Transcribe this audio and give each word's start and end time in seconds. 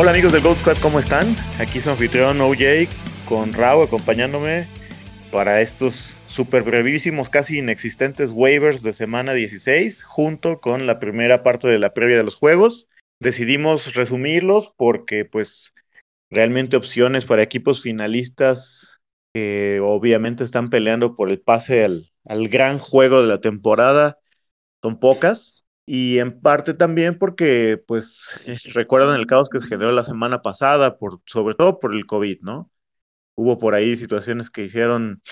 Hola 0.00 0.12
amigos 0.12 0.32
del 0.32 0.42
Gold 0.42 0.58
Squad, 0.58 0.76
¿cómo 0.80 1.00
están? 1.00 1.26
Aquí 1.58 1.80
su 1.80 1.90
anfitrión 1.90 2.40
OJ 2.40 2.88
con 3.28 3.52
Rao 3.52 3.82
acompañándome 3.82 4.68
para 5.32 5.60
estos 5.60 6.16
super 6.28 6.62
brevísimos, 6.62 7.28
casi 7.28 7.58
inexistentes 7.58 8.30
waivers 8.30 8.84
de 8.84 8.94
semana 8.94 9.34
16, 9.34 10.04
junto 10.04 10.60
con 10.60 10.86
la 10.86 11.00
primera 11.00 11.42
parte 11.42 11.66
de 11.66 11.80
la 11.80 11.94
previa 11.94 12.16
de 12.16 12.22
los 12.22 12.36
juegos. 12.36 12.86
Decidimos 13.18 13.96
resumirlos 13.96 14.72
porque 14.76 15.24
pues 15.24 15.74
realmente 16.30 16.76
opciones 16.76 17.24
para 17.24 17.42
equipos 17.42 17.82
finalistas 17.82 19.00
que 19.34 19.80
obviamente 19.82 20.44
están 20.44 20.70
peleando 20.70 21.16
por 21.16 21.28
el 21.28 21.40
pase 21.40 21.84
al, 21.84 22.12
al 22.24 22.46
gran 22.46 22.78
juego 22.78 23.20
de 23.20 23.26
la 23.26 23.40
temporada 23.40 24.20
son 24.80 25.00
pocas 25.00 25.66
y 25.90 26.18
en 26.18 26.38
parte 26.38 26.74
también 26.74 27.18
porque, 27.18 27.82
pues, 27.86 28.38
recuerdan 28.74 29.18
el 29.18 29.26
caos 29.26 29.48
que 29.48 29.58
se 29.58 29.68
generó 29.68 29.90
la 29.90 30.04
semana 30.04 30.42
pasada, 30.42 30.98
por, 30.98 31.20
sobre 31.24 31.54
todo 31.54 31.80
por 31.80 31.94
el 31.94 32.04
COVID, 32.04 32.40
¿no? 32.42 32.70
Hubo 33.34 33.58
por 33.58 33.74
ahí 33.74 33.96
situaciones 33.96 34.50
que 34.50 34.64
hicieron 34.64 35.22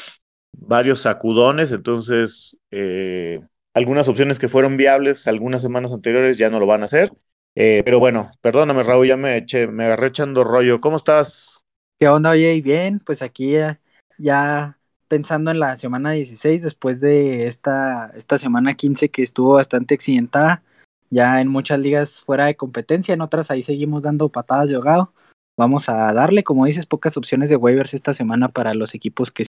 varios 0.53 1.03
sacudones, 1.03 1.73
entonces 1.73 2.57
eh, 2.71 3.41
algunas 3.75 4.09
opciones 4.09 4.39
que 4.39 4.49
fueron 4.49 4.79
viables 4.79 5.27
algunas 5.27 5.61
semanas 5.61 5.93
anteriores 5.93 6.39
ya 6.39 6.49
no 6.49 6.59
lo 6.59 6.67
van 6.67 6.83
a 6.83 6.87
hacer. 6.87 7.13
Eh, 7.55 7.83
pero 7.85 8.01
bueno, 8.01 8.31
perdóname 8.41 8.83
Raúl, 8.83 9.09
ya 9.09 9.19
me 9.19 9.37
eché, 9.37 9.67
me 9.67 9.85
agarré 9.85 10.07
echando 10.09 10.43
rollo. 10.43 10.81
¿Cómo 10.81 10.97
estás? 10.97 11.61
¿Qué 11.99 12.09
onda, 12.09 12.31
oye? 12.31 12.63
Bien, 12.63 12.99
pues 13.01 13.21
aquí 13.21 13.53
ya, 13.53 13.79
ya 14.19 14.76
pensando 15.09 15.51
en 15.51 15.61
la 15.61 15.77
semana 15.77 16.13
16, 16.13 16.63
después 16.63 17.01
de 17.01 17.47
esta, 17.47 18.13
esta 18.17 18.39
semana 18.39 18.75
15 18.75 19.11
que 19.11 19.23
estuvo 19.23 19.55
bastante 19.55 19.95
accidentada, 19.95 20.63
ya 21.11 21.41
en 21.41 21.49
muchas 21.49 21.79
ligas 21.79 22.23
fuera 22.23 22.47
de 22.47 22.57
competencia, 22.57 23.15
en 23.15 23.21
otras 23.21 23.51
ahí 23.51 23.63
seguimos 23.63 24.03
dando 24.03 24.29
patadas 24.29 24.69
de 24.69 24.77
ahogado. 24.77 25.13
Vamos 25.59 25.89
a 25.89 26.13
darle, 26.13 26.45
como 26.45 26.67
dices, 26.67 26.87
pocas 26.87 27.17
opciones 27.17 27.49
de 27.49 27.57
waivers 27.57 27.95
esta 27.95 28.13
semana 28.13 28.49
para 28.49 28.75
los 28.75 28.95
equipos 28.95 29.33
que 29.33 29.45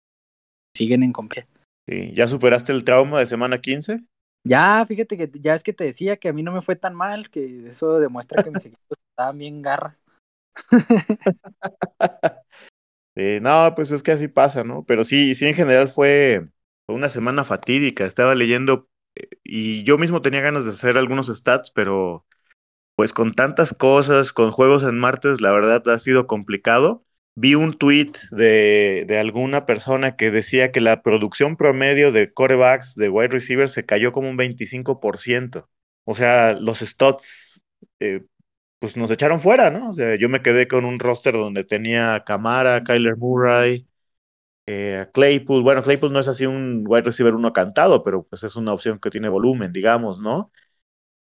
siguen 0.76 1.04
en 1.04 1.14
competencia. 1.14 1.64
Sí, 1.88 2.14
¿Ya 2.14 2.28
superaste 2.28 2.72
el 2.72 2.84
trauma 2.84 3.20
de 3.20 3.26
semana 3.26 3.62
15? 3.62 4.04
Ya, 4.46 4.86
fíjate 4.86 5.16
que 5.16 5.32
ya 5.40 5.54
es 5.54 5.64
que 5.64 5.74
te 5.74 5.86
decía 5.86 6.18
que 6.18 6.28
a 6.30 6.34
mí 6.34 6.44
no 6.44 6.52
me 6.52 6.62
fue 6.62 6.76
tan 6.76 6.96
mal, 6.96 7.30
que 7.30 7.68
eso 7.68 8.00
demuestra 8.00 8.44
que 8.44 8.52
mis 8.52 8.66
equipos 8.66 8.98
estaban 9.12 9.38
bien 9.38 9.62
garras. 13.16 13.42
no, 13.42 13.76
pues 13.76 13.92
es 13.92 14.04
que 14.04 14.12
así 14.12 14.28
pasa, 14.28 14.64
¿no? 14.64 14.84
Pero 14.86 15.04
sí, 15.04 15.36
sí, 15.36 15.46
en 15.48 15.54
general 15.56 15.90
fue 15.90 16.48
una 16.88 17.10
semana 17.10 17.44
fatídica. 17.44 18.06
Estaba 18.06 18.36
leyendo 18.36 18.90
eh, 19.16 19.30
y 19.44 19.84
yo 19.84 19.98
mismo 19.98 20.22
tenía 20.22 20.42
ganas 20.42 20.66
de 20.66 20.72
hacer 20.72 20.98
algunos 20.98 21.28
stats, 21.28 21.72
pero 21.72 22.26
pues 22.96 23.14
con 23.14 23.34
tantas 23.34 23.74
cosas, 23.74 24.34
con 24.34 24.52
juegos 24.52 24.84
en 24.84 25.00
martes, 25.00 25.42
la 25.42 25.52
verdad 25.52 25.88
ha 25.90 26.00
sido 26.00 26.28
complicado. 26.28 27.06
Vi 27.36 27.56
un 27.56 27.78
tweet 27.78 28.14
de, 28.32 29.06
de 29.08 29.20
alguna 29.20 29.66
persona 29.66 30.16
que 30.16 30.32
decía 30.32 30.72
que 30.72 30.82
la 30.82 31.02
producción 31.02 31.58
promedio 31.58 32.12
de 32.12 32.32
corebacks 32.34 32.96
de 32.96 33.10
wide 33.10 33.30
receivers 33.30 33.74
se 33.74 33.86
cayó 33.86 34.12
como 34.14 34.30
un 34.30 34.38
25%. 34.38 35.70
O 36.06 36.16
sea, 36.16 36.54
los 36.54 36.80
stats 36.80 37.64
eh, 38.00 38.24
pues 38.84 38.98
nos 38.98 39.10
echaron 39.12 39.40
fuera, 39.40 39.70
¿no? 39.70 39.92
O 39.92 39.94
sea, 39.94 40.18
yo 40.20 40.28
me 40.28 40.42
quedé 40.42 40.68
con 40.68 40.84
un 40.84 41.00
roster 41.00 41.34
donde 41.36 41.64
tenía 41.64 42.16
a 42.16 42.26
Camara, 42.26 42.84
Kyler 42.84 43.16
Murray, 43.16 43.88
eh, 44.66 45.08
Claypool. 45.14 45.64
Bueno, 45.64 45.84
Claypool 45.84 46.12
no 46.12 46.20
es 46.20 46.28
así 46.28 46.46
un 46.46 46.84
wide 46.86 47.04
receiver 47.04 47.34
uno 47.36 47.54
cantado, 47.54 48.04
pero 48.04 48.24
pues 48.24 48.44
es 48.44 48.58
una 48.58 48.74
opción 48.74 49.00
que 49.00 49.10
tiene 49.10 49.30
volumen, 49.30 49.72
digamos, 49.74 50.20
¿no? 50.20 50.52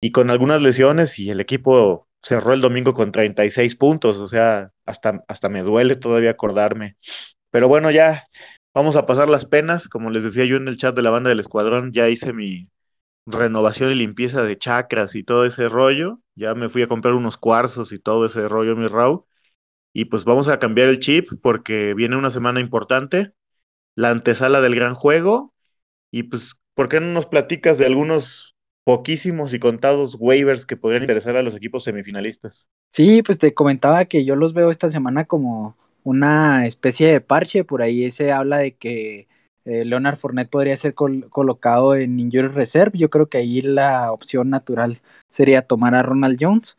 Y 0.00 0.12
con 0.12 0.30
algunas 0.30 0.62
lesiones 0.62 1.19
y 1.19 1.30
el 1.30 1.41
equipo 1.41 2.08
cerró 2.22 2.52
el 2.54 2.60
domingo 2.60 2.94
con 2.94 3.12
36 3.12 3.76
puntos, 3.76 4.19
o 4.19 4.28
sea, 4.28 4.72
hasta, 4.86 5.25
hasta 5.28 5.48
me 5.48 5.62
duele 5.62 5.96
todavía 5.96 6.30
acordarme. 6.32 6.96
Pero 7.50 7.69
bueno, 7.69 7.90
ya 7.90 8.28
vamos 8.75 8.96
a 8.96 9.06
pasar 9.06 9.28
las 9.28 9.46
penas, 9.46 9.88
como 9.88 10.10
les 10.10 10.25
decía 10.25 10.44
yo 10.44 10.56
en 10.58 10.69
el 10.69 10.76
chat 10.78 10.94
de 10.96 11.02
la 11.02 11.10
banda 11.10 11.30
del 11.30 11.40
escuadrón, 11.40 11.92
ya 11.92 12.08
hice 12.08 12.32
mi 12.32 12.69
renovación 13.26 13.92
y 13.92 13.96
limpieza 13.96 14.42
de 14.44 14.58
chakras 14.58 15.16
y 15.16 15.25
todo 15.25 15.44
ese 15.44 15.69
rollo 15.69 16.20
ya 16.38 16.54
me 16.54 16.69
fui 16.69 16.82
a 16.82 16.88
comprar 16.88 17.15
unos 17.15 17.37
cuarzos 17.37 17.93
y 17.93 17.99
todo 17.99 18.26
ese 18.26 18.49
rollo, 18.49 18.76
mi 18.76 18.87
Raw. 18.87 19.26
Y 19.93 20.06
pues 20.06 20.25
vamos 20.25 20.49
a 20.49 20.59
cambiar 20.59 20.88
el 20.88 21.00
chip 21.00 21.28
porque 21.43 21.94
viene 21.94 22.16
una 22.16 22.31
semana 22.31 22.60
importante, 22.60 23.32
la 23.97 24.10
antesala 24.10 24.60
del 24.60 24.75
gran 24.75 24.94
juego. 24.94 25.54
Y 26.10 26.25
pues, 26.25 26.56
¿por 26.75 26.88
qué 26.88 27.00
no 27.00 27.09
nos 27.09 27.26
platicas 27.26 27.78
de 27.78 27.87
algunos 27.87 28.56
poquísimos 28.84 29.53
y 29.53 29.59
contados 29.59 30.16
waivers 30.19 30.65
que 30.65 30.76
podrían 30.76 31.03
interesar 31.03 31.37
a 31.37 31.43
los 31.43 31.54
equipos 31.56 31.84
semifinalistas? 31.84 32.70
Sí, 32.93 33.22
pues 33.22 33.38
te 33.38 33.55
comentaba 33.55 34.06
que 34.06 34.25
yo 34.25 34.37
los 34.37 34.55
veo 34.55 34.70
esta 34.70 34.91
semana 34.91 35.25
como 35.26 35.76
una 36.05 36.66
especie 36.66 37.12
de 37.12 37.20
parche. 37.20 37.65
Por 37.65 37.82
ahí 37.82 38.10
se 38.10 38.32
habla 38.32 38.59
de 38.59 38.76
que 38.76 39.28
eh, 39.68 39.84
Leonard 39.84 40.16
Fournette 40.16 40.48
podría 40.48 40.78
ser 40.78 40.94
colocado 40.94 41.94
en 41.94 42.18
Injury 42.18 42.48
Reserve. 42.48 42.96
Yo 42.98 43.10
creo 43.10 43.28
que 43.28 43.36
ahí 43.36 43.60
la 43.60 44.12
opción 44.12 44.48
natural 44.48 44.96
sería 45.28 45.66
tomar 45.66 45.94
a 45.94 46.02
Ronald 46.02 46.38
Jones. 46.40 46.78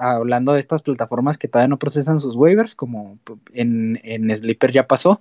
Hablando 0.00 0.54
de 0.54 0.58
estas 0.58 0.82
plataformas 0.82 1.38
que 1.38 1.46
todavía 1.46 1.68
no 1.68 1.78
procesan 1.78 2.18
sus 2.18 2.34
waivers, 2.34 2.74
como 2.74 3.20
en, 3.52 4.00
en 4.02 4.36
Sleeper 4.36 4.72
ya 4.72 4.88
pasó. 4.88 5.20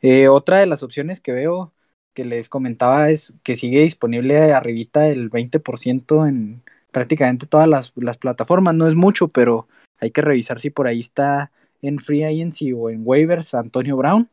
Eh, 0.00 0.28
otra 0.28 0.58
de 0.58 0.66
las 0.66 0.82
opciones 0.82 1.20
que 1.20 1.32
veo 1.32 1.74
que 2.14 2.24
les 2.24 2.48
comentaba 2.48 3.10
es 3.10 3.34
que 3.42 3.54
sigue 3.54 3.82
disponible 3.82 4.52
arribita 4.52 5.08
el 5.08 5.30
20% 5.30 6.26
en 6.26 6.62
prácticamente 6.92 7.46
todas 7.46 7.68
las, 7.68 7.92
las, 7.96 8.16
plataformas. 8.16 8.74
No 8.74 8.88
es 8.88 8.94
mucho, 8.94 9.28
pero 9.28 9.68
hay 10.00 10.12
que 10.12 10.22
revisar 10.22 10.60
si 10.60 10.70
por 10.70 10.86
ahí 10.86 11.00
está 11.00 11.52
en 11.82 11.98
Free 11.98 12.24
Agency 12.24 12.72
o 12.72 12.88
en 12.88 13.02
waivers 13.04 13.52
Antonio 13.52 13.98
Brown 13.98 14.30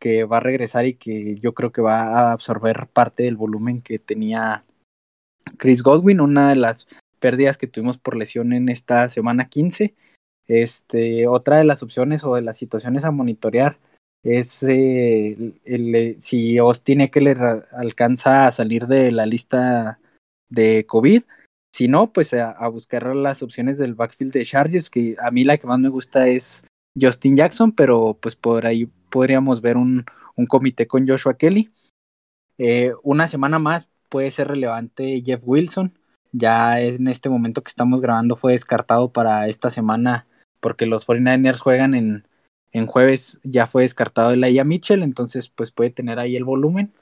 que 0.00 0.24
va 0.24 0.38
a 0.38 0.40
regresar 0.40 0.86
y 0.86 0.94
que 0.94 1.36
yo 1.36 1.54
creo 1.54 1.70
que 1.70 1.82
va 1.82 2.00
a 2.00 2.32
absorber 2.32 2.88
parte 2.88 3.22
del 3.22 3.36
volumen 3.36 3.82
que 3.82 3.98
tenía 3.98 4.64
Chris 5.58 5.82
Godwin, 5.82 6.20
una 6.20 6.48
de 6.48 6.56
las 6.56 6.88
pérdidas 7.20 7.58
que 7.58 7.66
tuvimos 7.66 7.98
por 7.98 8.16
lesión 8.16 8.52
en 8.52 8.68
esta 8.68 9.08
semana 9.08 9.48
15. 9.48 9.94
Este, 10.48 11.28
otra 11.28 11.58
de 11.58 11.64
las 11.64 11.82
opciones 11.82 12.24
o 12.24 12.34
de 12.34 12.42
las 12.42 12.56
situaciones 12.56 13.04
a 13.04 13.12
monitorear 13.12 13.78
es 14.24 14.62
eh, 14.64 15.54
el, 15.64 15.94
eh, 15.94 16.16
si 16.18 16.58
Austin 16.58 17.02
Eckler 17.02 17.66
alcanza 17.70 18.46
a 18.46 18.50
salir 18.50 18.86
de 18.86 19.12
la 19.12 19.26
lista 19.26 20.00
de 20.48 20.86
COVID. 20.86 21.22
Si 21.72 21.88
no, 21.88 22.12
pues 22.12 22.34
a, 22.34 22.50
a, 22.50 22.68
buscar 22.68 23.14
las 23.14 23.42
opciones 23.42 23.78
del 23.78 23.94
backfield 23.94 24.32
de 24.32 24.44
Chargers, 24.44 24.90
que 24.90 25.14
a 25.20 25.30
mí 25.30 25.44
la 25.44 25.56
que 25.58 25.68
más 25.68 25.78
me 25.78 25.88
gusta 25.88 26.26
es 26.26 26.64
Justin 27.00 27.36
Jackson, 27.36 27.70
pero 27.70 28.18
pues 28.20 28.34
por 28.34 28.66
ahí 28.66 28.90
podríamos 29.10 29.60
ver 29.60 29.76
un, 29.76 30.04
un 30.36 30.46
comité 30.46 30.86
con 30.86 31.06
Joshua 31.06 31.36
Kelly. 31.36 31.70
Eh, 32.58 32.92
una 33.02 33.26
semana 33.26 33.58
más 33.58 33.88
puede 34.08 34.30
ser 34.30 34.48
relevante 34.48 35.22
Jeff 35.24 35.42
Wilson. 35.44 35.98
Ya 36.32 36.80
en 36.80 37.08
este 37.08 37.28
momento 37.28 37.62
que 37.62 37.68
estamos 37.70 38.00
grabando 38.00 38.36
fue 38.36 38.52
descartado 38.52 39.12
para 39.12 39.48
esta 39.48 39.70
semana 39.70 40.26
porque 40.60 40.86
los 40.86 41.06
49ers 41.06 41.60
juegan 41.60 41.94
en, 41.94 42.26
en 42.72 42.86
jueves. 42.86 43.38
Ya 43.42 43.66
fue 43.66 43.82
descartado 43.82 44.30
el 44.30 44.44
Aya 44.44 44.64
Mitchell, 44.64 45.02
entonces 45.02 45.48
pues 45.48 45.72
puede 45.72 45.90
tener 45.90 46.18
ahí 46.18 46.36
el 46.36 46.44
volumen. 46.44 46.92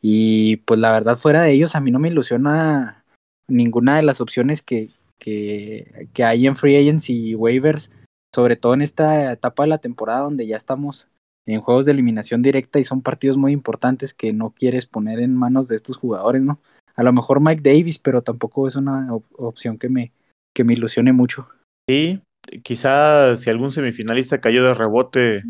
Y 0.00 0.58
pues 0.58 0.78
la 0.78 0.92
verdad 0.92 1.16
fuera 1.16 1.42
de 1.42 1.52
ellos 1.52 1.74
a 1.74 1.80
mí 1.80 1.90
no 1.90 1.98
me 1.98 2.08
ilusiona 2.08 3.04
ninguna 3.48 3.96
de 3.96 4.02
las 4.02 4.20
opciones 4.20 4.62
que, 4.62 4.90
que, 5.18 6.08
que 6.12 6.22
hay 6.22 6.46
en 6.46 6.54
free 6.54 6.76
agents 6.76 7.10
y 7.10 7.34
waivers 7.34 7.90
sobre 8.34 8.56
todo 8.56 8.74
en 8.74 8.82
esta 8.82 9.32
etapa 9.32 9.62
de 9.62 9.70
la 9.70 9.78
temporada 9.78 10.20
donde 10.20 10.46
ya 10.46 10.56
estamos 10.56 11.08
en 11.54 11.60
juegos 11.60 11.86
de 11.86 11.92
eliminación 11.92 12.42
directa 12.42 12.78
y 12.78 12.84
son 12.84 13.02
partidos 13.02 13.36
muy 13.36 13.52
importantes 13.52 14.14
que 14.14 14.32
no 14.32 14.50
quieres 14.50 14.86
poner 14.86 15.20
en 15.20 15.34
manos 15.34 15.68
de 15.68 15.76
estos 15.76 15.96
jugadores, 15.96 16.42
¿no? 16.42 16.60
A 16.94 17.02
lo 17.02 17.12
mejor 17.12 17.40
Mike 17.40 17.62
Davis, 17.62 17.98
pero 17.98 18.22
tampoco 18.22 18.66
es 18.68 18.76
una 18.76 19.08
opción 19.36 19.78
que 19.78 19.88
me, 19.88 20.12
que 20.52 20.64
me 20.64 20.74
ilusione 20.74 21.12
mucho. 21.12 21.48
Sí, 21.88 22.20
quizá 22.62 23.36
si 23.36 23.50
algún 23.50 23.70
semifinalista 23.70 24.40
cayó 24.40 24.64
de 24.64 24.74
rebote 24.74 25.42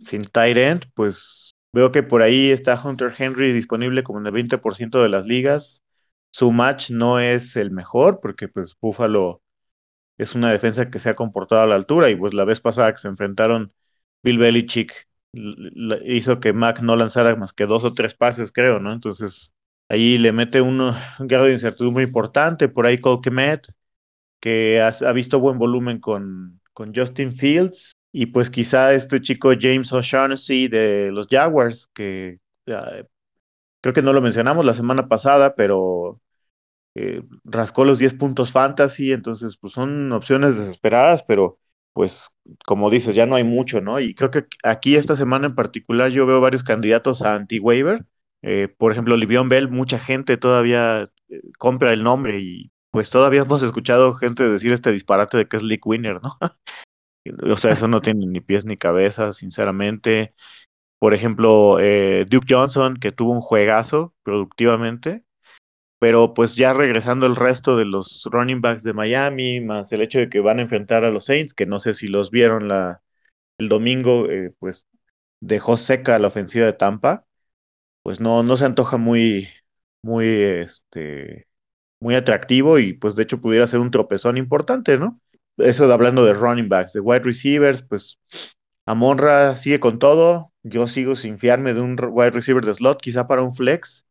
sin 0.00 0.22
tight 0.22 0.56
end, 0.56 0.84
pues 0.94 1.54
veo 1.72 1.90
que 1.92 2.02
por 2.02 2.22
ahí 2.22 2.50
está 2.50 2.80
Hunter 2.82 3.14
Henry 3.16 3.52
disponible 3.52 4.02
como 4.02 4.20
en 4.20 4.26
el 4.26 4.32
20% 4.32 5.02
de 5.02 5.08
las 5.08 5.26
ligas. 5.26 5.82
Su 6.32 6.52
match 6.52 6.90
no 6.90 7.18
es 7.18 7.56
el 7.56 7.70
mejor 7.70 8.20
porque 8.20 8.48
pues 8.48 8.76
Buffalo 8.80 9.40
es 10.18 10.34
una 10.34 10.50
defensa 10.50 10.90
que 10.90 10.98
se 10.98 11.10
ha 11.10 11.16
comportado 11.16 11.62
a 11.62 11.66
la 11.66 11.74
altura 11.74 12.10
y 12.10 12.16
pues 12.16 12.34
la 12.34 12.44
vez 12.44 12.60
pasada 12.60 12.92
que 12.92 12.98
se 12.98 13.08
enfrentaron 13.08 13.72
Bill 14.22 14.38
Belichick 14.38 15.08
hizo 15.32 16.40
que 16.40 16.52
Mac 16.52 16.80
no 16.80 16.96
lanzara 16.96 17.36
más 17.36 17.52
que 17.52 17.66
dos 17.66 17.84
o 17.84 17.92
tres 17.94 18.14
pases, 18.14 18.52
creo, 18.52 18.80
¿no? 18.80 18.92
Entonces 18.92 19.52
ahí 19.88 20.18
le 20.18 20.32
mete 20.32 20.60
uno, 20.60 20.96
un 21.18 21.26
grado 21.26 21.46
de 21.46 21.52
incertidumbre 21.52 22.04
importante, 22.04 22.68
por 22.68 22.86
ahí 22.86 22.98
Cole 22.98 23.20
Kemet, 23.22 23.68
que 24.40 24.80
ha, 24.80 24.88
ha, 24.88 25.12
visto 25.12 25.40
buen 25.40 25.58
volumen 25.58 26.00
con, 26.00 26.60
con 26.72 26.94
Justin 26.94 27.34
Fields, 27.34 27.96
y 28.12 28.26
pues 28.26 28.48
quizá 28.50 28.94
este 28.94 29.20
chico 29.20 29.52
James 29.60 29.92
O'Shaughnessy 29.92 30.68
de 30.68 31.10
los 31.12 31.26
Jaguars, 31.28 31.88
que 31.92 32.38
uh, 32.66 33.04
creo 33.82 33.94
que 33.94 34.02
no 34.02 34.14
lo 34.14 34.22
mencionamos 34.22 34.64
la 34.64 34.74
semana 34.74 35.06
pasada, 35.06 35.54
pero 35.54 36.20
eh, 36.94 37.22
rascó 37.44 37.84
los 37.84 37.98
10 37.98 38.14
puntos 38.14 38.52
fantasy, 38.52 39.12
entonces 39.12 39.58
pues 39.58 39.74
son 39.74 40.12
opciones 40.12 40.56
desesperadas, 40.56 41.24
pero 41.24 41.58
pues 41.96 42.30
como 42.66 42.90
dices, 42.90 43.14
ya 43.14 43.24
no 43.24 43.36
hay 43.36 43.44
mucho, 43.44 43.80
¿no? 43.80 44.00
Y 44.00 44.14
creo 44.14 44.30
que 44.30 44.44
aquí 44.62 44.96
esta 44.96 45.16
semana 45.16 45.46
en 45.46 45.54
particular 45.54 46.10
yo 46.10 46.26
veo 46.26 46.42
varios 46.42 46.62
candidatos 46.62 47.22
a 47.22 47.34
anti-waiver. 47.34 48.04
Eh, 48.42 48.68
por 48.68 48.92
ejemplo, 48.92 49.16
Livion 49.16 49.48
Bell, 49.48 49.70
mucha 49.70 49.98
gente 49.98 50.36
todavía 50.36 51.10
eh, 51.30 51.40
compra 51.58 51.94
el 51.94 52.02
nombre 52.02 52.38
y 52.40 52.70
pues 52.90 53.08
todavía 53.08 53.40
hemos 53.42 53.62
escuchado 53.62 54.12
gente 54.12 54.46
decir 54.46 54.74
este 54.74 54.92
disparate 54.92 55.38
de 55.38 55.48
que 55.48 55.56
es 55.56 55.62
League 55.62 55.80
Winner, 55.86 56.20
¿no? 56.22 56.36
o 57.54 57.56
sea, 57.56 57.72
eso 57.72 57.88
no 57.88 58.02
tiene 58.02 58.26
ni 58.26 58.42
pies 58.42 58.66
ni 58.66 58.76
cabeza, 58.76 59.32
sinceramente. 59.32 60.34
Por 60.98 61.14
ejemplo, 61.14 61.78
eh, 61.80 62.26
Duke 62.28 62.46
Johnson, 62.50 62.98
que 62.98 63.10
tuvo 63.10 63.32
un 63.32 63.40
juegazo 63.40 64.14
productivamente, 64.22 65.24
pero 65.98 66.34
pues 66.34 66.54
ya 66.56 66.72
regresando 66.72 67.26
el 67.26 67.36
resto 67.36 67.76
de 67.76 67.84
los 67.86 68.28
running 68.30 68.60
backs 68.60 68.82
de 68.82 68.92
Miami, 68.92 69.60
más 69.60 69.92
el 69.92 70.02
hecho 70.02 70.18
de 70.18 70.28
que 70.30 70.40
van 70.40 70.58
a 70.58 70.62
enfrentar 70.62 71.04
a 71.04 71.10
los 71.10 71.26
Saints, 71.26 71.54
que 71.54 71.66
no 71.66 71.80
sé 71.80 71.94
si 71.94 72.08
los 72.08 72.30
vieron 72.30 72.68
la, 72.68 73.02
el 73.58 73.68
domingo, 73.68 74.30
eh, 74.30 74.52
pues 74.58 74.88
dejó 75.40 75.76
seca 75.78 76.18
la 76.18 76.28
ofensiva 76.28 76.66
de 76.66 76.74
Tampa, 76.74 77.26
pues 78.02 78.20
no, 78.20 78.42
no 78.42 78.56
se 78.56 78.64
antoja 78.66 78.96
muy, 78.98 79.48
muy, 80.02 80.26
este, 80.28 81.48
muy 82.00 82.14
atractivo 82.14 82.78
y 82.78 82.94
pues 82.94 83.16
de 83.16 83.24
hecho 83.24 83.40
pudiera 83.40 83.66
ser 83.66 83.80
un 83.80 83.90
tropezón 83.90 84.38
importante, 84.38 84.98
¿no? 84.98 85.20
Eso 85.58 85.92
hablando 85.92 86.24
de 86.24 86.34
running 86.34 86.68
backs, 86.68 86.92
de 86.94 87.00
wide 87.00 87.20
receivers, 87.24 87.82
pues 87.82 88.18
Amonra 88.86 89.56
sigue 89.56 89.80
con 89.80 89.98
todo, 89.98 90.52
yo 90.62 90.86
sigo 90.86 91.16
sin 91.16 91.38
fiarme 91.38 91.74
de 91.74 91.80
un 91.80 91.96
wide 92.10 92.30
receiver 92.30 92.64
de 92.64 92.74
slot, 92.74 93.00
quizá 93.02 93.26
para 93.26 93.42
un 93.42 93.54
flex, 93.54 94.05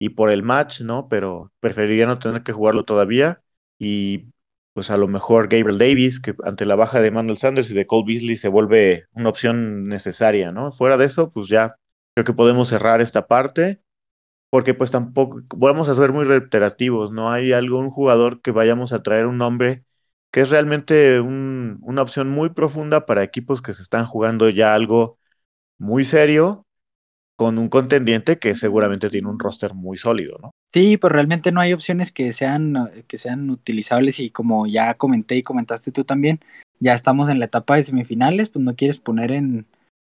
y 0.00 0.10
por 0.10 0.32
el 0.32 0.42
match, 0.42 0.82
¿no? 0.82 1.08
Pero 1.08 1.52
preferiría 1.60 2.06
no 2.06 2.18
tener 2.18 2.42
que 2.44 2.52
jugarlo 2.52 2.84
todavía. 2.84 3.42
Y 3.78 4.32
pues 4.72 4.90
a 4.90 4.96
lo 4.98 5.08
mejor 5.08 5.48
Gabriel 5.48 5.78
Davis, 5.78 6.20
que 6.20 6.34
ante 6.44 6.66
la 6.66 6.76
baja 6.76 7.00
de 7.02 7.12
Manuel 7.12 7.38
Sanders 7.38 7.70
y 7.70 7.74
de 7.74 7.86
Cole 7.86 8.06
Beasley 8.06 8.36
se 8.36 8.48
vuelve 8.48 9.06
una 9.12 9.28
opción 9.30 9.88
necesaria, 9.88 10.52
¿no? 10.52 10.72
Fuera 10.72 10.96
de 10.96 11.06
eso, 11.06 11.32
pues 11.32 11.48
ya 11.48 11.76
creo 12.14 12.24
que 12.24 12.32
podemos 12.32 12.68
cerrar 12.68 13.00
esta 13.02 13.26
parte, 13.28 13.82
porque 14.50 14.74
pues 14.74 14.90
tampoco, 14.90 15.42
vamos 15.56 15.88
a 15.88 15.94
ser 15.94 16.12
muy 16.12 16.24
reiterativos, 16.24 17.12
no 17.12 17.30
hay 17.30 17.52
algún 17.52 17.90
jugador 17.90 18.42
que 18.42 18.50
vayamos 18.52 18.92
a 18.92 19.02
traer 19.02 19.26
un 19.26 19.38
nombre 19.38 19.84
que 20.32 20.42
es 20.42 20.50
realmente 20.50 21.20
un, 21.20 21.78
una 21.82 22.02
opción 22.02 22.30
muy 22.30 22.50
profunda 22.50 23.06
para 23.06 23.22
equipos 23.24 23.62
que 23.62 23.74
se 23.74 23.82
están 23.82 24.06
jugando 24.06 24.48
ya 24.50 24.74
algo 24.74 25.18
muy 25.78 26.04
serio 26.04 26.66
con 27.40 27.56
un 27.56 27.70
contendiente 27.70 28.38
que 28.38 28.54
seguramente 28.54 29.08
tiene 29.08 29.26
un 29.26 29.38
roster 29.38 29.72
muy 29.72 29.96
sólido, 29.96 30.36
¿no? 30.42 30.50
Sí, 30.74 30.98
pero 30.98 31.14
realmente 31.14 31.52
no 31.52 31.62
hay 31.62 31.72
opciones 31.72 32.12
que 32.12 32.34
sean, 32.34 32.90
que 33.08 33.16
sean 33.16 33.48
utilizables 33.48 34.20
y 34.20 34.28
como 34.28 34.66
ya 34.66 34.92
comenté 34.92 35.36
y 35.36 35.42
comentaste 35.42 35.90
tú 35.90 36.04
también, 36.04 36.40
ya 36.80 36.92
estamos 36.92 37.30
en 37.30 37.38
la 37.38 37.46
etapa 37.46 37.76
de 37.76 37.84
semifinales, 37.84 38.50
pues 38.50 38.62
no 38.62 38.76
quieres 38.76 38.98
poner 38.98 39.32
en, 39.32 39.64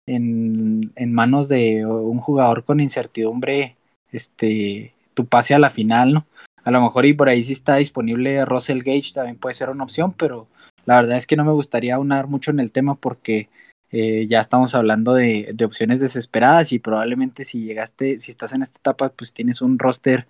en, 0.05 0.91
en 0.97 1.13
manos 1.13 1.47
de 1.47 1.85
un 1.85 2.17
jugador 2.17 2.65
con 2.65 2.81
incertidumbre 2.81 3.77
este 4.11 4.93
tu 5.13 5.25
pase 5.25 5.53
a 5.53 5.59
la 5.59 5.69
final, 5.69 6.11
¿no? 6.11 6.25
A 6.65 6.71
lo 6.71 6.81
mejor 6.81 7.05
y 7.05 7.13
por 7.13 7.29
ahí 7.29 7.45
sí 7.45 7.53
está 7.53 7.77
disponible 7.77 8.43
Russell 8.43 8.83
Gage, 8.83 9.13
también 9.13 9.37
puede 9.37 9.55
ser 9.55 9.69
una 9.69 9.85
opción, 9.85 10.11
pero 10.17 10.47
la 10.85 10.97
verdad 10.97 11.15
es 11.15 11.27
que 11.27 11.37
no 11.37 11.45
me 11.45 11.53
gustaría 11.53 11.95
aunar 11.95 12.27
mucho 12.27 12.51
en 12.51 12.59
el 12.59 12.73
tema 12.73 12.95
porque 12.95 13.47
eh, 13.91 14.25
ya 14.27 14.39
estamos 14.39 14.73
hablando 14.73 15.13
de, 15.13 15.53
opciones 15.65 15.99
desesperadas 15.99 16.71
y 16.71 16.79
probablemente 16.79 17.43
si 17.43 17.65
llegaste, 17.65 18.19
si 18.19 18.31
estás 18.31 18.53
en 18.53 18.61
esta 18.61 18.77
etapa, 18.77 19.09
pues 19.09 19.33
tienes 19.33 19.61
un 19.61 19.77
roster 19.77 20.27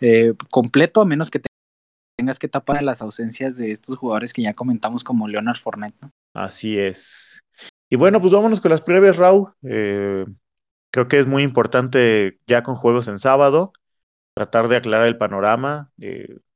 eh, 0.00 0.34
completo, 0.50 1.00
a 1.00 1.04
menos 1.04 1.30
que 1.30 1.40
tengas 2.18 2.40
que 2.40 2.48
tapar 2.48 2.82
las 2.82 3.02
ausencias 3.02 3.56
de 3.56 3.70
estos 3.70 3.98
jugadores 3.98 4.32
que 4.32 4.42
ya 4.42 4.52
comentamos 4.52 5.04
como 5.04 5.28
Leonard 5.28 5.58
Fournette. 5.58 5.94
Así 6.34 6.76
es. 6.76 7.40
Y 7.88 7.96
bueno, 7.96 8.20
pues 8.20 8.32
vámonos 8.32 8.60
con 8.60 8.72
las 8.72 8.82
previas, 8.82 9.16
Raúl. 9.16 9.52
Eh, 9.62 10.26
creo 10.92 11.06
que 11.06 11.20
es 11.20 11.26
muy 11.26 11.44
importante 11.44 12.40
ya 12.48 12.64
con 12.64 12.74
juegos 12.74 13.06
en 13.06 13.20
sábado 13.20 13.72
tratar 14.36 14.66
de 14.66 14.76
aclarar 14.76 15.06
el 15.06 15.16
panorama. 15.16 15.92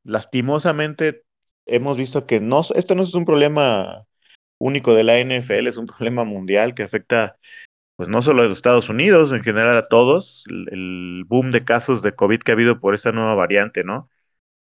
lastimosamente 0.03 1.23
hemos 1.67 1.97
visto 1.97 2.27
que 2.27 2.41
no, 2.41 2.63
esto 2.75 2.97
no 2.97 3.03
es 3.03 3.15
un 3.15 3.25
problema 3.25 4.08
único 4.59 4.95
de 4.95 5.05
la 5.05 5.19
NFL, 5.19 5.69
es 5.69 5.77
un 5.77 5.87
problema 5.87 6.25
mundial 6.25 6.75
que 6.75 6.83
afecta 6.83 7.37
pues 7.99 8.09
no 8.09 8.23
solo 8.23 8.43
a 8.43 8.45
los 8.45 8.57
Estados 8.57 8.89
Unidos, 8.89 9.33
en 9.33 9.43
general 9.43 9.77
a 9.77 9.89
todos, 9.89 10.45
el, 10.49 11.25
boom 11.27 11.51
de 11.51 11.65
casos 11.65 12.01
de 12.01 12.15
COVID 12.15 12.41
que 12.41 12.53
ha 12.53 12.55
habido 12.55 12.79
por 12.79 12.95
esa 12.95 13.11
nueva 13.11 13.35
variante, 13.35 13.83
¿no? 13.83 14.09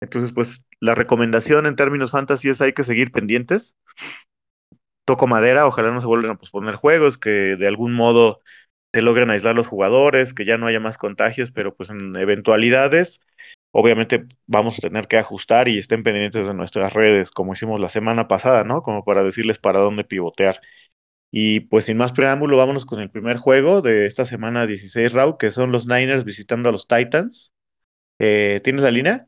Entonces, 0.02 0.34
pues 0.34 0.66
la 0.80 0.96
recomendación 0.96 1.68
en 1.68 1.76
términos 1.76 2.12
fantasy 2.12 2.50
es 2.50 2.62
hay 2.62 2.74
que 2.74 2.84
seguir 2.84 3.12
pendientes. 3.12 3.76
Toco 5.06 5.28
madera, 5.28 5.68
ojalá 5.68 5.92
no 5.92 6.02
se 6.02 6.08
vuelvan 6.08 6.32
a 6.32 6.38
posponer 6.38 6.76
juegos, 6.76 7.20
que 7.20 7.30
de 7.30 7.68
algún 7.68 7.94
modo 7.94 8.42
se 8.92 9.04
logren 9.04 9.30
aislar 9.30 9.56
los 9.56 9.68
jugadores, 9.68 10.34
que 10.34 10.44
ya 10.44 10.58
no 10.58 10.66
haya 10.66 10.80
más 10.80 10.98
contagios, 10.98 11.52
pero 11.52 11.76
pues 11.76 11.92
en 11.92 12.16
eventualidades, 12.16 13.22
obviamente 13.72 14.26
vamos 14.46 14.78
a 14.78 14.82
tener 14.82 15.08
que 15.08 15.18
ajustar 15.18 15.68
y 15.68 15.78
estén 15.78 16.04
pendientes 16.04 16.48
de 16.48 16.54
nuestras 16.54 16.94
redes, 16.94 17.32
como 17.32 17.54
hicimos 17.54 17.80
la 17.80 17.90
semana 17.90 18.28
pasada, 18.28 18.64
¿no? 18.64 18.82
Como 18.82 19.04
para 19.04 19.24
decirles 19.24 19.60
para 19.60 19.80
dónde 19.80 20.04
pivotear. 20.04 20.62
Y 21.32 21.62
pues 21.62 21.86
sin 21.86 21.98
más 21.98 22.14
preámbulo, 22.14 22.58
vámonos 22.58 22.86
con 22.86 23.02
el 23.02 23.10
primer 23.10 23.38
juego 23.38 23.82
de 23.82 24.06
esta 24.06 24.26
semana 24.26 24.66
16, 24.66 25.12
Raúl, 25.12 25.38
que 25.38 25.52
son 25.52 25.72
los 25.72 25.86
Niners 25.86 26.24
visitando 26.24 26.70
a 26.70 26.72
los 26.72 26.88
Titans. 26.88 27.54
Eh, 28.20 28.62
¿Tienes 28.64 28.82
la 28.82 28.92
línea? 28.92 29.28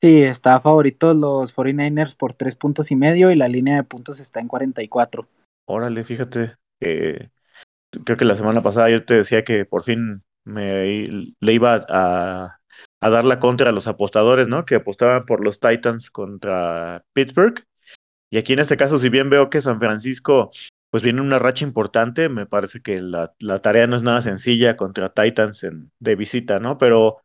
Sí, 0.00 0.22
está 0.22 0.60
favorito 0.60 1.14
los 1.14 1.54
49ers 1.54 2.16
por 2.16 2.34
tres 2.34 2.56
puntos 2.56 2.90
y 2.90 2.96
medio 2.96 3.30
y 3.30 3.36
la 3.36 3.48
línea 3.48 3.76
de 3.76 3.84
puntos 3.84 4.20
está 4.20 4.40
en 4.40 4.48
44. 4.48 5.26
Órale, 5.66 6.04
fíjate. 6.04 6.56
creo 6.78 8.16
que 8.16 8.24
la 8.24 8.36
semana 8.36 8.62
pasada 8.62 8.90
yo 8.90 9.04
te 9.04 9.14
decía 9.14 9.44
que 9.44 9.64
por 9.64 9.82
fin 9.82 10.22
me 10.44 11.04
le 11.40 11.52
iba 11.52 11.84
a, 11.88 12.60
a 13.04 13.10
dar 13.10 13.26
la 13.26 13.38
contra 13.38 13.68
a 13.68 13.72
los 13.72 13.86
apostadores, 13.86 14.48
¿no? 14.48 14.64
Que 14.64 14.76
apostaban 14.76 15.26
por 15.26 15.44
los 15.44 15.60
Titans 15.60 16.10
contra 16.10 17.04
Pittsburgh. 17.12 17.62
Y 18.30 18.38
aquí 18.38 18.54
en 18.54 18.60
este 18.60 18.78
caso, 18.78 18.98
si 18.98 19.10
bien 19.10 19.28
veo 19.28 19.50
que 19.50 19.60
San 19.60 19.78
Francisco 19.78 20.52
pues 20.88 21.02
viene 21.02 21.20
una 21.20 21.38
racha 21.38 21.66
importante, 21.66 22.30
me 22.30 22.46
parece 22.46 22.80
que 22.80 23.02
la, 23.02 23.34
tarea 23.60 23.86
no 23.86 23.96
es 23.96 24.02
nada 24.02 24.22
sencilla 24.22 24.78
contra 24.78 25.12
Titans 25.12 25.66
de 25.98 26.16
visita, 26.16 26.60
¿no? 26.60 26.78
Pero 26.78 27.18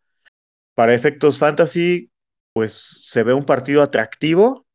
para 0.76 0.94
efectos 0.94 1.40
fantasy, 1.40 2.12
pues 2.52 2.74
se 3.06 3.24
ve 3.24 3.34
un 3.34 3.46
partido 3.46 3.82
atractivo. 3.82 4.68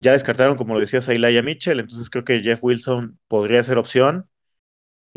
Ya 0.00 0.12
descartaron, 0.12 0.58
como 0.58 0.74
lo 0.74 0.80
decías, 0.80 1.08
a 1.08 1.14
Elijah 1.14 1.42
Mitchell, 1.42 1.80
entonces 1.80 2.10
creo 2.10 2.26
que 2.26 2.42
Jeff 2.42 2.62
Wilson 2.62 3.18
podría 3.26 3.62
ser 3.62 3.78
opción. 3.78 4.28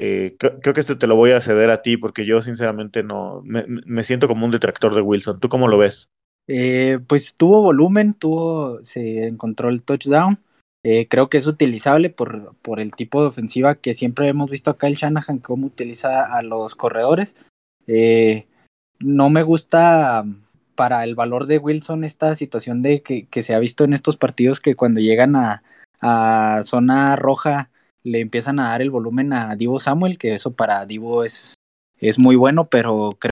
Eh, 0.01 0.38
creo, 0.39 0.74
que 0.74 0.79
este 0.79 0.96
te 0.96 1.08
lo 1.08 1.18
voy 1.18 1.32
a 1.32 1.41
ceder 1.41 1.70
a 1.72 1.82
ti 1.82 1.98
porque 1.98 2.25
yo 2.25 2.41
sinceramente 2.41 3.03
no 3.03 3.41
me, 3.44 4.03
siento 4.06 4.29
como 4.29 4.46
un 4.46 4.51
detractor 4.51 4.96
de 4.96 5.01
Wilson. 5.01 5.41
¿Tú 5.41 5.50
cómo 5.50 5.68
lo 5.68 5.77
ves? 5.77 6.08
Eh, 6.48 7.00
pues 7.06 7.36
tuvo 7.36 7.62
volumen, 7.62 8.13
tuvo, 8.13 8.82
se 8.82 9.27
encontró 9.27 9.68
el 9.68 9.84
touchdown. 9.84 10.39
Eh, 10.86 11.10
creo 11.10 11.29
que 11.29 11.38
es 11.38 11.48
utilizable 11.48 12.10
por, 12.10 12.56
por 12.62 12.79
el 12.79 12.94
tipo 12.94 13.22
de 13.22 13.27
ofensiva 13.27 13.75
que 13.75 13.94
siempre 13.94 14.29
hemos 14.29 14.50
visto 14.50 14.72
acá 14.72 14.88
el 14.88 14.96
Shanahan, 14.96 15.39
cómo 15.39 15.68
utiliza 15.68 16.34
a 16.34 16.41
los 16.44 16.75
corredores. 16.75 17.36
no 19.00 19.29
me 19.29 19.44
gusta 19.44 20.24
para 20.75 21.03
el 21.03 21.13
valor 21.13 21.46
de 21.46 21.58
Wilson 21.58 22.06
esta 22.06 22.36
situación 22.36 22.82
de 22.82 23.01
que, 23.01 23.25
que 23.25 23.44
se 23.44 23.53
ha 23.53 23.60
visto 23.60 23.84
en 23.84 23.91
estos 23.91 24.15
partidos 24.15 24.62
que 24.62 24.75
cuando 24.75 25.01
llegan 25.01 25.36
a, 25.36 25.62
a 26.00 26.62
zona 26.63 27.18
roja 27.18 27.70
le 28.03 28.20
empiezan 28.20 28.60
a 28.60 28.70
dar 28.70 28.82
el 28.82 28.91
volumen 28.91 29.34
a 29.34 29.56
Divo 29.56 29.79
Samuel, 29.79 30.18
que 30.18 30.34
eso 30.34 30.53
para 30.53 30.86
Divo 30.86 31.24
es, 31.24 31.56
es 31.98 32.20
muy 32.20 32.36
bueno, 32.36 32.65
pero 32.65 33.18
creo, 33.20 33.32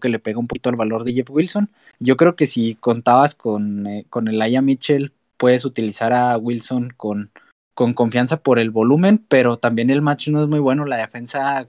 que 0.00 0.08
le 0.08 0.18
pega 0.18 0.38
un 0.38 0.46
poquito 0.46 0.70
al 0.70 0.76
valor 0.76 1.04
de 1.04 1.12
Jeff 1.12 1.28
Wilson. 1.30 1.70
Yo 1.98 2.16
creo 2.16 2.34
que 2.34 2.46
si 2.46 2.76
contabas 2.76 3.34
con, 3.34 3.86
eh, 3.86 4.06
con 4.08 4.26
el 4.26 4.40
Aya 4.40 4.62
Mitchell, 4.62 5.12
puedes 5.36 5.64
utilizar 5.66 6.14
a 6.14 6.36
Wilson 6.38 6.94
con, 6.96 7.30
con 7.74 7.92
confianza 7.92 8.42
por 8.42 8.58
el 8.58 8.70
volumen, 8.70 9.22
pero 9.28 9.56
también 9.56 9.90
el 9.90 10.00
match 10.00 10.28
no 10.28 10.42
es 10.42 10.48
muy 10.48 10.60
bueno. 10.60 10.86
La 10.86 10.96
defensa 10.96 11.68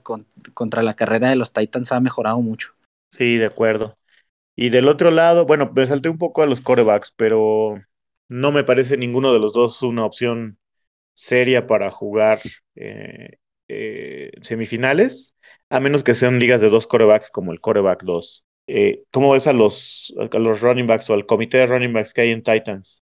contra 0.54 0.82
la 0.82 0.94
carrera 0.94 1.28
de 1.28 1.36
los 1.36 1.52
Titans 1.52 1.92
ha 1.92 2.00
mejorado 2.00 2.40
mucho. 2.40 2.72
Sí, 3.10 3.36
de 3.36 3.46
acuerdo. 3.46 3.96
Y 4.56 4.70
del 4.70 4.88
otro 4.88 5.10
lado, 5.10 5.46
bueno, 5.46 5.70
me 5.74 5.86
salté 5.86 6.08
un 6.08 6.18
poco 6.18 6.42
a 6.42 6.46
los 6.46 6.60
corebacks, 6.60 7.12
pero 7.16 7.82
no 8.28 8.52
me 8.52 8.64
parece 8.64 8.96
ninguno 8.96 9.32
de 9.32 9.40
los 9.40 9.52
dos 9.52 9.82
una 9.82 10.04
opción 10.04 10.58
seria 11.14 11.66
para 11.66 11.90
jugar 11.90 12.40
eh, 12.74 13.38
eh, 13.68 14.30
semifinales, 14.42 15.34
a 15.70 15.80
menos 15.80 16.02
que 16.02 16.14
sean 16.14 16.38
ligas 16.38 16.60
de 16.60 16.68
dos 16.68 16.86
corebacks 16.86 17.30
como 17.30 17.52
el 17.52 17.60
coreback 17.60 18.02
2. 18.02 18.44
Eh, 18.66 19.04
¿Cómo 19.10 19.32
ves 19.32 19.46
a 19.46 19.52
los, 19.52 20.14
a 20.18 20.38
los 20.38 20.60
running 20.60 20.86
backs 20.86 21.08
o 21.10 21.14
al 21.14 21.26
comité 21.26 21.58
de 21.58 21.66
running 21.66 21.92
backs 21.92 22.12
que 22.12 22.22
hay 22.22 22.30
en 22.30 22.42
Titans? 22.42 23.02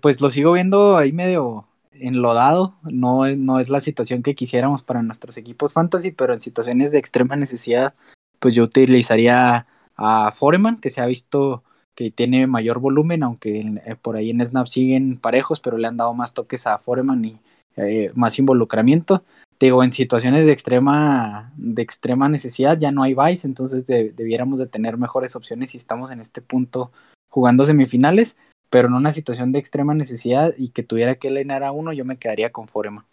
pues 0.00 0.22
lo 0.22 0.30
sigo 0.30 0.52
viendo 0.52 0.96
ahí 0.96 1.12
medio 1.12 1.68
enlodado. 1.92 2.78
No, 2.84 3.26
no 3.36 3.60
es 3.60 3.68
la 3.68 3.80
situación 3.80 4.22
que 4.22 4.34
quisiéramos 4.34 4.82
para 4.82 5.02
nuestros 5.02 5.36
equipos 5.36 5.74
fantasy, 5.74 6.10
pero 6.10 6.32
en 6.32 6.40
situaciones 6.40 6.90
de 6.90 6.98
extrema 6.98 7.36
necesidad, 7.36 7.94
pues 8.38 8.54
yo 8.54 8.62
utilizaría 8.64 9.66
a 9.96 10.32
Foreman, 10.32 10.80
que 10.80 10.90
se 10.90 11.00
ha 11.00 11.06
visto 11.06 11.64
que 11.98 12.12
tiene 12.12 12.46
mayor 12.46 12.78
volumen, 12.78 13.24
aunque 13.24 13.58
eh, 13.58 13.96
por 14.00 14.14
ahí 14.14 14.30
en 14.30 14.44
Snap 14.44 14.68
siguen 14.68 15.18
parejos, 15.18 15.58
pero 15.58 15.78
le 15.78 15.88
han 15.88 15.96
dado 15.96 16.14
más 16.14 16.32
toques 16.32 16.64
a 16.68 16.78
Foreman 16.78 17.24
y 17.24 17.40
eh, 17.76 18.12
más 18.14 18.38
involucramiento. 18.38 19.24
digo, 19.58 19.82
en 19.82 19.92
situaciones 19.92 20.46
de 20.46 20.52
extrema, 20.52 21.52
de 21.56 21.82
extrema 21.82 22.28
necesidad 22.28 22.78
ya 22.78 22.92
no 22.92 23.02
hay 23.02 23.14
vice, 23.14 23.48
entonces 23.48 23.84
debiéramos 23.84 24.60
de 24.60 24.68
tener 24.68 24.96
mejores 24.96 25.34
opciones 25.34 25.70
si 25.70 25.76
estamos 25.76 26.12
en 26.12 26.20
este 26.20 26.40
punto 26.40 26.92
jugando 27.28 27.64
semifinales, 27.64 28.36
pero 28.70 28.86
en 28.86 28.94
una 28.94 29.12
situación 29.12 29.50
de 29.50 29.58
extrema 29.58 29.92
necesidad 29.92 30.54
y 30.56 30.68
que 30.68 30.84
tuviera 30.84 31.16
que 31.16 31.26
alinear 31.26 31.64
a 31.64 31.72
uno, 31.72 31.92
yo 31.92 32.04
me 32.04 32.16
quedaría 32.16 32.52
con 32.52 32.68
Foreman. 32.68 33.06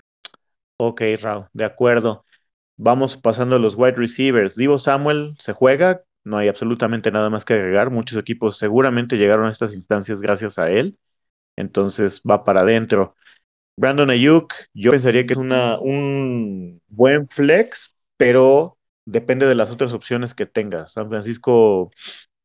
Ok, 0.77 1.01
Raúl, 1.19 1.47
de 1.53 1.65
acuerdo. 1.65 2.23
Vamos 2.77 3.17
pasando 3.17 3.55
a 3.55 3.59
los 3.59 3.75
wide 3.75 3.93
receivers. 3.93 4.55
Divo 4.55 4.77
Samuel 4.77 5.33
se 5.39 5.53
juega, 5.53 6.03
no 6.25 6.37
hay 6.37 6.47
absolutamente 6.49 7.11
nada 7.11 7.29
más 7.29 7.45
que 7.45 7.53
agregar. 7.53 7.91
Muchos 7.91 8.17
equipos 8.17 8.57
seguramente 8.57 9.17
llegaron 9.17 9.47
a 9.47 9.51
estas 9.51 9.75
instancias 9.75 10.21
gracias 10.21 10.59
a 10.59 10.69
él. 10.69 10.97
Entonces 11.55 12.21
va 12.29 12.43
para 12.43 12.61
adentro. 12.61 13.15
Brandon 13.77 14.09
Ayuk, 14.09 14.53
yo 14.73 14.91
pensaría 14.91 15.25
que 15.25 15.33
es 15.33 15.39
una, 15.39 15.79
un 15.79 16.81
buen 16.87 17.27
flex, 17.27 17.93
pero 18.17 18.77
depende 19.05 19.45
de 19.47 19.55
las 19.55 19.71
otras 19.71 19.93
opciones 19.93 20.33
que 20.33 20.45
tengas. 20.45 20.93
San 20.93 21.09
Francisco, 21.09 21.91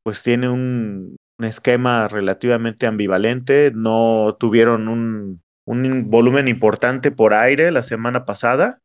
pues 0.03 0.23
tiene 0.23 0.49
un, 0.49 1.17
esquema 1.39 2.07
relativamente 2.09 2.87
ambivalente. 2.87 3.71
No 3.75 4.37
tuvieron 4.39 4.89
un, 4.89 5.43
un, 5.65 6.11
volumen 6.11 6.49
importante 6.49 7.11
por 7.11 7.33
aire 7.33 7.71
la 7.71 7.83
semana 7.83 8.25
pasada. 8.27 8.81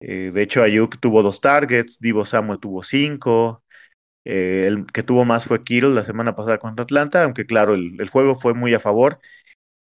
Eh, 0.00 0.30
de 0.32 0.42
hecho, 0.42 0.62
Ayuk 0.62 0.98
tuvo 0.98 1.22
dos 1.22 1.40
targets, 1.40 1.98
Divo 2.00 2.24
Samuel 2.24 2.58
tuvo 2.58 2.82
cinco. 2.82 3.62
Eh, 4.26 4.66
el 4.66 4.86
que 4.86 5.04
tuvo 5.04 5.24
más 5.24 5.44
fue 5.46 5.62
Kittle 5.62 5.90
la 5.90 6.02
semana 6.04 6.34
pasada 6.34 6.58
contra 6.58 6.82
Atlanta, 6.82 7.22
aunque 7.22 7.46
claro, 7.46 7.74
el, 7.74 8.08
juego 8.10 8.34
fue 8.34 8.54
muy 8.54 8.74
a 8.74 8.80
favor. 8.80 9.20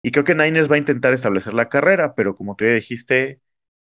Y 0.04 0.12
creo 0.12 0.24
que 0.26 0.36
Niners 0.36 0.72
va 0.72 0.76
a 0.76 0.80
intentar 0.80 1.14
establecer 1.14 1.54
la 1.56 1.70
carrera, 1.70 2.16
pero 2.16 2.36
como 2.36 2.56
tú 2.56 2.66
ya 2.66 2.74
dijiste, 2.74 3.42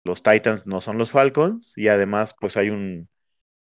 los 0.04 0.22
Titans 0.22 0.66
no 0.66 0.80
son 0.82 0.98
los 0.98 1.12
Falcons 1.12 1.74
y 1.78 1.88
además 1.88 2.34
pues 2.38 2.56
hay 2.58 2.70
un, 2.70 3.08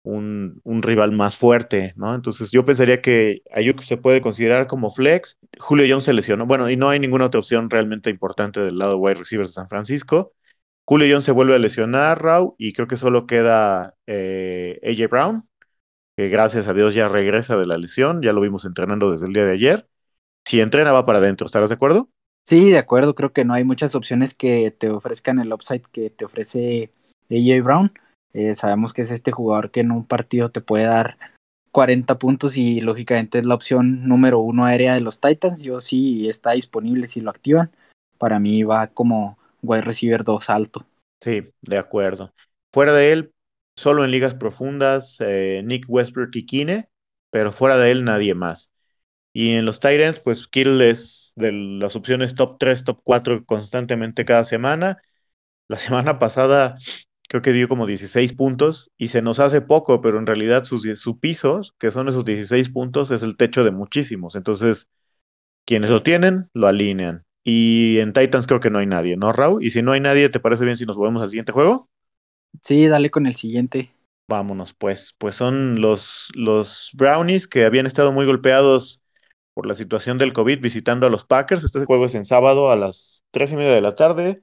un, 0.04 0.82
rival 0.82 1.12
más 1.12 1.36
fuerte, 1.38 1.92
¿no? 1.96 2.14
Entonces 2.14 2.50
yo 2.50 2.64
pensaría 2.64 3.00
que 3.02 3.42
Ayuk 3.54 3.82
se 3.82 3.96
puede 3.96 4.20
considerar 4.20 4.66
como 4.66 4.92
flex. 4.92 5.38
Julio 5.60 5.86
Jones 5.88 6.04
se 6.04 6.12
lesionó, 6.14 6.46
bueno, 6.46 6.70
y 6.70 6.76
no 6.76 6.88
hay 6.88 6.98
ninguna 7.00 7.26
otra 7.26 7.40
opción 7.40 7.70
realmente 7.70 8.10
importante 8.10 8.60
del 8.60 8.78
lado 8.78 8.98
wide 8.98 9.14
receivers 9.16 9.50
de 9.50 9.54
San 9.54 9.68
Francisco. 9.68 10.32
Julio 10.84 11.06
Jones 11.08 11.24
se 11.24 11.32
vuelve 11.32 11.54
a 11.54 11.58
lesionar, 11.58 12.22
Raw, 12.22 12.56
y 12.58 12.72
creo 12.72 12.88
que 12.88 12.96
solo 12.96 13.26
queda 13.26 13.94
eh, 14.06 14.80
AJ 14.84 15.08
Brown, 15.10 15.48
que 16.22 16.28
gracias 16.28 16.68
a 16.68 16.74
Dios 16.74 16.94
ya 16.94 17.08
regresa 17.08 17.56
de 17.56 17.66
la 17.66 17.78
lesión, 17.78 18.22
ya 18.22 18.32
lo 18.32 18.40
vimos 18.40 18.64
entrenando 18.64 19.10
desde 19.10 19.26
el 19.26 19.32
día 19.32 19.44
de 19.44 19.54
ayer. 19.54 19.88
Si 20.46 20.60
entrena 20.60 20.92
va 20.92 21.04
para 21.04 21.18
adentro, 21.18 21.46
¿estarás 21.46 21.70
de 21.70 21.74
acuerdo? 21.74 22.08
Sí, 22.46 22.70
de 22.70 22.78
acuerdo, 22.78 23.16
creo 23.16 23.32
que 23.32 23.44
no 23.44 23.54
hay 23.54 23.64
muchas 23.64 23.96
opciones 23.96 24.34
que 24.34 24.70
te 24.70 24.88
ofrezcan 24.90 25.40
el 25.40 25.52
upside 25.52 25.82
que 25.90 26.10
te 26.10 26.24
ofrece 26.24 26.90
AJ 27.28 27.64
Brown. 27.64 27.92
Eh, 28.34 28.54
sabemos 28.54 28.94
que 28.94 29.02
es 29.02 29.10
este 29.10 29.32
jugador 29.32 29.72
que 29.72 29.80
en 29.80 29.90
un 29.90 30.04
partido 30.04 30.50
te 30.50 30.60
puede 30.60 30.84
dar 30.84 31.16
40 31.72 32.18
puntos 32.18 32.56
y 32.56 32.80
lógicamente 32.80 33.38
es 33.38 33.46
la 33.46 33.54
opción 33.54 34.06
número 34.06 34.38
uno 34.38 34.64
aérea 34.64 34.94
de 34.94 35.00
los 35.00 35.20
Titans. 35.20 35.62
Yo 35.62 35.80
sí 35.80 36.28
está 36.28 36.52
disponible 36.52 37.08
si 37.08 37.20
lo 37.20 37.30
activan. 37.30 37.72
Para 38.18 38.38
mí 38.38 38.62
va 38.62 38.86
como 38.88 39.38
wide 39.62 39.82
receiver 39.82 40.22
2 40.22 40.50
alto. 40.50 40.86
Sí, 41.20 41.42
de 41.62 41.78
acuerdo. 41.78 42.32
Fuera 42.72 42.92
de 42.92 43.12
él, 43.12 43.31
solo 43.76 44.04
en 44.04 44.10
ligas 44.10 44.34
profundas, 44.34 45.16
eh, 45.20 45.62
Nick 45.64 45.84
Westbrook 45.88 46.30
y 46.34 46.46
Kine, 46.46 46.88
pero 47.30 47.52
fuera 47.52 47.76
de 47.78 47.90
él 47.90 48.04
nadie 48.04 48.34
más. 48.34 48.70
Y 49.32 49.52
en 49.54 49.64
los 49.66 49.80
Titans, 49.80 50.20
pues 50.20 50.46
Kittle 50.48 50.90
es 50.90 51.32
de 51.36 51.52
las 51.52 51.96
opciones 51.96 52.34
top 52.34 52.58
3, 52.58 52.84
top 52.84 53.00
4 53.04 53.44
constantemente 53.46 54.24
cada 54.24 54.44
semana. 54.44 55.02
La 55.68 55.78
semana 55.78 56.18
pasada 56.18 56.78
creo 57.28 57.42
que 57.42 57.52
dio 57.52 57.68
como 57.68 57.86
16 57.86 58.34
puntos 58.34 58.90
y 58.98 59.08
se 59.08 59.22
nos 59.22 59.40
hace 59.40 59.62
poco, 59.62 60.00
pero 60.02 60.18
en 60.18 60.26
realidad 60.26 60.64
su 60.64 61.20
piso, 61.20 61.62
que 61.78 61.90
son 61.90 62.08
esos 62.08 62.24
16 62.24 62.70
puntos, 62.70 63.10
es 63.10 63.22
el 63.22 63.36
techo 63.36 63.64
de 63.64 63.70
muchísimos. 63.70 64.36
Entonces, 64.36 64.88
quienes 65.66 65.90
lo 65.90 66.02
tienen, 66.02 66.50
lo 66.54 66.68
alinean. 66.68 67.24
Y 67.44 67.98
en 67.98 68.12
Titans 68.12 68.46
creo 68.46 68.60
que 68.60 68.70
no 68.70 68.78
hay 68.78 68.86
nadie, 68.86 69.16
¿no, 69.16 69.32
Raúl? 69.32 69.64
Y 69.64 69.70
si 69.70 69.82
no 69.82 69.92
hay 69.92 70.00
nadie, 70.00 70.28
¿te 70.28 70.40
parece 70.40 70.64
bien 70.64 70.76
si 70.76 70.86
nos 70.86 70.96
volvemos 70.96 71.22
al 71.22 71.30
siguiente 71.30 71.52
juego? 71.52 71.90
Sí, 72.60 72.88
dale 72.88 73.10
con 73.12 73.26
el 73.28 73.36
siguiente. 73.36 73.92
Vámonos, 74.28 74.72
pues. 74.74 75.14
Pues 75.18 75.36
son 75.36 75.80
los, 75.80 76.28
los 76.34 76.90
Brownies 76.94 77.46
que 77.48 77.64
habían 77.64 77.86
estado 77.86 78.12
muy 78.12 78.24
golpeados 78.26 79.02
por 79.54 79.66
la 79.66 79.74
situación 79.74 80.18
del 80.18 80.32
COVID 80.32 80.60
visitando 80.60 81.06
a 81.06 81.10
los 81.10 81.24
Packers. 81.26 81.64
Este 81.64 81.84
juego 81.84 82.06
es 82.06 82.14
en 82.14 82.24
sábado 82.24 82.70
a 82.70 82.76
las 82.76 83.24
tres 83.30 83.52
y 83.52 83.56
media 83.56 83.72
de 83.72 83.80
la 83.82 83.94
tarde, 83.96 84.42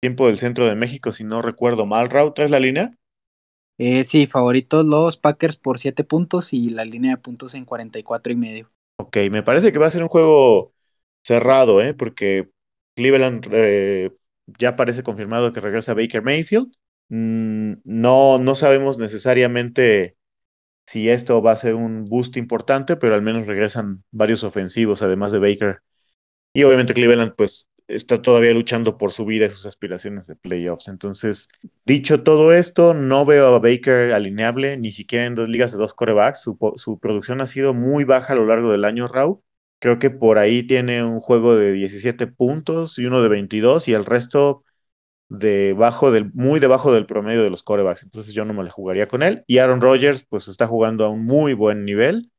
tiempo 0.00 0.26
del 0.28 0.38
centro 0.38 0.66
de 0.66 0.76
México, 0.76 1.12
si 1.12 1.24
no 1.24 1.42
recuerdo 1.42 1.86
mal. 1.86 2.10
Raúl, 2.10 2.34
¿traes 2.34 2.50
la 2.52 2.60
línea? 2.60 2.92
Eh, 3.76 4.04
sí, 4.06 4.26
favoritos 4.26 4.82
los 4.86 5.18
Packers 5.18 5.56
por 5.58 5.78
siete 5.78 6.04
puntos 6.04 6.54
y 6.54 6.70
la 6.70 6.86
línea 6.86 7.16
de 7.16 7.22
puntos 7.22 7.54
en 7.54 7.66
44 7.66 8.32
y 8.32 8.36
medio. 8.36 8.72
Ok, 8.96 9.16
me 9.30 9.42
parece 9.42 9.72
que 9.72 9.78
va 9.78 9.86
a 9.86 9.90
ser 9.90 10.02
un 10.02 10.08
juego 10.08 10.74
cerrado, 11.22 11.80
¿eh? 11.82 11.94
Porque 11.94 12.50
Cleveland 12.94 13.46
eh, 13.52 14.12
ya 14.58 14.76
parece 14.76 15.02
confirmado 15.02 15.52
que 15.52 15.60
regresa 15.60 15.94
Baker 15.94 16.22
Mayfield. 16.22 16.72
Mm, 17.12 17.74
no, 17.84 18.38
no 18.38 18.54
sabemos 18.54 18.96
necesariamente 18.96 20.16
si 20.86 21.10
esto 21.10 21.42
va 21.42 21.52
a 21.52 21.56
ser 21.56 21.74
un 21.74 22.06
boost 22.06 22.36
importante, 22.38 22.96
pero 22.96 23.14
al 23.14 23.22
menos 23.22 23.46
regresan 23.46 24.04
varios 24.12 24.44
ofensivos, 24.44 25.02
además 25.02 25.32
de 25.32 25.38
Baker. 25.40 25.80
Y 26.52 26.64
obviamente 26.64 26.94
Cleveland, 26.94 27.34
pues, 27.36 27.68
está 27.88 28.22
todavía 28.22 28.52
luchando 28.54 28.98
por 28.98 29.12
su 29.12 29.26
vida 29.26 29.46
y 29.46 29.50
sus 29.50 29.66
aspiraciones 29.66 30.26
de 30.28 30.36
playoffs. 30.36 30.88
Entonces, 30.88 31.48
dicho 31.86 32.22
todo 32.24 32.52
esto, 32.54 32.94
no 32.94 33.26
veo 33.26 33.54
a 33.54 33.60
Baker 33.60 34.12
alineable, 34.12 34.76
ni 34.78 34.92
siquiera 34.92 35.26
en 35.26 35.36
dos 35.36 35.48
ligas 35.48 35.72
de 35.72 35.78
dos 35.78 35.94
corebacks. 35.94 36.42
Su, 36.42 36.58
su 36.78 36.98
producción 37.00 37.40
ha 37.42 37.46
sido 37.48 37.74
muy 37.74 38.04
baja 38.04 38.34
a 38.34 38.36
lo 38.36 38.46
largo 38.46 38.72
del 38.72 38.84
año, 38.86 39.08
Raúl. 39.08 39.40
Creo 39.80 39.98
que 39.98 40.10
por 40.10 40.38
ahí 40.38 40.66
tiene 40.66 41.04
un 41.04 41.20
juego 41.20 41.56
de 41.56 41.72
17 41.72 42.26
puntos 42.28 42.98
y 42.98 43.06
uno 43.06 43.22
de 43.22 43.28
22 43.28 43.88
y 43.88 43.94
el 43.94 44.04
resto 44.06 44.64
debajo 45.38 46.10
del, 46.10 46.30
muy 46.34 46.60
debajo 46.60 46.92
del 46.92 47.06
promedio 47.06 47.42
de 47.42 47.50
los 47.50 47.62
corebacks. 47.62 48.02
Entonces 48.02 48.34
yo 48.34 48.44
no 48.44 48.52
me 48.52 48.64
le 48.64 48.70
jugaría 48.70 49.08
con 49.08 49.22
él. 49.22 49.44
Y 49.46 49.58
Aaron 49.58 49.80
Rodgers, 49.80 50.24
pues 50.28 50.48
está 50.48 50.66
jugando 50.66 51.04
a 51.04 51.08
un 51.08 51.24
muy 51.24 51.54
buen 51.54 51.84
nivel. 51.84 52.30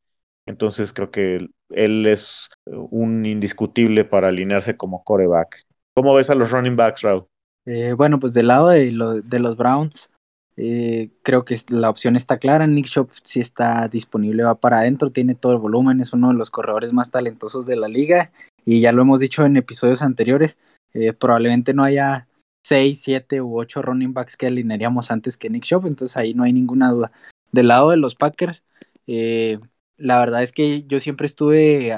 Entonces 0.46 0.94
creo 0.94 1.10
que 1.10 1.48
él 1.70 2.06
es 2.06 2.50
un 2.66 3.26
indiscutible 3.26 4.06
para 4.06 4.28
alinearse 4.28 4.78
como 4.78 5.04
coreback. 5.04 5.64
¿Cómo 5.96 6.14
ves 6.14 6.30
a 6.30 6.36
los 6.36 6.52
running 6.52 6.76
backs, 6.76 7.02
Raúl? 7.02 7.26
Eh, 7.66 7.94
bueno, 7.94 8.20
pues 8.20 8.34
del 8.34 8.48
lado 8.48 8.70
de, 8.70 8.92
los 8.92 9.58
Browns, 9.58 10.12
eh, 10.58 11.12
creo 11.24 11.46
que 11.46 11.58
la 11.70 11.90
opción 11.90 12.16
está 12.16 12.38
clara. 12.38 12.68
Nick 12.68 12.88
Shop 12.88 13.10
si 13.24 13.40
está 13.40 13.88
disponible, 13.88 14.44
va 14.44 14.56
para 14.56 14.80
adentro, 14.80 15.12
tiene 15.12 15.34
todo 15.34 15.54
el 15.54 15.60
volumen, 15.60 16.02
es 16.02 16.14
uno 16.14 16.28
de 16.30 16.36
los 16.36 16.52
corredores 16.52 16.94
más 16.94 17.10
talentosos 17.10 17.66
de 17.66 17.78
la 17.78 17.88
liga. 17.88 18.32
Y 18.66 18.82
ya 18.82 18.92
lo 18.92 19.02
hemos 19.02 19.20
dicho 19.20 19.46
en 19.46 19.56
episodios 19.58 20.02
anteriores, 20.02 20.58
eh, 20.94 21.14
probablemente 21.14 21.74
no 21.74 21.84
haya 21.84 22.28
6, 22.63 23.00
7 23.01 23.41
u 23.41 23.58
8 23.60 23.82
running 23.82 24.13
backs 24.13 24.38
que 24.38 24.48
alinearíamos 24.48 25.12
antes 25.12 25.38
que 25.38 25.50
Nick 25.50 25.65
Shop, 25.65 25.86
entonces 25.86 26.17
ahí 26.17 26.34
no 26.34 26.43
hay 26.43 26.53
ninguna 26.53 26.89
duda. 26.91 27.12
Del 27.51 27.67
lado 27.67 27.91
de 27.91 27.98
los 27.98 28.15
Packers, 28.15 28.63
eh, 29.08 29.60
la 29.98 30.20
verdad 30.20 30.43
es 30.43 30.51
que 30.51 30.84
yo 30.84 31.00
siempre 31.00 31.25
estuve 31.25 31.96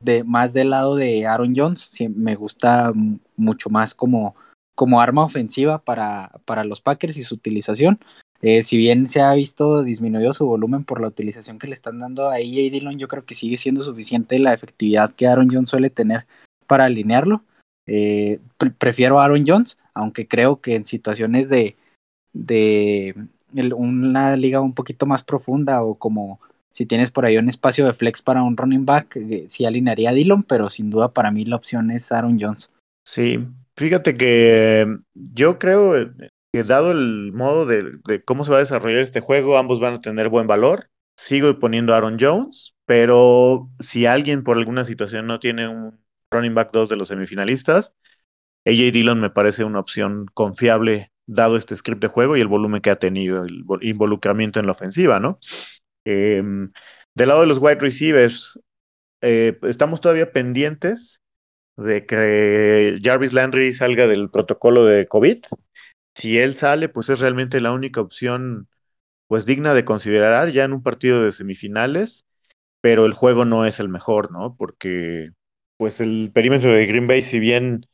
de, 0.00 0.24
más 0.24 0.52
del 0.52 0.70
lado 0.70 0.96
de 0.96 1.26
Aaron 1.26 1.54
Jones, 1.56 1.90
me 2.14 2.36
gusta 2.36 2.92
mucho 3.36 3.70
más 3.70 3.94
como 3.94 4.34
arma 5.00 5.24
ofensiva 5.24 5.82
para, 5.82 6.32
para 6.44 6.64
los 6.64 6.80
Packers 6.80 7.16
y 7.16 7.24
su 7.24 7.34
utilización. 7.34 7.98
Eh, 8.42 8.62
si 8.62 8.76
bien 8.76 9.08
se 9.08 9.20
ha 9.22 9.32
visto 9.32 9.82
disminuido 9.82 10.32
su 10.32 10.46
volumen 10.46 10.84
por 10.84 11.00
la 11.00 11.08
utilización 11.08 11.58
que 11.58 11.66
le 11.66 11.72
están 11.72 11.98
dando 11.98 12.28
a 12.28 12.38
EJ 12.38 12.70
Dillon, 12.70 12.98
yo 12.98 13.08
creo 13.08 13.24
que 13.24 13.34
sigue 13.34 13.56
siendo 13.56 13.82
suficiente 13.82 14.38
la 14.38 14.52
efectividad 14.52 15.14
que 15.14 15.26
Aaron 15.26 15.48
Jones 15.50 15.70
suele 15.70 15.90
tener 15.90 16.26
para 16.66 16.84
alinearlo. 16.84 17.42
Eh, 17.86 18.40
prefiero 18.78 19.20
Aaron 19.20 19.44
Jones, 19.46 19.78
aunque 19.94 20.26
creo 20.26 20.60
que 20.60 20.74
en 20.74 20.84
situaciones 20.84 21.48
de, 21.48 21.76
de 22.32 23.14
una 23.74 24.36
liga 24.36 24.60
un 24.60 24.74
poquito 24.74 25.06
más 25.06 25.22
profunda 25.22 25.82
o 25.82 25.94
como 25.94 26.40
si 26.70 26.84
tienes 26.84 27.10
por 27.10 27.24
ahí 27.24 27.38
un 27.38 27.48
espacio 27.48 27.86
de 27.86 27.94
flex 27.94 28.20
para 28.20 28.42
un 28.42 28.56
running 28.56 28.84
back, 28.84 29.16
eh, 29.16 29.46
sí 29.48 29.64
alinearía 29.64 30.10
a 30.10 30.12
Dillon, 30.12 30.42
pero 30.42 30.68
sin 30.68 30.90
duda 30.90 31.12
para 31.12 31.30
mí 31.30 31.44
la 31.44 31.56
opción 31.56 31.90
es 31.90 32.12
Aaron 32.12 32.38
Jones. 32.38 32.70
Sí, 33.04 33.38
Fíjate 33.76 34.16
que 34.16 34.86
yo 35.14 35.58
creo 35.58 35.96
eh, 35.96 36.10
que 36.52 36.62
dado 36.62 36.92
el 36.92 37.32
modo 37.34 37.66
de, 37.66 38.00
cómo 38.24 38.42
se 38.44 38.50
va 38.50 38.56
a 38.56 38.60
desarrollar 38.60 39.00
este 39.00 39.20
juego, 39.20 39.58
ambos 39.58 39.80
van 39.80 39.94
a 39.94 40.00
tener 40.00 40.30
buen 40.30 40.46
valor. 40.46 40.88
Sigo 41.18 41.58
poniendo 41.58 41.94
Aaron 41.94 42.16
Jones, 42.18 42.74
pero 42.86 43.68
si 43.80 44.06
alguien 44.06 44.44
por 44.44 44.56
alguna 44.56 44.84
situación 44.84 45.26
no 45.26 45.40
tiene 45.40 45.68
un 45.68 45.98
running 46.30 46.54
back 46.54 46.70
2 46.72 46.88
de 46.88 46.96
los 46.96 47.08
semifinalistas, 47.08 47.94
AJ 48.66 48.92
Dillon 48.92 49.20
me 49.20 49.30
parece 49.30 49.64
una 49.64 49.80
opción 49.80 50.26
confiable 50.34 51.12
dado 51.26 51.56
este 51.56 51.76
script 51.76 52.02
de 52.02 52.08
juego 52.08 52.36
y 52.36 52.40
el 52.40 52.48
volumen 52.48 52.80
que 52.80 52.90
ha 52.90 52.98
tenido, 52.98 53.44
el 53.44 53.64
involucramiento 53.82 54.60
en 54.60 54.66
la 54.66 54.72
ofensiva, 54.72 55.20
¿no? 55.20 55.38
Em, 56.04 56.72
del 57.14 57.28
lado 57.28 57.40
de 57.40 57.46
los 57.46 57.58
wide 57.58 57.80
receivers, 57.80 58.58
eh, 59.22 59.58
estamos 59.62 60.00
todavía 60.00 60.32
pendientes 60.32 61.20
de 61.76 62.06
que 62.06 62.98
Jarvis 63.02 63.32
Landry 63.32 63.72
salga 63.72 64.06
del 64.06 64.30
protocolo 64.30 64.84
de 64.84 65.06
COVID. 65.06 65.44
Si 66.14 66.38
él 66.38 66.54
sale, 66.54 66.88
pues 66.88 67.08
es 67.08 67.20
realmente 67.20 67.60
la 67.60 67.72
única 67.72 68.00
opción 68.00 68.68
pues 69.28 69.46
digna 69.46 69.74
de 69.74 69.84
considerar 69.84 70.50
ya 70.50 70.64
en 70.64 70.72
un 70.72 70.82
partido 70.82 71.22
de 71.22 71.32
semifinales, 71.32 72.24
pero 72.80 73.06
el 73.06 73.12
juego 73.12 73.44
no 73.44 73.66
es 73.66 73.80
el 73.80 73.88
mejor, 73.88 74.30
¿no? 74.30 74.54
Porque 74.56 75.30
pues 75.76 76.00
el 76.00 76.30
perímetro 76.32 76.72
de 76.72 76.86
Green 76.86 77.06
Bay, 77.06 77.22
si 77.22 77.38
bien 77.38 77.86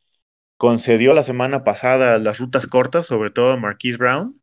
concedió 0.56 1.14
la 1.14 1.22
semana 1.24 1.64
pasada 1.64 2.18
las 2.18 2.38
rutas 2.38 2.66
cortas, 2.66 3.06
sobre 3.06 3.30
todo 3.30 3.52
a 3.52 3.56
Marquise 3.56 3.98
Brown, 3.98 4.40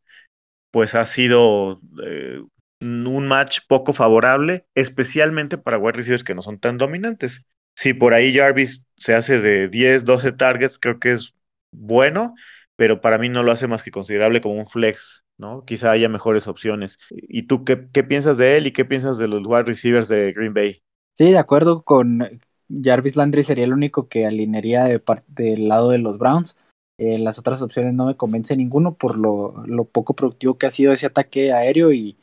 pues 0.71 0.95
ha 0.95 1.05
sido 1.05 1.81
eh, 2.03 2.41
un 2.81 3.27
match 3.27 3.59
poco 3.67 3.93
favorable, 3.93 4.65
especialmente 4.75 5.57
para 5.57 5.77
wide 5.77 5.93
receivers 5.93 6.23
que 6.23 6.35
no 6.35 6.41
son 6.41 6.59
tan 6.59 6.77
dominantes. 6.77 7.43
Si 7.75 7.93
por 7.93 8.13
ahí 8.13 8.35
Jarvis 8.35 8.83
se 8.97 9.13
hace 9.15 9.39
de 9.39 9.69
10, 9.69 10.05
12 10.05 10.31
targets, 10.31 10.79
creo 10.79 10.99
que 10.99 11.13
es 11.13 11.33
bueno, 11.71 12.35
pero 12.75 13.01
para 13.01 13.17
mí 13.17 13.29
no 13.29 13.43
lo 13.43 13.51
hace 13.51 13.67
más 13.67 13.83
que 13.83 13.91
considerable 13.91 14.41
como 14.41 14.55
un 14.55 14.67
flex, 14.67 15.25
¿no? 15.37 15.63
Quizá 15.65 15.91
haya 15.91 16.09
mejores 16.09 16.47
opciones. 16.47 16.99
¿Y 17.09 17.43
tú 17.43 17.63
qué, 17.63 17.87
qué 17.93 18.03
piensas 18.03 18.37
de 18.37 18.57
él 18.57 18.67
y 18.67 18.71
qué 18.71 18.85
piensas 18.85 19.17
de 19.17 19.27
los 19.27 19.41
wide 19.45 19.63
receivers 19.63 20.07
de 20.07 20.33
Green 20.33 20.53
Bay? 20.53 20.81
Sí, 21.15 21.31
de 21.31 21.37
acuerdo 21.37 21.83
con 21.83 22.41
Jarvis 22.69 23.15
Landry 23.15 23.43
sería 23.43 23.65
el 23.65 23.73
único 23.73 24.07
que 24.07 24.25
alinearía 24.25 24.85
de 24.85 24.99
parte 24.99 25.43
del 25.43 25.67
lado 25.67 25.89
de 25.89 25.97
los 25.97 26.17
Browns. 26.17 26.55
Eh, 26.97 27.17
las 27.17 27.39
otras 27.39 27.61
opciones 27.61 27.93
no 27.93 28.05
me 28.05 28.17
convence 28.17 28.55
ninguno 28.55 28.93
por 28.95 29.17
lo, 29.17 29.85
poco 29.85 30.15
productivo 30.15 30.57
que 30.57 30.67
ha 30.67 30.71
sido 30.71 30.91
ese 30.91 31.05
ataque 31.05 31.53
aéreo 31.53 31.93
y, 31.93 32.17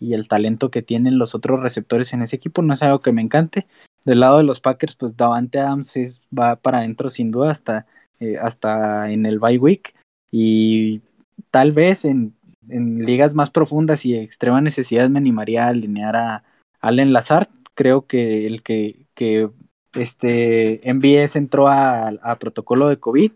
y, 0.00 0.14
el 0.14 0.26
talento 0.26 0.70
que 0.70 0.82
tienen 0.82 1.18
los 1.18 1.34
otros 1.34 1.60
receptores 1.60 2.12
en 2.12 2.22
ese 2.22 2.36
equipo. 2.36 2.62
No 2.62 2.72
es 2.72 2.82
algo 2.82 3.02
que 3.02 3.12
me 3.12 3.22
encante. 3.22 3.66
Del 4.04 4.20
lado 4.20 4.38
de 4.38 4.44
los 4.44 4.60
Packers, 4.60 4.96
pues 4.96 5.16
Davante 5.16 5.60
Adams 5.60 6.22
va 6.36 6.56
para 6.56 6.78
adentro 6.78 7.10
sin 7.10 7.30
duda 7.30 7.50
hasta, 7.50 7.86
eh, 8.20 8.38
hasta 8.40 9.12
en 9.12 9.26
el 9.26 9.38
bye 9.38 9.58
week. 9.58 9.94
Y 10.30 11.02
tal 11.50 11.72
vez 11.72 12.04
en, 12.04 12.34
en, 12.68 13.04
ligas 13.04 13.34
más 13.34 13.50
profundas 13.50 14.04
y 14.06 14.16
extrema 14.16 14.60
necesidad 14.60 15.08
me 15.10 15.18
animaría 15.18 15.66
a 15.66 15.68
alinear 15.68 16.16
a 16.16 16.44
Allen 16.80 17.12
Lazard. 17.12 17.48
Creo 17.74 18.06
que 18.06 18.46
el 18.46 18.62
que, 18.62 19.06
que 19.14 19.50
este 19.94 20.80
MBS 20.84 21.36
entró 21.36 21.68
a, 21.68 22.36
protocolo 22.40 22.88
de 22.88 22.98
COVID 22.98 23.32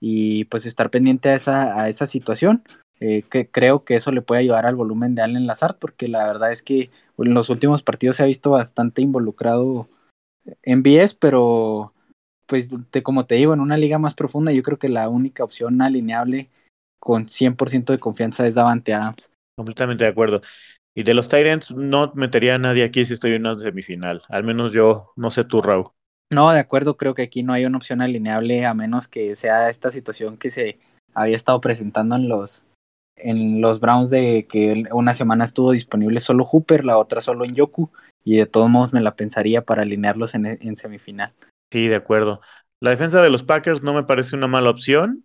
y 0.00 0.44
pues 0.44 0.66
estar 0.66 0.90
pendiente 0.90 1.30
a 1.30 1.34
esa, 1.34 2.06
situación. 2.06 2.62
Eh, 3.00 3.22
que 3.28 3.50
creo 3.50 3.84
que 3.84 3.96
eso 3.96 4.12
le 4.12 4.22
puede 4.22 4.42
ayudar 4.42 4.66
al 4.66 4.76
volumen 4.76 5.14
de 5.14 5.22
Allen 5.22 5.46
Lazard, 5.46 5.76
porque 5.78 6.06
la 6.06 6.26
verdad 6.26 6.52
es 6.52 6.62
que 6.62 6.90
en 7.18 7.34
los 7.34 7.50
últimos 7.50 7.82
partidos 7.82 8.16
se 8.16 8.22
ha 8.22 8.26
visto 8.26 8.50
bastante 8.50 9.02
involucrado 9.02 9.88
MBS, 10.64 11.14
pero 11.14 11.92
pues 12.46 12.68
te, 12.90 13.02
como 13.02 13.26
te 13.26 13.34
digo, 13.34 13.52
en 13.52 13.60
una 13.60 13.76
liga 13.76 13.98
más 13.98 14.14
profunda 14.14 14.52
yo 14.52 14.62
creo 14.62 14.78
que 14.78 14.88
la 14.88 15.08
única 15.08 15.42
opción 15.42 15.82
alineable 15.82 16.50
con 17.00 17.26
100% 17.26 17.92
de 17.92 17.98
confianza 17.98 18.46
es 18.46 18.54
Davante 18.54 18.94
Adams. 18.94 19.30
Completamente 19.56 20.04
de 20.04 20.10
acuerdo. 20.10 20.40
Y 20.94 21.02
de 21.02 21.14
los 21.14 21.28
Tyrants 21.28 21.74
no 21.74 22.12
metería 22.14 22.54
a 22.54 22.58
nadie 22.58 22.84
aquí 22.84 23.04
si 23.04 23.14
estoy 23.14 23.34
en 23.34 23.46
una 23.46 23.54
semifinal. 23.54 24.22
Al 24.28 24.44
menos 24.44 24.72
yo, 24.72 25.12
no 25.16 25.30
sé 25.30 25.44
tú, 25.44 25.60
Raúl. 25.60 25.90
No, 26.32 26.50
de 26.52 26.60
acuerdo, 26.60 26.96
creo 26.96 27.14
que 27.14 27.22
aquí 27.22 27.42
no 27.42 27.52
hay 27.52 27.66
una 27.66 27.78
opción 27.78 28.00
alineable 28.00 28.64
a 28.64 28.74
menos 28.74 29.08
que 29.08 29.34
sea 29.34 29.68
esta 29.68 29.90
situación 29.90 30.36
que 30.36 30.50
se 30.50 30.78
había 31.14 31.36
estado 31.36 31.60
presentando 31.60 32.16
en 32.16 32.28
los 32.28 32.64
en 33.16 33.60
los 33.60 33.78
Browns 33.80 34.10
de 34.10 34.46
que 34.48 34.84
una 34.90 35.14
semana 35.14 35.44
estuvo 35.44 35.70
disponible 35.70 36.20
solo 36.20 36.44
Hooper, 36.44 36.84
la 36.84 36.98
otra 36.98 37.20
solo 37.20 37.44
en 37.44 37.54
Yoku, 37.54 37.90
y 38.24 38.36
de 38.36 38.46
todos 38.46 38.68
modos 38.68 38.92
me 38.92 39.00
la 39.00 39.14
pensaría 39.14 39.62
para 39.62 39.82
alinearlos 39.82 40.34
en, 40.34 40.46
en 40.46 40.76
semifinal. 40.76 41.32
Sí, 41.72 41.86
de 41.86 41.96
acuerdo. 41.96 42.40
La 42.80 42.90
defensa 42.90 43.22
de 43.22 43.30
los 43.30 43.44
Packers 43.44 43.82
no 43.82 43.94
me 43.94 44.02
parece 44.02 44.36
una 44.36 44.48
mala 44.48 44.70
opción, 44.70 45.24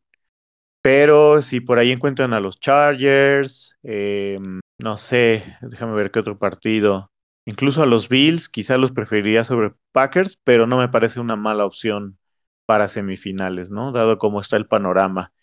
pero 0.82 1.42
si 1.42 1.60
por 1.60 1.80
ahí 1.80 1.92
encuentran 1.92 2.34
a 2.34 2.40
los 2.40 2.60
Chargers, 2.60 3.76
eh, 3.84 4.40
no 4.80 4.98
sé, 4.98 5.58
déjame 5.62 5.94
ver 5.94 6.12
qué 6.12 6.20
otro 6.20 6.38
partido. 6.38 7.12
Incluso 7.46 7.84
a 7.84 7.86
los 7.86 8.10
Bills, 8.10 8.50
quizá 8.50 8.78
los 8.78 8.92
preferiría 8.92 9.44
sobre 9.44 9.74
Packers, 9.92 10.40
pero 10.44 10.68
no 10.68 10.78
me 10.78 10.90
parece 10.90 11.20
una 11.20 11.36
mala 11.36 11.66
opción 11.66 12.18
para 12.66 12.88
semifinales, 12.88 13.70
¿no? 13.70 13.92
Dado 13.92 14.18
cómo 14.18 14.42
está 14.42 14.56
el 14.58 14.68
panorama. 14.68 15.34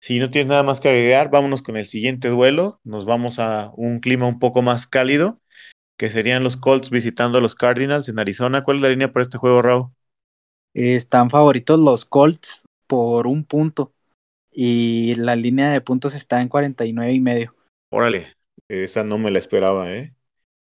Si 0.00 0.18
no 0.18 0.30
tienes 0.30 0.48
nada 0.48 0.62
más 0.62 0.80
que 0.80 0.90
agregar, 0.90 1.30
vámonos 1.30 1.62
con 1.62 1.76
el 1.76 1.86
siguiente 1.86 2.28
duelo. 2.28 2.80
Nos 2.84 3.06
vamos 3.06 3.38
a 3.38 3.70
un 3.74 4.00
clima 4.00 4.26
un 4.26 4.38
poco 4.38 4.60
más 4.62 4.86
cálido, 4.86 5.40
que 5.96 6.10
serían 6.10 6.44
los 6.44 6.56
Colts 6.56 6.90
visitando 6.90 7.38
a 7.38 7.40
los 7.40 7.54
Cardinals 7.54 8.08
en 8.08 8.18
Arizona. 8.18 8.64
¿Cuál 8.64 8.76
es 8.76 8.82
la 8.82 8.88
línea 8.90 9.12
para 9.12 9.22
este 9.22 9.38
juego, 9.38 9.62
Raúl? 9.62 9.86
Están 10.74 11.30
favoritos 11.30 11.78
los 11.80 12.04
Colts 12.04 12.62
por 12.86 13.26
un 13.26 13.44
punto 13.44 13.92
y 14.52 15.14
la 15.14 15.36
línea 15.36 15.70
de 15.70 15.80
puntos 15.80 16.14
está 16.14 16.42
en 16.42 16.48
49 16.48 17.12
y 17.12 17.20
medio. 17.20 17.54
Órale, 17.90 18.34
esa 18.68 19.04
no 19.04 19.18
me 19.18 19.30
la 19.30 19.38
esperaba, 19.38 19.92
¿eh? 19.92 20.14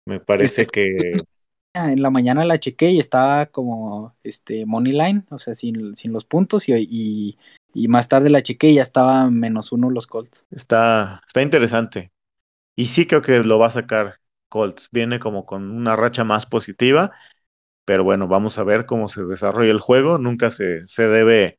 Me 0.06 0.20
parece 0.20 0.62
es, 0.62 0.68
que... 0.70 1.14
En 1.74 2.02
la 2.02 2.10
mañana 2.10 2.46
la 2.46 2.60
chequé 2.60 2.92
y 2.92 3.00
estaba 3.00 3.48
como 3.48 4.16
este 4.24 4.66
money 4.66 4.94
line, 4.94 5.26
o 5.30 5.38
sea, 5.38 5.56
sin, 5.56 5.96
sin 5.96 6.14
los 6.14 6.24
puntos 6.24 6.70
y, 6.70 6.74
y, 6.74 7.38
y, 7.74 7.88
más 7.88 8.08
tarde 8.08 8.30
la 8.30 8.44
chequé 8.44 8.70
y 8.70 8.76
ya 8.76 8.82
estaba 8.82 9.30
menos 9.30 9.72
uno 9.72 9.90
los 9.90 10.08
Colts. 10.08 10.46
Está, 10.52 11.22
está 11.28 11.42
interesante. 11.42 12.12
Y 12.78 12.88
sí 12.88 13.08
creo 13.08 13.22
que 13.22 13.40
lo 13.40 13.60
va 13.60 13.68
a 13.68 13.72
sacar 13.72 14.20
Colts. 14.48 14.90
Viene 14.92 15.20
como 15.20 15.46
con 15.46 15.70
una 15.72 15.98
racha 15.98 16.24
más 16.24 16.46
positiva, 16.46 17.12
pero 17.84 18.04
bueno, 18.04 18.28
vamos 18.28 18.58
a 18.58 18.64
ver 18.64 18.86
cómo 18.86 19.10
se 19.10 19.24
desarrolla 19.24 19.72
el 19.72 19.80
juego. 19.82 20.18
Nunca 20.18 20.52
se, 20.52 20.88
se 20.88 21.08
debe 21.08 21.58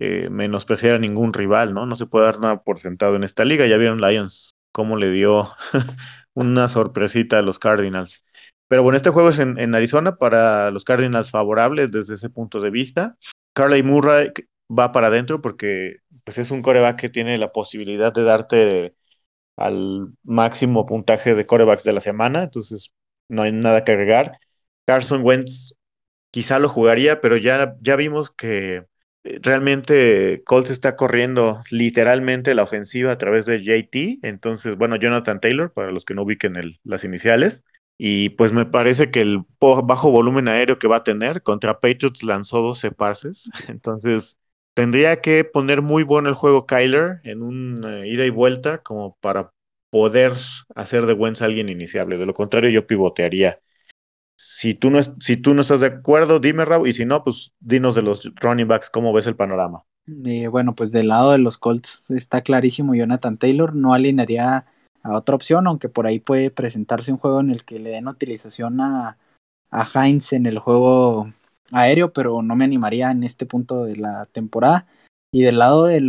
eh, 0.00 0.28
menospreciar 0.28 0.96
a 0.96 0.98
ningún 0.98 1.32
rival, 1.32 1.72
¿no? 1.72 1.86
No 1.86 1.94
se 1.94 2.06
puede 2.06 2.24
dar 2.24 2.40
nada 2.40 2.62
por 2.62 2.80
sentado 2.80 3.14
en 3.14 3.22
esta 3.22 3.44
liga. 3.44 3.66
Ya 3.66 3.76
vieron 3.76 4.00
Lions 4.00 4.55
cómo 4.76 4.96
le 4.98 5.10
dio 5.10 5.48
una 6.34 6.68
sorpresita 6.68 7.38
a 7.38 7.42
los 7.42 7.58
Cardinals. 7.58 8.22
Pero 8.68 8.82
bueno, 8.82 8.98
este 8.98 9.08
juego 9.08 9.30
es 9.30 9.38
en, 9.38 9.74
Arizona 9.74 10.16
para 10.16 10.70
los 10.70 10.84
Cardinals 10.84 11.30
favorables 11.30 11.90
desde 11.90 12.16
ese 12.16 12.28
punto 12.28 12.60
de 12.60 12.68
vista. 12.68 13.16
Carly 13.54 13.82
Murray 13.82 14.32
va 14.68 14.92
para 14.92 15.06
adentro 15.06 15.40
porque 15.40 16.00
pues 16.24 16.36
es 16.36 16.50
un 16.50 16.60
coreback 16.60 17.00
que 17.00 17.08
tiene 17.08 17.38
la 17.38 17.52
posibilidad 17.52 18.12
de 18.12 18.22
darte 18.24 18.94
al 19.56 20.08
máximo 20.24 20.84
puntaje 20.84 21.34
de 21.34 21.46
corebacks 21.46 21.84
de 21.84 21.94
la 21.94 22.02
semana, 22.02 22.42
entonces 22.42 22.90
no 23.30 23.44
hay 23.44 23.52
nada 23.52 23.82
que 23.82 23.92
agregar. 23.92 24.40
Carson 24.84 25.22
Wentz 25.24 25.72
quizá 26.30 26.58
lo 26.58 26.68
jugaría, 26.68 27.22
pero 27.22 27.38
ya, 27.38 27.76
ya 27.80 27.96
vimos 27.96 28.30
que 28.30 28.84
realmente 29.42 30.42
Colts 30.44 30.70
está 30.70 30.96
corriendo 30.96 31.62
literalmente 31.70 32.54
la 32.54 32.62
ofensiva 32.62 33.12
a 33.12 33.18
través 33.18 33.46
de 33.46 33.62
JT, 33.62 34.20
entonces, 34.22 34.76
bueno, 34.76 34.96
Jonathan 34.96 35.40
Taylor, 35.40 35.72
para 35.72 35.92
los 35.92 36.04
que 36.04 36.14
no 36.14 36.22
ubiquen 36.22 36.56
el, 36.56 36.78
las 36.84 37.04
iniciales, 37.04 37.64
y 37.98 38.30
pues 38.30 38.52
me 38.52 38.66
parece 38.66 39.10
que 39.10 39.20
el 39.20 39.42
bajo 39.60 40.10
volumen 40.10 40.48
aéreo 40.48 40.78
que 40.78 40.88
va 40.88 40.96
a 40.96 41.04
tener 41.04 41.42
contra 41.42 41.80
Patriots 41.80 42.22
lanzó 42.22 42.60
12 42.60 42.90
pases, 42.90 43.50
entonces 43.68 44.38
tendría 44.74 45.20
que 45.20 45.44
poner 45.44 45.82
muy 45.82 46.02
bueno 46.02 46.28
el 46.28 46.34
juego 46.34 46.66
Kyler 46.66 47.20
en 47.24 47.42
un 47.42 47.84
uh, 47.84 48.04
ida 48.04 48.26
y 48.26 48.30
vuelta 48.30 48.78
como 48.78 49.16
para 49.20 49.52
poder 49.90 50.32
hacer 50.74 51.06
de 51.06 51.14
Wentz 51.14 51.40
alguien 51.42 51.68
iniciable, 51.70 52.18
de 52.18 52.26
lo 52.26 52.34
contrario 52.34 52.70
yo 52.70 52.86
pivotearía. 52.86 53.60
Si 54.38 54.74
tú, 54.74 54.90
no, 54.90 55.00
si 55.02 55.36
tú 55.38 55.54
no 55.54 55.62
estás 55.62 55.80
de 55.80 55.86
acuerdo, 55.86 56.40
dime, 56.40 56.64
Raúl, 56.64 56.88
y 56.88 56.92
si 56.92 57.06
no, 57.06 57.24
pues 57.24 57.52
dinos 57.58 57.94
de 57.94 58.02
los 58.02 58.30
running 58.36 58.68
backs, 58.68 58.90
¿cómo 58.90 59.12
ves 59.12 59.26
el 59.26 59.36
panorama? 59.36 59.82
Bueno, 60.06 60.74
pues 60.74 60.92
del 60.92 61.08
lado 61.08 61.32
de 61.32 61.38
los 61.38 61.58
Colts 61.58 62.10
está 62.10 62.42
clarísimo, 62.42 62.94
Jonathan 62.94 63.38
Taylor 63.38 63.74
no 63.74 63.92
alinearía 63.94 64.66
a 65.02 65.16
otra 65.16 65.34
opción, 65.34 65.66
aunque 65.66 65.88
por 65.88 66.06
ahí 66.06 66.20
puede 66.20 66.50
presentarse 66.50 67.10
un 67.10 67.18
juego 67.18 67.40
en 67.40 67.50
el 67.50 67.64
que 67.64 67.78
le 67.78 67.90
den 67.90 68.08
utilización 68.08 68.80
a, 68.80 69.18
a 69.70 69.84
Heinz 69.94 70.32
en 70.32 70.46
el 70.46 70.58
juego 70.58 71.32
aéreo, 71.72 72.12
pero 72.12 72.42
no 72.42 72.54
me 72.56 72.64
animaría 72.64 73.10
en 73.10 73.24
este 73.24 73.46
punto 73.46 73.84
de 73.84 73.96
la 73.96 74.26
temporada. 74.26 74.86
Y 75.32 75.42
del 75.42 75.58
lado 75.58 75.86
de, 75.86 76.00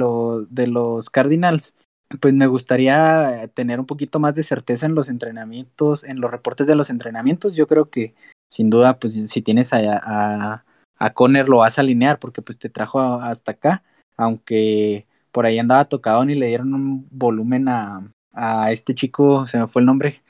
de 0.49 0.67
los 0.67 1.09
Cardinals, 1.09 1.73
pues 2.19 2.33
me 2.33 2.47
gustaría 2.47 3.49
tener 3.53 3.79
un 3.79 3.85
poquito 3.85 4.19
más 4.19 4.35
de 4.35 4.43
certeza 4.43 4.85
en 4.85 4.95
los 4.95 5.09
entrenamientos, 5.09 6.03
en 6.03 6.21
los 6.21 6.31
reportes 6.31 6.67
de 6.67 6.75
los 6.75 6.89
entrenamientos. 6.89 7.55
Yo 7.55 7.67
creo 7.67 7.89
que 7.89 8.15
sin 8.49 8.69
duda, 8.69 8.99
pues 8.99 9.13
si 9.29 9.41
tienes 9.41 9.73
a, 9.73 9.79
a, 9.97 10.65
a 10.97 11.13
Conner 11.13 11.49
lo 11.49 11.57
vas 11.57 11.77
a 11.77 11.81
alinear 11.81 12.19
porque 12.19 12.41
pues 12.41 12.57
te 12.57 12.69
trajo 12.69 13.01
hasta 13.21 13.51
acá, 13.51 13.83
aunque 14.15 15.05
por 15.31 15.45
ahí 15.45 15.59
andaba 15.59 15.85
tocado 15.85 16.23
y 16.23 16.35
le 16.35 16.47
dieron 16.47 16.73
un 16.73 17.07
volumen 17.11 17.67
a, 17.67 18.09
a 18.33 18.71
este 18.71 18.95
chico, 18.95 19.45
se 19.45 19.59
me 19.59 19.67
fue 19.67 19.81
el 19.81 19.85
nombre. 19.85 20.23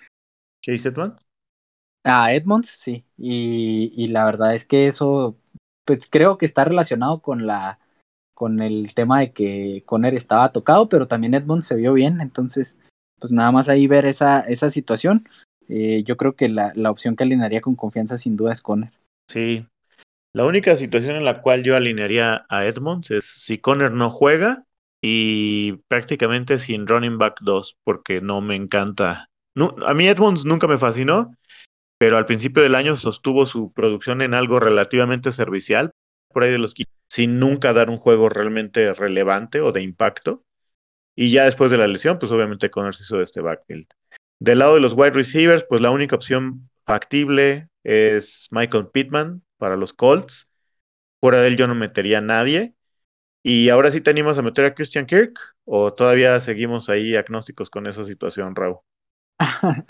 Chase 0.64 0.90
Edmonds. 0.90 1.18
A 2.04 2.34
Edmonds, 2.34 2.70
sí. 2.70 3.06
Y, 3.18 3.92
y 3.96 4.08
la 4.08 4.26
verdad 4.26 4.56
es 4.56 4.66
que 4.66 4.88
eso, 4.88 5.38
pues 5.86 6.08
creo 6.10 6.38
que 6.38 6.46
está 6.46 6.64
relacionado 6.64 7.22
con 7.22 7.46
la 7.46 7.80
con 8.38 8.62
el 8.62 8.94
tema 8.94 9.22
de 9.22 9.32
que 9.32 9.82
Conner 9.88 10.14
estaba 10.14 10.52
tocado, 10.52 10.90
pero 10.90 11.08
también 11.08 11.34
Edmonds 11.34 11.66
se 11.66 11.76
vio 11.76 11.94
bien, 11.94 12.22
entonces, 12.22 12.78
pues 13.18 13.32
nada 13.32 13.52
más 13.52 13.68
ahí 13.68 13.88
ver 13.88 14.06
esa, 14.06 14.42
esa 14.42 14.70
situación. 14.70 15.26
Eh, 15.68 16.04
yo 16.06 16.18
creo 16.18 16.36
que 16.36 16.48
la, 16.48 16.72
la 16.76 16.92
opción 16.92 17.16
que 17.16 17.24
alinearía 17.24 17.62
con 17.62 17.76
confianza 17.76 18.16
sin 18.20 18.38
duda 18.38 18.52
es 18.54 18.62
Conner. 18.62 18.92
Sí. 19.28 19.66
La 20.34 20.46
única 20.46 20.76
situación 20.76 21.16
en 21.16 21.26
la 21.26 21.42
cual 21.42 21.64
yo 21.64 21.76
alinearía 21.76 22.46
a 22.48 22.66
Edmonds 22.68 23.10
es 23.10 23.26
si 23.26 23.58
Conner 23.58 23.92
no 23.92 24.12
juega 24.12 24.66
y 25.02 25.78
prácticamente 25.88 26.60
sin 26.60 26.86
running 26.86 27.18
back 27.18 27.40
2, 27.42 27.78
porque 27.84 28.22
no 28.22 28.42
me 28.42 28.56
encanta. 28.56 29.30
A 29.84 29.94
mí 29.96 30.08
Edmonds 30.08 30.46
nunca 30.46 30.68
me 30.68 30.78
fascinó, 30.78 31.34
pero 31.98 32.18
al 32.18 32.28
principio 32.28 32.62
del 32.62 32.76
año 32.76 32.98
sostuvo 32.98 33.48
su 33.48 33.74
producción 33.74 34.22
en 34.22 34.36
algo 34.36 34.60
relativamente 34.60 35.32
servicial, 35.32 35.90
por 36.32 36.44
ahí 36.44 36.52
de 36.52 36.60
los 36.60 36.76
sin 37.10 37.40
nunca 37.40 37.74
dar 37.74 37.90
un 37.90 37.98
juego 37.98 38.30
realmente 38.30 38.94
relevante 38.94 39.62
o 39.62 39.72
de 39.72 39.82
impacto. 39.82 40.44
Y 41.16 41.32
ya 41.32 41.46
después 41.46 41.72
de 41.72 41.78
la 41.78 41.88
lesión, 41.88 42.20
pues 42.20 42.32
obviamente 42.32 42.70
Conner 42.70 42.94
se 42.94 43.04
hizo 43.04 43.18
de 43.18 43.24
este 43.24 43.42
backfield. 43.42 43.88
Del 44.40 44.60
lado 44.60 44.76
de 44.76 44.82
los 44.82 44.94
wide 44.94 45.12
receivers, 45.12 45.66
pues 45.68 45.82
la 45.82 45.90
única 45.90 46.16
opción 46.16 46.70
factible 46.86 47.70
es 47.84 48.48
Michael 48.52 48.88
Pittman 48.88 49.42
para 49.58 49.76
los 49.76 49.94
Colts. 49.94 50.50
Fuera 51.20 51.42
de 51.42 51.48
él 51.48 51.58
yo 51.58 51.68
no 51.68 51.76
metería 51.76 52.20
a 52.20 52.22
nadie. 52.22 52.76
Y 53.44 53.70
ahora 53.70 53.92
sí 53.92 54.02
te 54.02 54.10
animas 54.10 54.38
a 54.38 54.42
meter 54.42 54.66
a 54.66 54.76
Christian 54.76 55.06
Kirk 55.06 55.40
o 55.66 55.94
todavía 55.94 56.40
seguimos 56.40 56.90
ahí 56.90 57.16
agnósticos 57.16 57.70
con 57.70 57.88
esa 57.88 58.04
situación, 58.04 58.56
Raúl. 58.56 58.80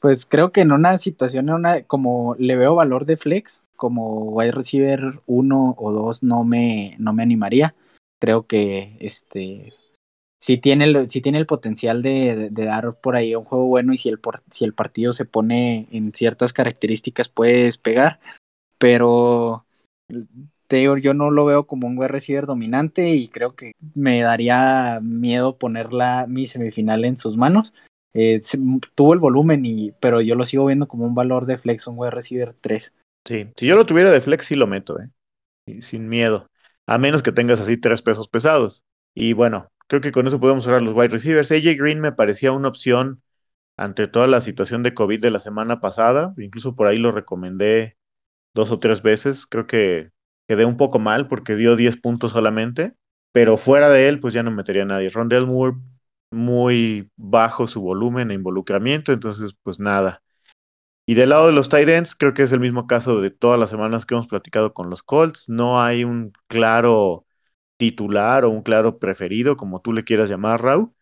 pues 0.00 0.26
creo 0.26 0.52
que 0.52 0.62
en 0.62 0.72
una 0.72 0.98
situación, 0.98 1.50
una, 1.50 1.82
como 1.82 2.34
le 2.38 2.56
veo 2.56 2.74
valor 2.74 3.04
de 3.04 3.16
flex, 3.16 3.62
como 3.76 4.30
wide 4.30 4.52
receiver 4.52 5.20
uno 5.26 5.74
o 5.78 5.92
dos 5.92 6.22
no 6.22 6.44
me, 6.44 6.96
no 6.98 7.12
me 7.12 7.22
animaría. 7.22 7.74
Creo 8.20 8.46
que 8.46 8.96
este 9.00 9.72
sí 10.40 10.56
tiene 10.58 10.84
el, 10.84 11.06
tiene 11.06 11.38
el 11.38 11.46
potencial 11.46 12.02
de, 12.02 12.48
dar 12.50 12.98
por 13.00 13.16
ahí 13.16 13.34
un 13.34 13.44
juego 13.44 13.66
bueno 13.66 13.92
y 13.92 13.98
si 13.98 14.08
el, 14.08 14.20
si 14.50 14.64
el 14.64 14.74
partido 14.74 15.12
se 15.12 15.24
pone 15.24 15.88
en 15.90 16.12
ciertas 16.12 16.52
características 16.52 17.28
puede 17.28 17.64
despegar, 17.64 18.20
pero 18.78 19.66
te 20.68 20.82
yo 20.82 21.14
no 21.14 21.30
lo 21.30 21.44
veo 21.44 21.66
como 21.66 21.86
un 21.86 21.98
wide 21.98 22.08
receiver 22.08 22.46
dominante 22.46 23.10
y 23.10 23.28
creo 23.28 23.54
que 23.54 23.72
me 23.94 24.20
daría 24.20 25.00
miedo 25.02 25.58
ponerla 25.58 26.26
mi 26.28 26.46
semifinal 26.46 27.04
en 27.04 27.18
sus 27.18 27.36
manos. 27.36 27.72
Eh, 28.14 28.40
tuvo 28.94 29.12
el 29.14 29.20
volumen, 29.20 29.64
y, 29.64 29.92
pero 30.00 30.20
yo 30.20 30.34
lo 30.34 30.44
sigo 30.44 30.66
viendo 30.66 30.88
como 30.88 31.04
un 31.04 31.14
valor 31.14 31.46
de 31.46 31.58
flex, 31.58 31.86
un 31.86 31.98
wide 31.98 32.10
receiver 32.10 32.54
3. 32.60 32.92
Sí, 33.24 33.46
si 33.56 33.66
yo 33.66 33.76
lo 33.76 33.86
tuviera 33.86 34.10
de 34.10 34.20
flex, 34.20 34.46
sí 34.46 34.54
lo 34.54 34.66
meto, 34.66 34.98
¿eh? 35.00 35.10
sin 35.80 36.08
miedo. 36.08 36.48
A 36.86 36.98
menos 36.98 37.22
que 37.22 37.32
tengas 37.32 37.60
así 37.60 37.76
tres 37.76 38.02
pesos 38.02 38.28
pesados. 38.28 38.84
Y 39.14 39.32
bueno, 39.32 39.70
creo 39.86 40.00
que 40.00 40.12
con 40.12 40.26
eso 40.26 40.40
podemos 40.40 40.64
cerrar 40.64 40.82
los 40.82 40.94
wide 40.94 41.08
receivers. 41.08 41.52
AJ 41.52 41.76
Green 41.76 42.00
me 42.00 42.12
parecía 42.12 42.52
una 42.52 42.68
opción 42.68 43.22
ante 43.76 44.08
toda 44.08 44.26
la 44.26 44.40
situación 44.40 44.82
de 44.82 44.94
COVID 44.94 45.20
de 45.20 45.30
la 45.30 45.38
semana 45.40 45.80
pasada. 45.80 46.34
Incluso 46.38 46.74
por 46.74 46.86
ahí 46.86 46.96
lo 46.96 47.12
recomendé 47.12 47.96
dos 48.54 48.70
o 48.70 48.78
tres 48.78 49.02
veces. 49.02 49.46
Creo 49.46 49.66
que 49.66 50.10
quedé 50.48 50.64
un 50.64 50.76
poco 50.76 50.98
mal 50.98 51.28
porque 51.28 51.56
dio 51.56 51.76
10 51.76 51.96
puntos 51.98 52.32
solamente. 52.32 52.94
Pero 53.32 53.56
fuera 53.56 53.90
de 53.90 54.08
él, 54.08 54.20
pues 54.20 54.32
ya 54.34 54.42
no 54.42 54.50
metería 54.50 54.82
a 54.82 54.86
nadie. 54.86 55.10
Rondell 55.10 55.46
Moore 55.46 55.76
muy 56.30 57.10
bajo 57.16 57.66
su 57.66 57.80
volumen 57.80 58.30
e 58.30 58.34
involucramiento, 58.34 59.12
entonces 59.12 59.54
pues 59.62 59.78
nada. 59.80 60.22
Y 61.06 61.14
del 61.14 61.30
lado 61.30 61.46
de 61.46 61.52
los 61.54 61.72
ends, 61.72 62.14
creo 62.14 62.34
que 62.34 62.42
es 62.42 62.52
el 62.52 62.60
mismo 62.60 62.86
caso 62.86 63.20
de 63.20 63.30
todas 63.30 63.58
las 63.58 63.70
semanas 63.70 64.04
que 64.06 64.14
hemos 64.14 64.26
platicado 64.28 64.74
con 64.74 64.90
los 64.90 65.02
Colts. 65.02 65.48
No 65.48 65.80
hay 65.82 66.04
un 66.04 66.32
claro 66.48 67.26
titular 67.78 68.44
o 68.44 68.50
un 68.50 68.62
claro 68.62 68.98
preferido, 68.98 69.56
como 69.56 69.80
tú 69.80 69.92
le 69.94 70.04
quieras 70.04 70.28
llamar, 70.30 70.62
Raúl. 70.62 70.92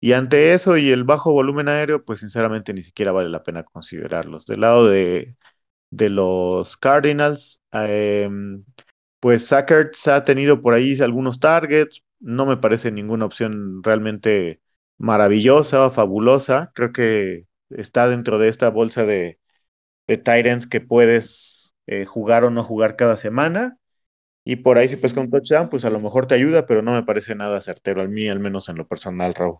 Y 0.00 0.14
ante 0.14 0.54
eso 0.54 0.76
y 0.78 0.90
el 0.90 1.04
bajo 1.04 1.32
volumen 1.32 1.68
aéreo, 1.68 2.04
pues 2.04 2.20
sinceramente 2.20 2.74
ni 2.74 2.82
siquiera 2.82 3.12
vale 3.12 3.28
la 3.30 3.44
pena 3.44 3.64
considerarlos. 3.64 4.46
Del 4.46 4.62
lado 4.62 4.88
de, 4.88 5.36
de 5.90 6.10
los 6.10 6.76
Cardinals, 6.76 7.60
em, 7.72 8.64
pues 9.20 9.46
Sackerts 9.48 10.08
ha 10.08 10.24
tenido 10.24 10.62
por 10.62 10.74
ahí 10.74 11.00
algunos 11.00 11.40
targets. 11.40 12.04
No 12.20 12.46
me 12.46 12.56
parece 12.58 12.90
ninguna 12.92 13.26
opción 13.26 13.82
realmente 13.84 14.60
maravillosa, 15.02 15.90
fabulosa. 15.90 16.70
Creo 16.74 16.92
que 16.92 17.46
está 17.70 18.08
dentro 18.08 18.38
de 18.38 18.48
esta 18.48 18.70
bolsa 18.70 19.04
de, 19.04 19.40
de 20.06 20.16
Titans 20.16 20.66
que 20.66 20.80
puedes 20.80 21.74
eh, 21.86 22.06
jugar 22.06 22.44
o 22.44 22.50
no 22.50 22.62
jugar 22.62 22.96
cada 22.96 23.16
semana. 23.16 23.78
Y 24.44 24.56
por 24.56 24.78
ahí 24.78 24.88
si 24.88 24.96
pesca 24.96 25.20
un 25.20 25.30
touchdown, 25.30 25.68
pues 25.68 25.84
a 25.84 25.90
lo 25.90 26.00
mejor 26.00 26.26
te 26.26 26.36
ayuda, 26.36 26.66
pero 26.66 26.82
no 26.82 26.92
me 26.92 27.02
parece 27.02 27.34
nada 27.34 27.60
certero, 27.60 28.00
al 28.00 28.08
mí 28.08 28.28
al 28.28 28.40
menos 28.40 28.68
en 28.68 28.76
lo 28.76 28.86
personal, 28.86 29.34
Raúl. 29.34 29.58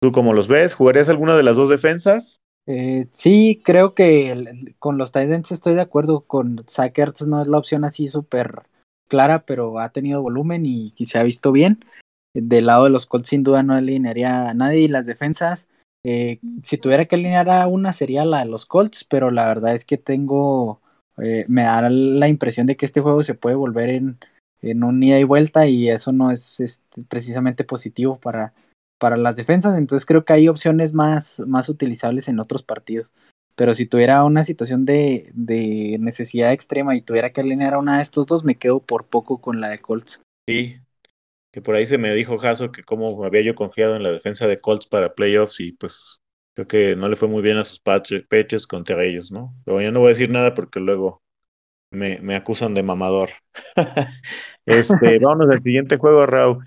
¿Tú 0.00 0.12
cómo 0.12 0.32
los 0.32 0.48
ves? 0.48 0.74
¿Jugarías 0.74 1.08
alguna 1.08 1.36
de 1.36 1.42
las 1.42 1.56
dos 1.56 1.68
defensas? 1.68 2.40
Eh, 2.66 3.08
sí, 3.10 3.60
creo 3.64 3.94
que 3.94 4.44
con 4.78 4.98
los 4.98 5.10
Titans 5.10 5.50
estoy 5.50 5.74
de 5.74 5.80
acuerdo. 5.80 6.22
Con 6.22 6.64
Sackers 6.66 7.26
no 7.26 7.42
es 7.42 7.48
la 7.48 7.58
opción 7.58 7.84
así 7.84 8.06
súper 8.06 8.62
clara, 9.08 9.44
pero 9.44 9.80
ha 9.80 9.90
tenido 9.90 10.22
volumen 10.22 10.64
y, 10.64 10.94
y 10.96 11.04
se 11.06 11.18
ha 11.18 11.24
visto 11.24 11.50
bien. 11.50 11.80
Del 12.34 12.66
lado 12.66 12.84
de 12.84 12.90
los 12.90 13.06
Colts, 13.06 13.28
sin 13.28 13.42
duda, 13.42 13.62
no 13.62 13.74
alinearía 13.74 14.50
a 14.50 14.54
nadie. 14.54 14.80
Y 14.80 14.88
las 14.88 15.06
defensas, 15.06 15.68
eh, 16.04 16.38
si 16.62 16.78
tuviera 16.78 17.06
que 17.06 17.16
alinear 17.16 17.50
a 17.50 17.66
una, 17.66 17.92
sería 17.92 18.24
la 18.24 18.40
de 18.40 18.46
los 18.46 18.66
Colts, 18.66 19.04
pero 19.04 19.30
la 19.30 19.46
verdad 19.46 19.74
es 19.74 19.84
que 19.84 19.98
tengo. 19.98 20.80
Eh, 21.18 21.44
me 21.48 21.64
da 21.64 21.90
la 21.90 22.28
impresión 22.28 22.66
de 22.66 22.76
que 22.76 22.86
este 22.86 23.00
juego 23.00 23.22
se 23.22 23.34
puede 23.34 23.56
volver 23.56 23.90
en, 23.90 24.18
en 24.62 24.84
un 24.84 25.02
ida 25.02 25.18
y 25.18 25.24
vuelta, 25.24 25.66
y 25.66 25.90
eso 25.90 26.12
no 26.12 26.30
es, 26.30 26.60
este, 26.60 27.02
precisamente 27.02 27.64
positivo 27.64 28.18
para, 28.18 28.54
para 28.98 29.16
las 29.16 29.36
defensas. 29.36 29.76
Entonces, 29.76 30.06
creo 30.06 30.24
que 30.24 30.32
hay 30.32 30.48
opciones 30.48 30.92
más, 30.94 31.42
más 31.46 31.68
utilizables 31.68 32.28
en 32.28 32.38
otros 32.38 32.62
partidos. 32.62 33.10
Pero 33.56 33.74
si 33.74 33.84
tuviera 33.84 34.24
una 34.24 34.44
situación 34.44 34.86
de, 34.86 35.30
de 35.34 35.98
necesidad 36.00 36.52
extrema 36.52 36.96
y 36.96 37.02
tuviera 37.02 37.30
que 37.30 37.42
alinear 37.42 37.74
a 37.74 37.78
una 37.78 37.96
de 37.96 38.02
estos 38.02 38.24
dos, 38.24 38.44
me 38.44 38.54
quedo 38.54 38.80
por 38.80 39.04
poco 39.04 39.38
con 39.38 39.60
la 39.60 39.68
de 39.68 39.80
Colts. 39.80 40.22
Sí, 40.48 40.76
que 41.52 41.62
por 41.62 41.74
ahí 41.74 41.86
se 41.86 41.98
me 41.98 42.14
dijo 42.14 42.38
Jaso 42.38 42.72
que 42.72 42.82
cómo 42.84 43.24
había 43.24 43.42
yo 43.42 43.54
confiado 43.54 43.96
en 43.96 44.02
la 44.02 44.12
defensa 44.12 44.46
de 44.46 44.58
Colts 44.58 44.86
para 44.86 45.14
playoffs 45.14 45.60
y 45.60 45.72
pues 45.72 46.20
creo 46.54 46.68
que 46.68 46.96
no 46.96 47.08
le 47.08 47.16
fue 47.16 47.28
muy 47.28 47.42
bien 47.42 47.58
a 47.58 47.64
sus 47.64 47.80
Patriots 47.80 48.66
contra 48.66 49.04
ellos, 49.04 49.32
¿no? 49.32 49.54
Pero 49.64 49.80
yo 49.80 49.92
no 49.92 50.00
voy 50.00 50.08
a 50.08 50.10
decir 50.10 50.30
nada 50.30 50.54
porque 50.54 50.80
luego 50.80 51.22
me, 51.90 52.18
me 52.20 52.36
acusan 52.36 52.74
de 52.74 52.82
mamador. 52.82 53.30
este, 54.66 55.18
vamos 55.20 55.50
al 55.50 55.62
siguiente 55.62 55.96
juego, 55.96 56.26
Raúl, 56.26 56.64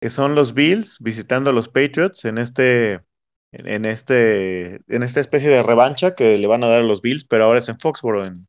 que 0.00 0.10
son 0.10 0.34
los 0.34 0.54
Bills 0.54 0.98
visitando 1.00 1.50
a 1.50 1.52
los 1.52 1.68
Patriots 1.68 2.24
en 2.24 2.38
este 2.38 3.00
en 3.52 3.84
este 3.86 4.80
en 4.88 5.02
esta 5.02 5.20
especie 5.20 5.48
de 5.48 5.62
revancha 5.62 6.14
que 6.14 6.36
le 6.36 6.46
van 6.46 6.64
a 6.64 6.68
dar 6.68 6.80
a 6.80 6.84
los 6.84 7.00
Bills, 7.00 7.24
pero 7.24 7.44
ahora 7.44 7.58
es 7.60 7.68
en 7.68 7.78
Foxborough, 7.78 8.26
en 8.26 8.48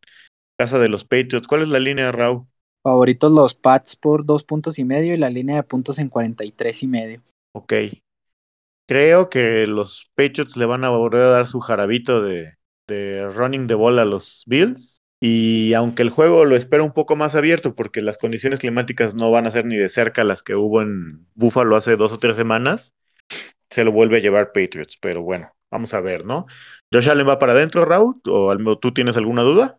casa 0.58 0.80
de 0.80 0.90
los 0.90 1.06
Patriots. 1.06 1.48
¿Cuál 1.48 1.64
es 1.64 1.70
la 1.70 1.80
línea, 1.80 2.12
Raúl? 2.12 2.48
Favoritos 2.88 3.34
los 3.34 3.54
Pats 3.54 3.98
por 3.98 4.26
dos 4.26 4.46
puntos 4.46 4.80
y 4.80 4.86
medio 4.86 5.14
y 5.14 5.18
la 5.18 5.30
línea 5.30 5.58
de 5.58 5.64
puntos 5.64 6.00
en 6.00 6.08
43 6.08 6.84
y 6.84 6.88
medio. 6.88 7.22
Ok. 7.52 7.74
Creo 8.88 9.30
que 9.30 9.68
los 9.68 10.10
Patriots 10.16 10.56
le 10.56 10.66
van 10.66 10.86
a 10.86 10.90
volver 10.90 11.24
a 11.24 11.30
dar 11.32 11.48
su 11.48 11.60
jarabito 11.60 12.22
de, 12.22 12.54
de 12.88 13.28
running 13.28 13.68
the 13.68 13.74
ball 13.74 14.00
a 14.00 14.06
los 14.06 14.44
Bills. 14.48 15.02
Y 15.20 15.74
aunque 15.74 16.02
el 16.02 16.12
juego 16.12 16.46
lo 16.46 16.56
espera 16.56 16.82
un 16.82 16.94
poco 16.94 17.18
más 17.18 17.36
abierto, 17.36 17.76
porque 17.76 18.00
las 18.00 18.18
condiciones 18.18 18.62
climáticas 18.62 19.16
no 19.16 19.32
van 19.32 19.48
a 19.48 19.52
ser 19.52 19.66
ni 19.66 19.76
de 19.76 19.90
cerca 19.90 20.24
las 20.24 20.42
que 20.42 20.56
hubo 20.56 20.82
en 20.82 21.28
Buffalo 21.36 21.76
hace 21.76 21.98
dos 21.98 22.14
o 22.14 22.18
tres 22.18 22.38
semanas, 22.38 22.94
se 23.70 23.84
lo 23.84 23.92
vuelve 23.92 24.20
a 24.20 24.22
llevar 24.22 24.54
Patriots. 24.54 24.98
Pero 25.02 25.24
bueno, 25.24 25.52
vamos 25.70 25.94
a 25.94 26.00
ver, 26.00 26.24
¿no? 26.24 26.46
¿Josh 26.94 27.10
Allen 27.10 27.28
va 27.28 27.38
para 27.38 27.52
adentro, 27.52 27.84
Raúl? 27.84 28.22
¿O 28.26 28.80
tú 28.80 28.94
tienes 28.94 29.18
alguna 29.18 29.42
duda? 29.42 29.78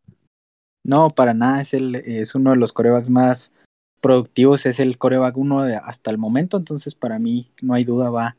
No, 0.85 1.11
para 1.11 1.35
nada, 1.35 1.61
es, 1.61 1.75
el, 1.75 1.97
es 1.97 2.35
uno 2.35 2.51
de 2.51 2.57
los 2.57 2.73
corebacks 2.73 3.11
más 3.11 3.53
productivos, 4.01 4.67
es 4.67 4.81
el 4.81 4.99
coreback 4.99 5.37
uno 5.37 5.61
hasta 5.61 6.11
el 6.11 6.19
momento, 6.19 6.57
entonces 6.57 6.95
para 6.95 7.19
mí 7.19 7.51
no 7.61 7.75
hay 7.75 7.85
duda, 7.85 8.11
va, 8.11 8.37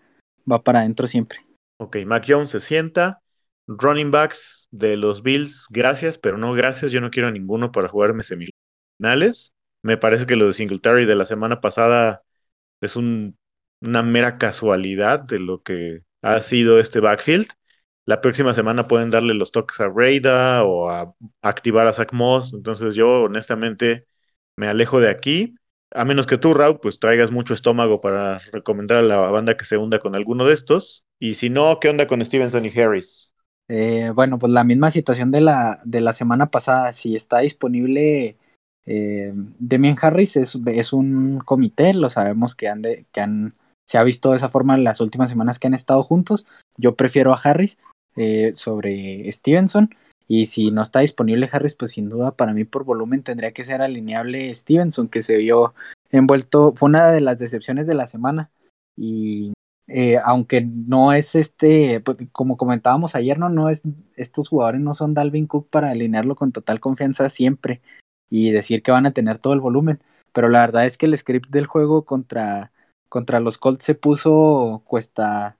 va 0.50 0.62
para 0.64 0.80
adentro 0.80 1.08
siempre. 1.08 1.46
Ok, 1.80 1.98
Mac 2.06 2.26
Jones 2.28 2.52
se 2.52 2.60
sienta, 2.60 3.22
running 3.68 4.12
backs 4.12 4.68
de 4.72 4.98
los 4.98 5.22
Bills, 5.22 5.68
gracias, 5.70 6.18
pero 6.18 6.38
no 6.38 6.54
gracias, 6.54 6.92
yo 6.92 7.02
no 7.02 7.12
quiero 7.12 7.32
ninguno 7.32 7.72
para 7.72 7.88
jugarme 7.88 8.24
semifinales. 8.24 9.54
Me 9.82 9.98
parece 9.98 10.26
que 10.26 10.36
lo 10.36 10.48
de 10.48 10.54
Singletary 10.54 11.06
de 11.06 11.16
la 11.16 11.26
semana 11.26 11.62
pasada 11.62 12.24
es 12.82 12.96
un, 12.96 13.38
una 13.82 14.04
mera 14.04 14.38
casualidad 14.38 15.20
de 15.20 15.40
lo 15.40 15.62
que 15.62 16.04
ha 16.22 16.40
sido 16.40 16.80
este 16.80 17.00
backfield. 17.00 17.48
La 18.10 18.22
próxima 18.22 18.56
semana 18.56 18.88
pueden 18.88 19.12
darle 19.12 19.36
los 19.36 19.52
toques 19.52 19.80
a 19.80 19.88
Reida 19.88 20.64
o 20.64 20.90
a 20.90 21.14
activar 21.44 21.86
a 21.86 21.94
Zach 21.94 22.12
Moss. 22.12 22.56
Entonces 22.56 22.96
yo 22.96 23.22
honestamente 23.22 24.08
me 24.56 24.68
alejo 24.68 25.00
de 25.00 25.12
aquí. 25.12 25.54
A 25.92 26.06
menos 26.06 26.26
que 26.26 26.40
tú, 26.40 26.56
Raúl, 26.56 26.80
pues 26.80 27.00
traigas 27.00 27.30
mucho 27.30 27.54
estómago 27.54 28.02
para 28.02 28.40
recomendar 28.52 28.98
a 28.98 29.02
la 29.04 29.18
banda 29.18 29.56
que 29.56 29.66
se 29.66 29.78
hunda 29.78 30.00
con 30.00 30.16
alguno 30.16 30.48
de 30.48 30.56
estos. 30.56 31.06
Y 31.20 31.36
si 31.36 31.52
no, 31.52 31.80
¿qué 31.80 31.90
onda 31.90 32.08
con 32.08 32.26
Stevenson 32.26 32.66
y 32.66 32.80
Harris? 32.80 33.32
Eh, 33.68 34.12
bueno, 34.16 34.40
pues 34.40 34.52
la 34.52 34.64
misma 34.64 34.90
situación 34.90 35.30
de 35.30 35.42
la, 35.42 35.80
de 35.84 36.02
la 36.02 36.14
semana 36.14 36.50
pasada. 36.50 36.94
Si 36.94 37.16
está 37.16 37.42
disponible 37.42 38.38
eh, 38.88 39.34
Demian 39.60 39.98
Harris, 40.02 40.36
es, 40.36 40.58
es, 40.66 40.94
un 40.94 41.42
comité, 41.46 41.94
lo 41.94 42.10
sabemos 42.10 42.56
que, 42.56 42.70
han 42.70 42.82
que 42.82 43.22
han, 43.22 43.54
se 43.86 44.00
ha 44.00 44.04
visto 44.04 44.32
de 44.32 44.38
esa 44.38 44.50
forma 44.50 44.74
en 44.74 44.84
las 44.84 45.00
últimas 45.00 45.30
semanas 45.30 45.60
que 45.60 45.68
han 45.68 45.76
estado 45.76 46.02
juntos. 46.02 46.48
Yo 46.76 46.96
prefiero 46.96 47.34
a 47.34 47.40
Harris, 47.44 47.78
eh, 48.20 48.52
sobre 48.54 49.32
Stevenson. 49.32 49.96
Y 50.28 50.48
si 50.48 50.72
no 50.72 50.82
está 50.82 51.00
disponible 51.00 51.50
Harris, 51.50 51.74
pues 51.74 51.92
sin 51.92 52.10
duda 52.10 52.36
para 52.36 52.54
mí 52.54 52.66
por 52.66 52.84
volumen 52.84 53.24
tendría 53.24 53.54
que 53.54 53.64
ser 53.64 53.82
alineable 53.82 54.54
Stevenson, 54.54 55.08
que 55.08 55.22
se 55.22 55.38
vio 55.38 55.74
envuelto, 56.12 56.74
fue 56.76 56.90
una 56.90 57.08
de 57.08 57.22
las 57.22 57.40
decepciones 57.40 57.88
de 57.88 57.96
la 57.96 58.08
semana. 58.08 58.52
Y 58.98 59.54
eh, 59.88 60.20
aunque 60.24 60.62
no 60.62 61.14
es 61.14 61.34
este, 61.36 62.02
pues, 62.02 62.18
como 62.34 62.58
comentábamos 62.58 63.16
ayer, 63.16 63.40
no, 63.40 63.48
no 63.48 63.70
es, 63.70 63.84
estos 64.18 64.50
jugadores 64.50 64.82
no 64.82 64.94
son 64.94 65.14
Dalvin 65.14 65.48
Cook 65.48 65.70
para 65.70 65.92
alinearlo 65.92 66.36
con 66.36 66.52
total 66.52 66.82
confianza 66.82 67.30
siempre 67.30 67.82
y 68.30 68.52
decir 68.52 68.84
que 68.84 68.92
van 68.92 69.06
a 69.06 69.14
tener 69.14 69.38
todo 69.38 69.54
el 69.54 69.62
volumen. 69.62 70.02
Pero 70.34 70.50
la 70.50 70.60
verdad 70.60 70.86
es 70.86 70.98
que 70.98 71.06
el 71.06 71.18
script 71.18 71.50
del 71.52 71.68
juego 71.68 72.04
contra, 72.04 72.74
contra 73.08 73.40
los 73.40 73.58
Colts 73.58 73.86
se 73.86 73.96
puso 73.96 74.84
cuesta, 74.86 75.58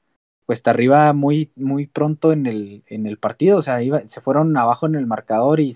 cuesta 0.50 0.72
arriba 0.72 1.14
muy, 1.14 1.52
muy 1.58 1.86
pronto 1.86 2.32
en 2.32 2.48
el, 2.48 2.82
en 2.88 3.06
el 3.06 3.20
partido. 3.20 3.58
O 3.58 3.62
sea, 3.62 3.84
iba, 3.84 4.08
se 4.08 4.20
fueron 4.20 4.58
abajo 4.58 4.88
en 4.88 4.96
el 4.96 5.06
marcador 5.06 5.60
y, 5.60 5.76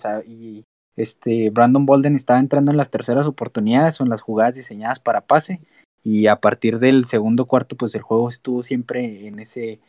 este 0.95 1.51
Brandon 1.51 1.85
Bolden 1.85 2.15
estaba 2.15 2.39
entrando 2.39 2.71
en 2.71 2.77
las 2.77 2.89
terceras 2.89 3.27
oportunidades 3.27 4.01
o 4.01 4.03
en 4.03 4.09
las 4.09 4.21
jugadas 4.21 4.55
diseñadas 4.55 4.99
para 4.99 5.21
pase 5.21 5.59
y 6.03 6.25
a 6.25 6.37
partir 6.37 6.79
del 6.79 7.05
segundo 7.05 7.45
cuarto 7.45 7.75
pues 7.75 7.93
el 7.93 8.01
juego 8.01 8.27
estuvo 8.29 8.61
siempre 8.61 9.27
en 9.27 9.39
ese 9.39 9.79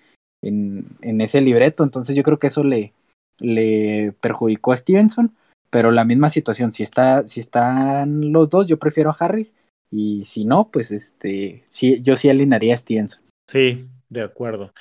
en, 0.43 0.87
en 1.03 1.21
ese 1.21 1.43
libreto 1.43 1.85
entonces 1.85 2.17
yo 2.17 2.23
creo 2.23 2.39
que 2.39 2.47
eso 2.47 2.65
le 2.65 2.95
le 3.39 4.13
perjudicó 4.23 4.73
a 4.73 4.79
Stevenson 4.79 5.35
pero 5.69 5.93
la 5.93 6.07
misma 6.07 6.31
situación 6.31 6.73
si 6.73 6.83
está 6.83 7.29
si 7.29 7.41
están 7.41 8.33
los 8.33 8.49
dos 8.49 8.67
yo 8.67 8.79
prefiero 8.79 9.11
a 9.11 9.17
Harris 9.19 9.55
y 9.91 10.25
si 10.25 10.47
no 10.47 10.71
pues 10.71 10.91
este 10.91 11.65
sí 11.69 12.01
yo 12.01 12.17
sí 12.17 12.31
alinearía 12.31 12.73
a 12.73 12.79
Stevenson 12.79 13.23
sí 13.47 13.85
de 14.09 14.23
acuerdo 14.23 14.73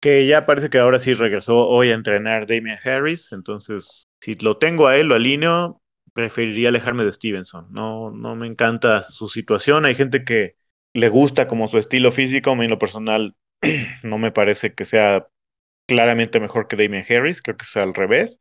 que 0.00 0.26
ya 0.26 0.44
parece 0.44 0.68
que 0.68 0.78
ahora 0.78 0.98
sí 0.98 1.14
regresó 1.14 1.68
hoy 1.68 1.90
a 1.90 1.94
entrenar 1.94 2.46
Damian 2.46 2.78
Harris 2.82 3.32
entonces 3.32 4.08
si 4.20 4.34
lo 4.34 4.58
tengo 4.58 4.86
a 4.86 4.96
él 4.96 5.08
lo 5.08 5.14
alineo 5.14 5.80
preferiría 6.12 6.68
alejarme 6.68 7.04
de 7.04 7.12
Stevenson 7.12 7.66
no 7.70 8.10
no 8.10 8.36
me 8.36 8.46
encanta 8.46 9.04
su 9.04 9.28
situación 9.28 9.86
hay 9.86 9.94
gente 9.94 10.24
que 10.24 10.56
le 10.94 11.08
gusta 11.08 11.48
como 11.48 11.68
su 11.68 11.76
estilo 11.76 12.12
físico, 12.12 12.52
a 12.52 12.54
mí 12.54 12.64
en 12.64 12.70
lo 12.70 12.78
personal 12.78 13.34
no 14.02 14.18
me 14.18 14.32
parece 14.32 14.72
que 14.74 14.84
sea 14.84 15.26
claramente 15.86 16.40
mejor 16.40 16.68
que 16.68 16.76
Damian 16.76 17.04
Harris, 17.06 17.42
creo 17.42 17.56
que 17.56 17.66
sea 17.66 17.82
al 17.82 17.94
revés. 17.94 18.38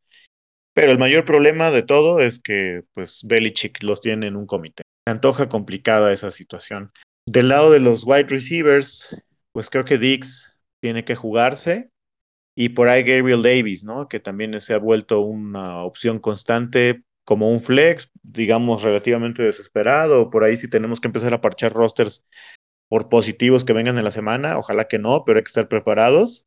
Pero 0.74 0.92
el 0.92 0.98
mayor 0.98 1.26
problema 1.26 1.72
de 1.72 1.84
todo 1.84 2.20
es 2.20 2.40
que 2.40 2.84
pues 2.94 3.22
Belichick 3.26 3.84
los 3.84 4.02
tiene 4.02 4.28
en 4.28 4.36
un 4.36 4.48
comité. 4.48 4.84
Me 5.06 5.12
antoja 5.12 5.50
complicada 5.50 6.14
esa 6.14 6.32
situación. 6.32 6.92
Del 7.28 7.50
lado 7.50 7.70
de 7.72 7.80
los 7.80 8.06
wide 8.06 8.28
receivers, 8.30 9.16
pues 9.54 9.70
creo 9.70 9.86
que 9.86 9.98
Dix 9.98 10.52
tiene 10.82 11.06
que 11.06 11.16
jugarse. 11.16 11.90
Y 12.56 12.70
por 12.70 12.90
ahí 12.90 13.04
Gabriel 13.04 13.42
Davis, 13.42 13.84
¿no? 13.84 14.08
Que 14.08 14.20
también 14.20 14.60
se 14.60 14.74
ha 14.74 14.78
vuelto 14.78 15.22
una 15.22 15.84
opción 15.84 16.20
constante 16.20 17.04
como 17.26 17.50
un 17.50 17.62
flex, 17.62 18.12
digamos, 18.22 18.84
relativamente 18.84 19.42
desesperado. 19.44 20.30
Por 20.30 20.44
ahí 20.44 20.58
si 20.58 20.70
tenemos 20.70 21.00
que 21.00 21.08
empezar 21.08 21.34
a 21.34 21.42
parchar 21.42 21.74
rosters 21.74 22.24
por 22.90 23.10
positivos 23.10 23.64
que 23.66 23.74
vengan 23.74 23.98
en 23.98 24.04
la 24.04 24.12
semana. 24.12 24.58
Ojalá 24.60 24.88
que 24.88 25.00
no, 25.00 25.24
pero 25.26 25.40
hay 25.40 25.44
que 25.44 25.50
estar 25.50 25.68
preparados. 25.68 26.46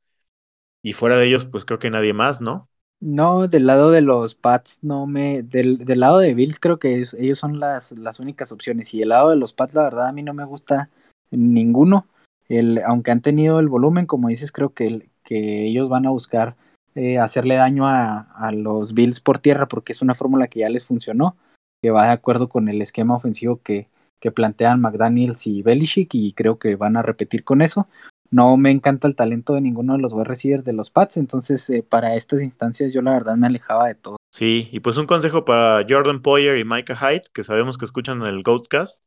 Y 0.82 0.92
fuera 0.92 1.16
de 1.16 1.26
ellos, 1.26 1.46
pues 1.46 1.64
creo 1.64 1.80
que 1.80 1.90
nadie 1.90 2.12
más, 2.12 2.40
¿no? 2.40 2.68
No, 3.00 3.46
del 3.46 3.66
lado 3.66 3.90
de 3.90 4.00
los 4.00 4.34
Pats, 4.34 4.78
no 4.82 5.06
me. 5.06 5.42
Del, 5.42 5.78
del 5.78 6.00
lado 6.00 6.18
de 6.18 6.34
Bills, 6.34 6.60
creo 6.60 6.78
que 6.78 6.94
ellos, 7.18 7.38
son 7.38 7.58
las, 7.60 7.92
las 7.92 8.20
únicas 8.20 8.52
opciones. 8.52 8.94
Y 8.94 9.00
del 9.00 9.10
lado 9.10 9.30
de 9.30 9.36
los 9.36 9.52
Pats, 9.52 9.74
la 9.74 9.82
verdad, 9.82 10.08
a 10.08 10.12
mí 10.12 10.22
no 10.22 10.34
me 10.34 10.44
gusta 10.44 10.88
ninguno. 11.30 12.06
El, 12.48 12.80
aunque 12.87 13.11
han 13.11 13.22
tenido 13.22 13.61
el 13.61 13.68
volumen, 13.68 14.06
como 14.06 14.28
dices, 14.28 14.52
creo 14.52 14.72
que, 14.72 15.09
que 15.22 15.66
ellos 15.66 15.88
van 15.88 16.06
a 16.06 16.11
buscar 16.11 16.56
eh, 16.94 17.18
hacerle 17.18 17.56
daño 17.56 17.87
a, 17.87 18.20
a, 18.37 18.52
los 18.52 18.94
Bills 18.94 19.20
por 19.20 19.38
tierra, 19.38 19.68
porque 19.68 19.92
es 19.92 20.02
una 20.02 20.14
fórmula 20.14 20.48
que 20.48 20.61
ya 20.61 20.68
les 20.68 20.87
funcionó, 20.87 21.37
que 21.82 21.90
va 21.90 22.06
de 22.06 22.12
acuerdo 22.12 22.48
con 22.48 22.68
el 22.68 22.80
esquema 22.80 23.14
ofensivo 23.14 23.61
que, 23.62 23.88
que 24.20 24.30
plantean 24.30 24.80
McDaniels 24.80 25.46
y 25.46 25.62
Belichick, 25.62 26.14
y 26.14 26.32
creo 26.32 26.59
que 26.59 26.76
van 26.76 26.96
a 26.96 27.02
repetir 27.02 27.44
con 27.44 27.62
eso. 27.62 27.88
No 28.30 28.56
me 28.56 28.70
encanta 28.70 29.06
el 29.06 29.14
talento 29.14 29.54
de 29.54 29.61
ninguno 29.61 29.92
de 29.92 30.00
los 30.00 30.12
wide 30.12 30.24
receivers 30.24 30.64
de 30.64 30.72
los 30.72 30.90
Pats, 30.90 31.16
entonces 31.16 31.68
eh, 31.70 31.85
para 31.88 32.16
estas 32.16 32.42
instancias 32.42 32.92
yo 32.92 33.02
la 33.02 33.12
verdad 33.12 33.37
me 33.37 33.46
alejaba 33.46 33.88
de 33.88 33.94
todo. 33.94 34.16
Sí, 34.32 34.68
y 34.72 34.80
pues 34.80 34.96
un 34.96 35.06
consejo 35.06 35.44
para 35.44 35.87
Jordan 35.88 36.22
Poyer 36.22 36.59
y 36.59 36.64
Micah 36.64 36.96
Hyde, 36.96 37.22
que 37.32 37.44
sabemos 37.44 37.78
que 37.78 37.85
escuchan 37.85 38.22
el 38.22 38.42
Goatcast. 38.42 39.00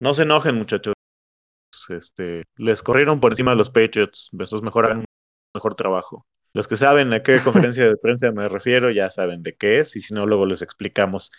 No 0.00 0.14
se 0.14 0.22
enojen, 0.22 0.56
muchachos. 0.56 0.94
Este, 1.88 2.44
les 2.56 2.82
corrieron 2.82 3.20
por 3.20 3.32
encima 3.32 3.52
de 3.52 3.58
los 3.58 3.70
Patriots. 3.70 4.30
Entonces 4.32 4.62
mejor 4.62 4.86
un 4.92 5.04
mejor 5.54 5.74
trabajo. 5.74 6.26
Los 6.52 6.66
que 6.66 6.76
saben 6.76 7.12
a 7.12 7.22
qué 7.22 7.40
conferencia 7.40 7.84
de 7.84 7.96
prensa 7.96 8.30
me 8.32 8.48
refiero 8.48 8.90
ya 8.90 9.10
saben 9.10 9.42
de 9.42 9.54
qué 9.54 9.78
es, 9.78 9.94
y 9.96 10.00
si 10.00 10.14
no, 10.14 10.26
luego 10.26 10.46
les 10.46 10.62
explicamos. 10.62 11.30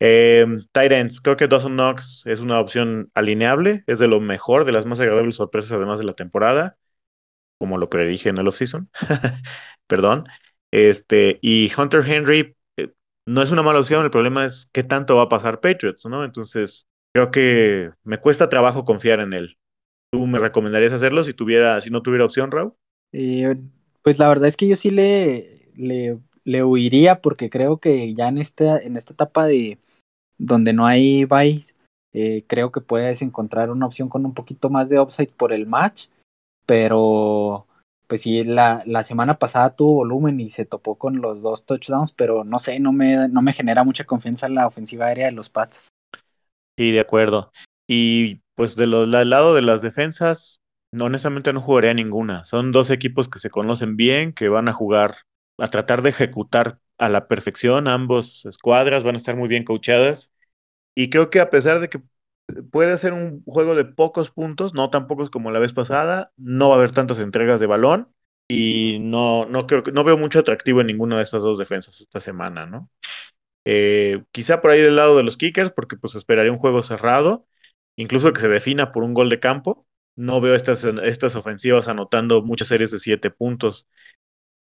Eh, 0.00 0.46
Titans, 0.72 1.20
creo 1.20 1.36
que 1.36 1.48
Dawson 1.48 1.74
Knox 1.74 2.24
es 2.26 2.40
una 2.40 2.58
opción 2.58 3.10
alineable, 3.14 3.84
es 3.86 3.98
de 3.98 4.08
lo 4.08 4.20
mejor, 4.20 4.64
de 4.64 4.72
las 4.72 4.86
más 4.86 5.00
agradables 5.00 5.36
sorpresas 5.36 5.72
además 5.72 5.98
de 5.98 6.06
la 6.06 6.14
temporada, 6.14 6.78
como 7.58 7.78
lo 7.78 7.90
predije 7.90 8.30
en 8.30 8.38
el 8.38 8.48
offseason. 8.48 8.90
Perdón. 9.86 10.26
Este, 10.72 11.38
y 11.42 11.70
Hunter 11.76 12.04
Henry 12.06 12.56
eh, 12.76 12.92
no 13.26 13.42
es 13.42 13.50
una 13.50 13.62
mala 13.62 13.80
opción, 13.80 14.04
el 14.04 14.10
problema 14.10 14.44
es 14.44 14.70
qué 14.72 14.84
tanto 14.84 15.16
va 15.16 15.24
a 15.24 15.28
pasar 15.28 15.60
Patriots, 15.60 16.06
¿no? 16.06 16.24
Entonces, 16.24 16.86
creo 17.12 17.30
que 17.30 17.90
me 18.04 18.18
cuesta 18.20 18.48
trabajo 18.48 18.84
confiar 18.84 19.20
en 19.20 19.32
él. 19.34 19.58
¿Tú 20.12 20.26
me 20.26 20.38
recomendarías 20.38 20.92
hacerlo 20.92 21.22
si 21.22 21.32
tuviera, 21.32 21.80
si 21.80 21.90
no 21.90 22.02
tuviera 22.02 22.24
opción, 22.24 22.50
Raúl? 22.50 22.74
Eh, 23.12 23.56
pues 24.02 24.18
la 24.18 24.28
verdad 24.28 24.48
es 24.48 24.56
que 24.56 24.66
yo 24.66 24.76
sí 24.76 24.90
le, 24.90 25.70
le, 25.76 26.18
le 26.44 26.64
huiría 26.64 27.20
porque 27.20 27.50
creo 27.50 27.78
que 27.78 28.12
ya 28.14 28.28
en 28.28 28.38
esta, 28.38 28.78
en 28.78 28.96
esta 28.96 29.12
etapa 29.12 29.46
de 29.46 29.78
donde 30.38 30.72
no 30.72 30.86
hay 30.86 31.24
buys, 31.24 31.76
eh, 32.12 32.44
creo 32.48 32.72
que 32.72 32.80
puedes 32.80 33.22
encontrar 33.22 33.70
una 33.70 33.86
opción 33.86 34.08
con 34.08 34.26
un 34.26 34.34
poquito 34.34 34.70
más 34.70 34.88
de 34.88 34.98
upside 34.98 35.32
por 35.36 35.52
el 35.52 35.66
match, 35.66 36.06
pero 36.66 37.66
pues 38.08 38.22
sí, 38.22 38.42
la, 38.42 38.82
la 38.86 39.04
semana 39.04 39.38
pasada 39.38 39.76
tuvo 39.76 39.94
volumen 39.94 40.40
y 40.40 40.48
se 40.48 40.64
topó 40.64 40.96
con 40.96 41.20
los 41.20 41.42
dos 41.42 41.66
touchdowns, 41.66 42.10
pero 42.10 42.42
no 42.42 42.58
sé, 42.58 42.80
no 42.80 42.92
me, 42.92 43.28
no 43.28 43.42
me 43.42 43.52
genera 43.52 43.84
mucha 43.84 44.04
confianza 44.04 44.46
en 44.46 44.56
la 44.56 44.66
ofensiva 44.66 45.06
aérea 45.06 45.26
de 45.26 45.32
los 45.32 45.50
Pats. 45.50 45.86
Sí, 46.76 46.90
de 46.90 47.00
acuerdo. 47.00 47.52
Y 47.86 48.40
pues 48.60 48.76
de 48.76 48.86
los, 48.86 49.10
del 49.10 49.30
lado 49.30 49.54
de 49.54 49.62
las 49.62 49.80
defensas, 49.80 50.60
no, 50.92 51.06
honestamente 51.06 51.50
no 51.54 51.62
jugaría 51.62 51.94
ninguna. 51.94 52.44
Son 52.44 52.72
dos 52.72 52.90
equipos 52.90 53.26
que 53.30 53.38
se 53.38 53.48
conocen 53.48 53.96
bien, 53.96 54.34
que 54.34 54.50
van 54.50 54.68
a 54.68 54.74
jugar, 54.74 55.16
a 55.56 55.68
tratar 55.68 56.02
de 56.02 56.10
ejecutar 56.10 56.78
a 56.98 57.08
la 57.08 57.26
perfección. 57.26 57.88
Ambos 57.88 58.44
escuadras 58.44 59.02
van 59.02 59.14
a 59.14 59.18
estar 59.18 59.34
muy 59.34 59.48
bien 59.48 59.64
coachadas. 59.64 60.30
Y 60.94 61.08
creo 61.08 61.30
que 61.30 61.40
a 61.40 61.48
pesar 61.48 61.80
de 61.80 61.88
que 61.88 62.02
puede 62.70 62.98
ser 62.98 63.14
un 63.14 63.42
juego 63.46 63.74
de 63.74 63.86
pocos 63.86 64.30
puntos, 64.30 64.74
no 64.74 64.90
tan 64.90 65.06
pocos 65.06 65.30
como 65.30 65.50
la 65.50 65.58
vez 65.58 65.72
pasada, 65.72 66.30
no 66.36 66.68
va 66.68 66.74
a 66.74 66.78
haber 66.80 66.92
tantas 66.92 67.18
entregas 67.18 67.60
de 67.60 67.66
balón. 67.66 68.12
Y 68.46 68.98
no, 69.00 69.46
no, 69.46 69.66
creo, 69.66 69.84
no 69.90 70.04
veo 70.04 70.18
mucho 70.18 70.40
atractivo 70.40 70.82
en 70.82 70.88
ninguna 70.88 71.16
de 71.16 71.22
estas 71.22 71.42
dos 71.42 71.56
defensas 71.56 71.98
esta 72.02 72.20
semana, 72.20 72.66
¿no? 72.66 72.90
Eh, 73.64 74.22
quizá 74.32 74.60
por 74.60 74.70
ahí 74.70 74.82
del 74.82 74.96
lado 74.96 75.16
de 75.16 75.22
los 75.22 75.38
kickers, 75.38 75.70
porque 75.72 75.96
pues 75.96 76.14
esperaría 76.14 76.52
un 76.52 76.58
juego 76.58 76.82
cerrado, 76.82 77.46
incluso 78.00 78.32
que 78.32 78.40
se 78.40 78.48
defina 78.48 78.92
por 78.92 79.02
un 79.04 79.14
gol 79.14 79.30
de 79.30 79.40
campo 79.40 79.86
no 80.16 80.40
veo 80.40 80.54
estas, 80.54 80.84
estas 80.84 81.34
ofensivas 81.36 81.88
anotando 81.88 82.42
muchas 82.42 82.68
series 82.68 82.90
de 82.90 82.98
siete 82.98 83.30
puntos. 83.30 83.86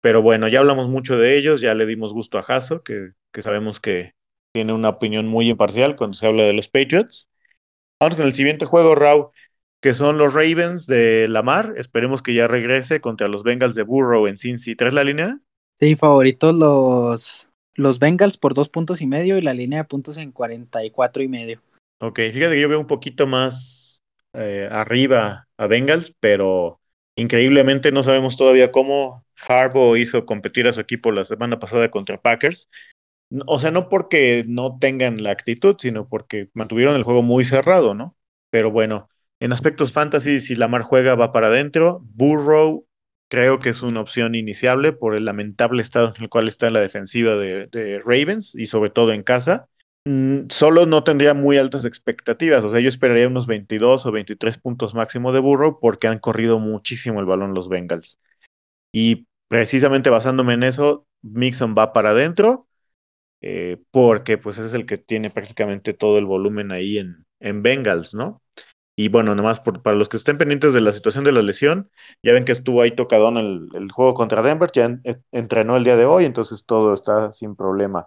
Pero 0.01 0.23
bueno, 0.23 0.49
ya 0.49 0.61
hablamos 0.61 0.89
mucho 0.89 1.19
de 1.19 1.37
ellos, 1.37 1.61
ya 1.61 1.75
le 1.75 1.87
dimos 1.87 2.13
gusto 2.13 2.39
a 2.39 2.43
Hasso, 2.43 2.83
que, 2.83 3.11
que 3.33 3.43
sabemos 3.43 3.81
que 3.81 4.15
tiene 4.53 4.73
una 4.73 4.91
opinión 4.91 5.27
muy 5.27 5.51
imparcial 5.51 5.97
cuando 5.97 6.17
se 6.17 6.27
habla 6.27 6.45
de 6.45 6.53
los 6.53 6.69
Patriots. 6.69 7.29
Vamos 8.01 8.17
con 8.17 8.27
el 8.27 8.35
siguiente 8.35 8.67
juego, 8.67 8.95
Raw, 8.95 9.33
que 9.83 9.95
son 9.95 10.19
los 10.19 10.35
Ravens 10.35 10.87
de 10.87 11.27
Lamar. 11.29 11.75
Esperemos 11.77 12.23
que 12.23 12.35
ya 12.35 12.47
regrese 12.47 13.01
contra 13.01 13.29
los 13.29 13.43
Bengals 13.43 13.75
de 13.75 13.83
Burrow 13.83 14.29
en 14.29 14.39
Cincy. 14.39 14.77
¿Traes 14.77 14.95
la 14.95 15.05
línea? 15.05 15.41
Sí, 15.81 15.97
favoritos 15.97 16.55
los, 16.55 17.49
los 17.75 17.99
Bengals 17.99 18.37
por 18.37 18.55
dos 18.55 18.69
puntos 18.69 19.01
y 19.01 19.07
medio 19.07 19.39
y 19.39 19.41
la 19.41 19.55
línea 19.55 19.81
de 19.81 19.85
puntos 19.85 20.17
en 20.17 20.33
44 20.33 21.23
y 21.23 21.29
medio. 21.29 21.61
Ok, 22.01 22.17
fíjate 22.33 22.55
que 22.55 22.61
yo 22.61 22.69
veo 22.69 22.79
un 22.81 22.87
poquito 22.87 23.27
más 23.27 24.03
eh, 24.33 24.69
arriba 24.71 25.49
a 25.57 25.67
Bengals, 25.67 26.15
pero 26.21 26.81
increíblemente 27.17 27.91
no 27.91 28.03
sabemos 28.05 28.37
todavía 28.37 28.71
cómo 28.71 29.25
Harbaugh 29.49 29.97
hizo 29.97 30.25
competir 30.25 30.69
a 30.69 30.73
su 30.73 30.81
equipo 30.81 31.11
la 31.11 31.25
semana 31.25 31.59
pasada 31.59 31.91
contra 31.91 32.21
Packers. 32.21 32.69
O 33.47 33.61
sea, 33.61 33.71
no 33.73 33.89
porque 33.89 34.45
no 34.49 34.79
tengan 34.81 35.23
la 35.23 35.31
actitud, 35.33 35.77
sino 35.79 36.09
porque 36.09 36.51
mantuvieron 36.55 36.97
el 36.97 37.05
juego 37.05 37.23
muy 37.23 37.45
cerrado, 37.45 37.95
¿no? 37.95 38.17
Pero 38.51 38.71
bueno, 38.73 39.09
en 39.41 39.53
aspectos 39.53 39.93
fantasy, 39.93 40.41
si 40.41 40.55
Lamar 40.57 40.83
juega, 40.83 41.15
va 41.17 41.33
para 41.33 41.49
adentro. 41.49 42.01
Burrow 42.15 42.87
creo 43.29 43.59
que 43.61 43.71
es 43.71 43.83
una 43.83 44.01
opción 44.01 44.35
iniciable 44.37 44.93
por 44.93 45.17
el 45.17 45.25
lamentable 45.27 45.83
estado 45.83 46.15
en 46.17 46.25
el 46.25 46.29
cual 46.31 46.49
está 46.49 46.71
la 46.71 46.81
defensiva 46.81 47.37
de 47.37 48.03
Ravens 48.05 48.55
y 48.55 48.67
sobre 48.67 48.91
todo 48.91 49.13
en 49.13 49.23
casa. 49.25 49.69
Mm, 50.09 50.49
solo 50.49 50.87
no 50.87 51.05
tendría 51.05 51.35
muy 51.35 51.59
altas 51.59 51.85
expectativas. 51.85 52.65
O 52.65 52.71
sea, 52.71 52.81
yo 52.81 52.89
esperaría 52.89 53.27
unos 53.29 53.47
22 53.47 54.07
o 54.07 54.13
23 54.13 54.57
puntos 54.59 54.95
máximo 54.95 55.33
de 55.33 55.41
Burrow 55.41 55.79
porque 55.81 56.09
han 56.09 56.19
corrido 56.19 56.59
muchísimo 56.59 57.21
el 57.21 57.27
balón 57.27 57.53
los 57.55 57.69
Bengals. 57.69 58.19
Y 58.93 59.27
precisamente 59.49 60.11
basándome 60.11 60.55
en 60.55 60.65
eso, 60.65 61.07
Mixon 61.23 61.75
va 61.79 61.93
para 61.93 62.11
adentro, 62.11 62.69
eh, 63.43 63.79
porque 63.93 64.39
pues 64.39 64.59
es 64.59 64.75
el 64.75 64.87
que 64.87 64.99
tiene 64.99 65.31
prácticamente 65.31 65.95
todo 65.95 66.19
el 66.19 66.27
volumen 66.27 66.73
ahí 66.73 66.99
en, 66.99 67.27
en 67.41 67.63
Bengals, 67.63 68.15
¿no? 68.15 68.43
Y 68.97 69.09
bueno, 69.11 69.35
nomás 69.35 69.61
por, 69.61 69.83
para 69.83 69.97
los 69.97 70.09
que 70.09 70.19
estén 70.19 70.39
pendientes 70.39 70.75
de 70.75 70.81
la 70.83 70.93
situación 70.93 71.25
de 71.25 71.33
la 71.33 71.43
lesión, 71.43 71.91
ya 72.23 72.33
ven 72.35 72.45
que 72.47 72.53
estuvo 72.53 72.83
ahí 72.83 72.93
tocadón 72.93 73.39
el, 73.39 73.69
el 73.75 73.93
juego 73.93 74.15
contra 74.15 74.43
Denver, 74.43 74.71
ya 74.73 74.87
en, 74.87 75.03
entrenó 75.33 75.77
el 75.77 75.85
día 75.85 75.97
de 75.97 76.07
hoy, 76.07 76.25
entonces 76.27 76.65
todo 76.67 76.95
está 76.95 77.33
sin 77.33 77.57
problema. 77.57 78.07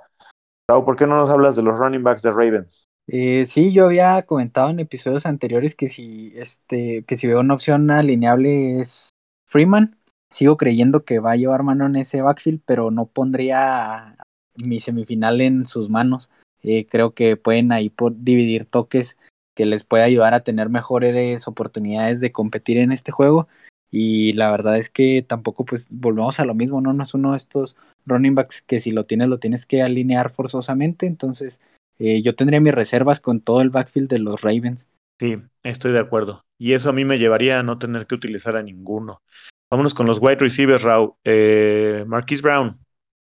¿Por 0.86 0.96
qué 0.96 1.08
no 1.08 1.18
nos 1.18 1.30
hablas 1.30 1.56
de 1.56 1.64
los 1.64 1.78
running 1.78 2.04
backs 2.04 2.22
de 2.22 2.32
Ravens? 2.32 2.86
Eh, 3.08 3.46
sí, 3.46 3.74
yo 3.74 3.86
había 3.86 4.22
comentado 4.24 4.70
en 4.70 4.80
episodios 4.80 5.26
anteriores 5.26 5.76
que 5.76 5.88
si, 5.88 6.32
este, 6.36 7.04
que 7.06 7.18
si 7.18 7.28
veo 7.28 7.42
una 7.42 7.56
opción 7.56 7.92
alineable 7.92 8.80
es 8.80 9.10
Freeman. 9.48 9.98
Sigo 10.30 10.56
creyendo 10.56 11.04
que 11.04 11.20
va 11.20 11.32
a 11.32 11.36
llevar 11.36 11.64
mano 11.64 11.86
en 11.86 11.98
ese 11.98 12.22
backfield, 12.22 12.62
pero 12.66 12.90
no 12.90 13.06
pondría 13.08 14.16
mi 14.56 14.80
semifinal 14.80 15.42
en 15.42 15.66
sus 15.66 15.90
manos. 15.90 16.30
Eh, 16.64 16.86
creo 16.88 17.14
que 17.14 17.36
pueden 17.36 17.72
ahí 17.72 17.90
por 17.90 18.14
dividir 18.16 18.66
toques 18.66 19.18
que 19.56 19.66
les 19.66 19.84
puede 19.84 20.04
ayudar 20.04 20.34
a 20.34 20.44
tener 20.44 20.70
mejores 20.70 21.48
oportunidades 21.48 22.22
de 22.22 22.32
competir 22.32 22.78
en 22.78 22.92
este 22.92 23.12
juego. 23.12 23.48
Y 23.92 24.32
la 24.34 24.50
verdad 24.50 24.78
es 24.78 24.90
que 24.90 25.22
tampoco, 25.22 25.66
pues, 25.66 25.90
volvemos 25.92 26.40
a 26.40 26.46
lo 26.46 26.56
mismo, 26.56 26.80
¿no? 26.80 26.94
No 26.94 27.04
es 27.04 27.14
uno 27.14 27.32
de 27.32 27.38
estos 27.38 27.78
running 28.06 28.36
backs 28.36 28.62
que 28.62 28.80
si 28.80 28.92
lo 28.92 29.06
tienes, 29.06 29.28
lo 29.28 29.38
tienes 29.38 29.66
que 29.66 29.82
alinear 29.82 30.32
forzosamente. 30.32 31.06
Entonces, 31.06 31.60
eh, 32.00 32.22
yo 32.22 32.34
tendría 32.34 32.62
mis 32.62 32.74
reservas 32.74 33.20
con 33.20 33.42
todo 33.42 33.62
el 33.62 33.70
backfield 33.70 34.08
de 34.08 34.20
los 34.20 34.42
Ravens. 34.42 34.88
Sí, 35.20 35.38
estoy 35.62 35.92
de 35.92 36.00
acuerdo. 36.00 36.46
Y 36.58 36.74
eso 36.74 36.90
a 36.90 36.94
mí 36.94 37.06
me 37.06 37.20
llevaría 37.20 37.60
a 37.60 37.64
no 37.64 37.78
tener 37.78 38.08
que 38.08 38.16
utilizar 38.16 38.56
a 38.56 38.64
ninguno. 38.64 39.22
Vámonos 39.70 39.94
con 39.94 40.08
los 40.08 40.20
wide 40.20 40.38
receivers, 40.38 40.84
Raúl. 40.84 41.14
Eh, 41.24 42.04
Marquise 42.08 42.42
Brown 42.42 42.80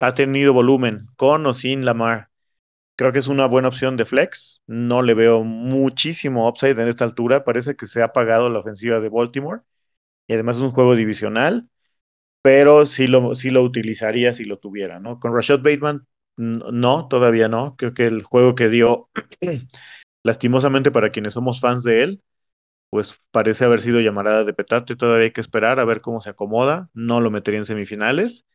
ha 0.00 0.14
tenido 0.14 0.52
volumen 0.52 1.06
con 1.16 1.46
o 1.46 1.52
sin 1.52 1.84
Lamar. 1.84 2.28
Creo 2.96 3.12
que 3.12 3.18
es 3.18 3.28
una 3.28 3.46
buena 3.46 3.68
opción 3.68 3.96
de 3.96 4.04
flex. 4.04 4.62
No 4.66 5.02
le 5.02 5.14
veo 5.14 5.44
muchísimo 5.44 6.48
upside 6.48 6.80
en 6.80 6.88
esta 6.88 7.04
altura. 7.04 7.44
Parece 7.44 7.76
que 7.76 7.86
se 7.86 8.02
ha 8.02 8.12
pagado 8.12 8.48
la 8.48 8.58
ofensiva 8.58 9.00
de 9.00 9.08
Baltimore. 9.08 9.60
Y 10.26 10.34
además 10.34 10.56
es 10.56 10.62
un 10.62 10.72
juego 10.72 10.94
divisional. 10.96 11.68
Pero 12.42 12.86
sí 12.86 13.06
lo, 13.08 13.34
sí 13.34 13.50
lo 13.50 13.62
utilizaría 13.62 14.32
si 14.32 14.44
lo 14.44 14.58
tuviera, 14.58 15.00
¿no? 15.00 15.18
Con 15.20 15.34
Rashad 15.34 15.60
Bateman 15.60 16.06
no, 16.36 17.08
todavía 17.08 17.48
no. 17.48 17.76
Creo 17.76 17.94
que 17.94 18.06
el 18.06 18.22
juego 18.22 18.54
que 18.54 18.68
dio, 18.68 19.08
lastimosamente 20.22 20.90
para 20.90 21.10
quienes 21.10 21.34
somos 21.34 21.60
fans 21.60 21.84
de 21.84 22.02
él, 22.02 22.22
pues 22.90 23.20
parece 23.30 23.64
haber 23.64 23.80
sido 23.80 24.00
llamarada 24.00 24.44
de 24.44 24.54
petate. 24.54 24.96
Todavía 24.96 25.26
hay 25.26 25.32
que 25.32 25.40
esperar 25.40 25.80
a 25.80 25.84
ver 25.84 26.00
cómo 26.00 26.20
se 26.20 26.30
acomoda. 26.30 26.90
No 26.94 27.20
lo 27.20 27.30
metería 27.30 27.58
en 27.58 27.66
semifinales. 27.66 28.46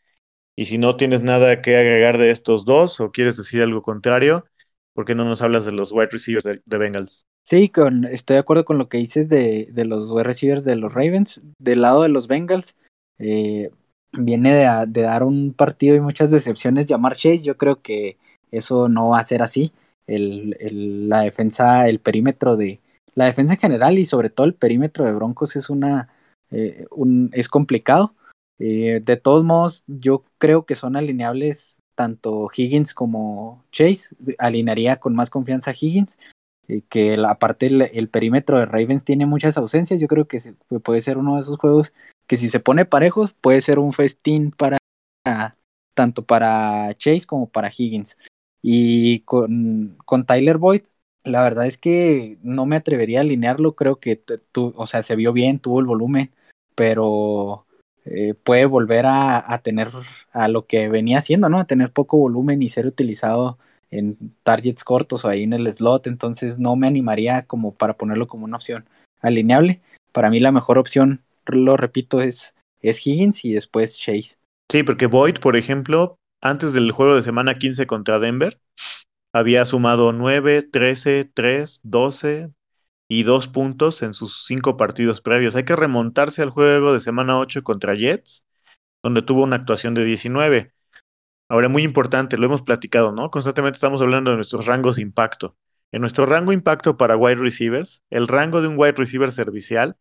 Y 0.55 0.65
si 0.65 0.77
no 0.77 0.97
tienes 0.97 1.23
nada 1.23 1.61
que 1.61 1.77
agregar 1.77 2.17
de 2.17 2.31
estos 2.31 2.65
dos 2.65 2.99
o 2.99 3.11
quieres 3.11 3.37
decir 3.37 3.61
algo 3.61 3.81
contrario, 3.83 4.45
¿por 4.93 5.05
qué 5.05 5.15
no 5.15 5.25
nos 5.25 5.41
hablas 5.41 5.65
de 5.65 5.71
los 5.71 5.91
wide 5.91 6.09
receivers 6.11 6.43
de, 6.43 6.77
Bengals? 6.77 7.25
Sí, 7.43 7.69
con, 7.69 8.05
estoy 8.05 8.35
de 8.35 8.39
acuerdo 8.39 8.65
con 8.65 8.77
lo 8.77 8.89
que 8.89 8.97
dices 8.97 9.29
de, 9.29 9.69
de, 9.71 9.85
los 9.85 10.09
wide 10.11 10.23
receivers 10.23 10.63
de 10.63 10.75
los 10.75 10.93
Ravens. 10.93 11.41
Del 11.59 11.81
lado 11.81 12.03
de 12.03 12.09
los 12.09 12.27
Bengals, 12.27 12.75
eh, 13.19 13.71
viene 14.11 14.53
de, 14.53 15.01
dar 15.01 15.23
un 15.23 15.53
partido 15.53 15.95
y 15.95 16.01
muchas 16.01 16.31
decepciones 16.31 16.87
llamar 16.87 17.15
Chase. 17.15 17.39
Yo 17.39 17.57
creo 17.57 17.81
que 17.81 18.17
eso 18.51 18.89
no 18.89 19.09
va 19.09 19.19
a 19.19 19.23
ser 19.23 19.41
así. 19.41 19.71
El, 20.07 20.57
el, 20.59 21.09
la 21.09 21.21
defensa, 21.21 21.87
el 21.87 21.99
perímetro 21.99 22.57
de 22.57 22.79
la 23.15 23.25
defensa 23.25 23.53
en 23.53 23.59
general 23.59 23.99
y 23.99 24.05
sobre 24.05 24.29
todo 24.29 24.47
el 24.47 24.53
perímetro 24.53 25.05
de 25.05 25.13
Broncos 25.13 25.55
es 25.55 25.69
una 25.69 26.09
eh, 26.51 26.85
un, 26.91 27.29
es 27.33 27.47
complicado. 27.47 28.13
Eh, 28.59 29.01
de 29.03 29.17
todos 29.17 29.43
modos, 29.43 29.83
yo 29.87 30.23
creo 30.37 30.65
que 30.65 30.75
son 30.75 30.95
alineables 30.95 31.79
tanto 31.95 32.49
Higgins 32.55 32.93
como 32.93 33.63
Chase. 33.71 34.09
Alinearía 34.37 34.99
con 34.99 35.15
más 35.15 35.29
confianza 35.29 35.71
a 35.71 35.75
Higgins. 35.79 36.17
Eh, 36.67 36.83
que 36.89 37.17
aparte 37.27 37.67
el, 37.67 38.09
perímetro 38.09 38.57
de 38.59 38.65
Ravens 38.65 39.03
tiene 39.03 39.25
muchas 39.25 39.57
ausencias. 39.57 39.99
Yo 39.99 40.07
creo 40.07 40.27
que 40.27 40.39
puede 40.83 41.01
ser 41.01 41.17
uno 41.17 41.35
de 41.35 41.41
esos 41.41 41.57
juegos 41.57 41.93
que 42.27 42.37
si 42.37 42.49
se 42.49 42.59
pone 42.59 42.85
parejos 42.85 43.33
puede 43.33 43.61
ser 43.61 43.79
un 43.79 43.93
festín 43.93 44.51
para 44.51 44.77
tanto 45.93 46.25
para 46.25 46.93
Chase 46.95 47.25
como 47.27 47.49
para 47.49 47.71
Higgins. 47.75 48.17
Y 48.61 49.21
con, 49.21 49.97
con 50.05 50.25
Tyler 50.25 50.57
Boyd, 50.57 50.83
la 51.23 51.43
verdad 51.43 51.65
es 51.67 51.77
que 51.77 52.37
no 52.41 52.65
me 52.65 52.75
atrevería 52.75 53.19
a 53.19 53.21
alinearlo, 53.21 53.75
creo 53.75 53.99
que 53.99 54.21
o 54.53 54.87
sea, 54.87 55.03
se 55.03 55.15
vio 55.15 55.33
bien, 55.33 55.59
tuvo 55.59 55.79
el 55.79 55.85
volumen, 55.85 56.31
pero 56.75 57.65
eh, 58.05 58.33
puede 58.33 58.65
volver 58.65 59.05
a, 59.05 59.53
a, 59.53 59.59
tener 59.59 59.89
a 60.31 60.47
lo 60.47 60.65
que 60.65 60.89
venía 60.89 61.19
haciendo, 61.19 61.49
¿no? 61.49 61.59
A 61.59 61.65
tener 61.65 61.91
poco 61.91 62.17
volumen 62.17 62.61
y 62.61 62.69
ser 62.69 62.87
utilizado 62.87 63.57
en 63.91 64.17
targets 64.43 64.83
cortos 64.83 65.25
o 65.25 65.27
ahí 65.27 65.43
en 65.43 65.53
el 65.53 65.71
slot, 65.71 66.07
entonces 66.07 66.57
no 66.57 66.75
me 66.75 66.87
animaría 66.87 67.43
como 67.43 67.73
para 67.73 67.93
ponerlo 67.93 68.27
como 68.27 68.45
una 68.45 68.55
opción 68.55 68.85
alineable. 69.21 69.81
Para 70.11 70.29
mí 70.29 70.39
la 70.39 70.51
mejor 70.51 70.77
opción 70.77 71.21
lo 71.45 71.77
repito, 71.77 72.21
es, 72.21 72.53
es 72.81 73.05
Higgins 73.05 73.45
y 73.45 73.53
después 73.53 73.99
Chase. 73.99 74.37
Sí, 74.71 74.83
porque 74.83 75.07
Boyd, 75.07 75.39
por 75.39 75.57
ejemplo, 75.57 76.15
antes 76.41 76.73
del 76.73 76.91
juego 76.91 77.15
de 77.15 77.23
semana 77.23 77.57
15 77.57 77.85
contra 77.87 78.19
Denver, 78.19 78.59
había 79.33 79.65
sumado 79.65 80.13
9, 80.13 80.63
13, 80.63 81.29
3, 81.33 81.81
12 81.83 82.49
y 83.13 83.23
2 83.23 83.49
puntos 83.49 84.03
en 84.03 84.13
sus 84.13 84.45
5 84.45 84.77
partidos 84.77 85.19
previos. 85.19 85.53
Hay 85.57 85.65
que 85.65 85.75
remontarse 85.75 86.41
al 86.43 86.49
juego 86.49 86.93
de 86.93 87.01
semana 87.01 87.37
8 87.39 87.61
contra 87.61 87.93
Jets, 87.93 88.45
donde 89.03 89.21
tuvo 89.21 89.43
una 89.43 89.57
actuación 89.57 89.93
de 89.93 90.05
19. 90.05 90.71
Ahora, 91.49 91.67
muy 91.67 91.83
importante, 91.83 92.37
lo 92.37 92.45
hemos 92.45 92.61
platicado, 92.61 93.11
¿no? 93.11 93.29
Constantemente 93.29 93.75
estamos 93.75 94.01
hablando 94.01 94.31
de 94.31 94.37
nuestros 94.37 94.65
rangos 94.65 94.95
de 94.95 95.01
impacto. 95.01 95.57
En 95.91 95.99
nuestro 95.99 96.25
rango 96.25 96.53
impacto 96.53 96.95
para 96.95 97.17
wide 97.17 97.35
receivers, 97.35 98.01
el 98.11 98.29
rango 98.29 98.61
de 98.61 98.69
un 98.69 98.75
wide 98.77 98.93
receiver 98.93 99.33
servicial 99.33 99.97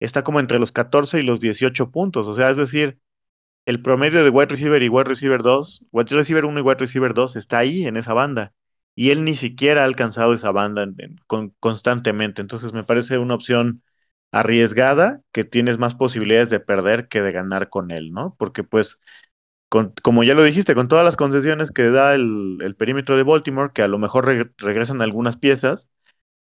está 0.00 0.24
como 0.24 0.40
entre 0.40 0.58
los 0.58 0.72
14 0.72 1.20
y 1.20 1.22
los 1.22 1.38
18 1.38 1.92
puntos. 1.92 2.26
O 2.26 2.34
sea, 2.34 2.50
es 2.50 2.56
decir, 2.56 2.98
el 3.66 3.82
promedio 3.82 4.24
de 4.24 4.30
wide 4.30 4.46
receiver 4.46 4.82
y 4.82 4.88
wide 4.88 5.04
receiver 5.04 5.44
2, 5.44 5.86
wide 5.92 6.12
receiver 6.12 6.44
1 6.44 6.58
y 6.58 6.62
wide 6.64 6.78
receiver 6.80 7.14
2 7.14 7.36
está 7.36 7.58
ahí 7.58 7.86
en 7.86 7.96
esa 7.96 8.14
banda. 8.14 8.52
Y 8.98 9.12
él 9.12 9.22
ni 9.22 9.36
siquiera 9.36 9.82
ha 9.82 9.84
alcanzado 9.84 10.34
esa 10.34 10.50
banda 10.50 10.84
constantemente. 11.60 12.42
Entonces 12.42 12.72
me 12.72 12.82
parece 12.82 13.18
una 13.18 13.34
opción 13.34 13.80
arriesgada 14.32 15.22
que 15.30 15.44
tienes 15.44 15.78
más 15.78 15.94
posibilidades 15.94 16.50
de 16.50 16.58
perder 16.58 17.06
que 17.06 17.22
de 17.22 17.30
ganar 17.30 17.68
con 17.68 17.92
él, 17.92 18.10
¿no? 18.12 18.34
Porque 18.36 18.64
pues, 18.64 18.98
como 20.02 20.24
ya 20.24 20.34
lo 20.34 20.42
dijiste, 20.42 20.74
con 20.74 20.88
todas 20.88 21.04
las 21.04 21.16
concesiones 21.16 21.70
que 21.70 21.90
da 21.90 22.12
el, 22.16 22.74
perímetro 22.76 23.16
de 23.16 23.22
Baltimore, 23.22 23.70
que 23.72 23.82
a 23.82 23.88
lo 23.88 23.98
mejor 24.00 24.26
regresan 24.58 25.00
algunas 25.00 25.36
piezas, 25.36 25.88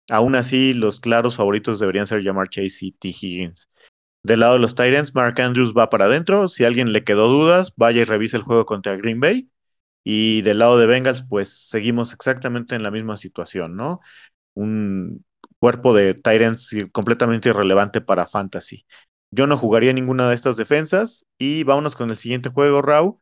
Aún 0.10 0.36
así, 0.36 0.74
los 0.74 1.00
claros 1.00 1.38
favoritos 1.38 1.80
deberían 1.80 2.08
ser 2.08 2.24
Jamar 2.24 2.50
Chase 2.50 2.88
y 2.88 2.92
T. 2.94 3.10
Higgins. 3.10 3.70
Del 4.24 4.42
lado 4.42 4.54
de 4.54 4.60
los 4.60 4.76
Titans, 4.76 5.16
Mark 5.16 5.40
Andrews 5.40 5.74
va 5.78 5.90
para 5.92 6.06
adentro. 6.06 6.48
Si 6.48 6.66
alguien 6.66 6.92
le 6.94 7.04
quedó 7.04 7.28
dudas, 7.30 7.74
vaya 7.78 8.02
y 8.02 8.06
revise 8.06 8.38
el 8.38 8.44
juego 8.44 8.66
contra 8.66 8.98
Green 8.98 9.20
Bay. 9.20 9.50
Y 10.04 10.42
del 10.42 10.60
lado 10.60 10.78
de 10.78 10.88
Bengals, 10.88 11.24
pues 11.28 11.70
seguimos 11.70 12.14
exactamente 12.14 12.76
en 12.76 12.84
la 12.84 12.92
misma 12.92 13.18
situación, 13.18 13.76
¿no? 13.76 14.02
Un 14.56 15.24
cuerpo 15.60 15.94
de 15.94 16.16
Titans 16.16 16.76
completamente 16.92 17.50
irrelevante 17.50 18.02
para 18.02 18.28
Fantasy. 18.28 18.86
Yo 19.32 19.48
no 19.48 19.58
jugaría 19.58 19.94
ninguna 19.94 20.28
de 20.28 20.36
estas 20.36 20.58
defensas. 20.58 21.26
Y 21.38 21.64
vámonos 21.64 21.96
con 21.96 22.10
el 22.10 22.18
siguiente 22.18 22.50
juego, 22.50 22.82
Raw, 22.82 23.20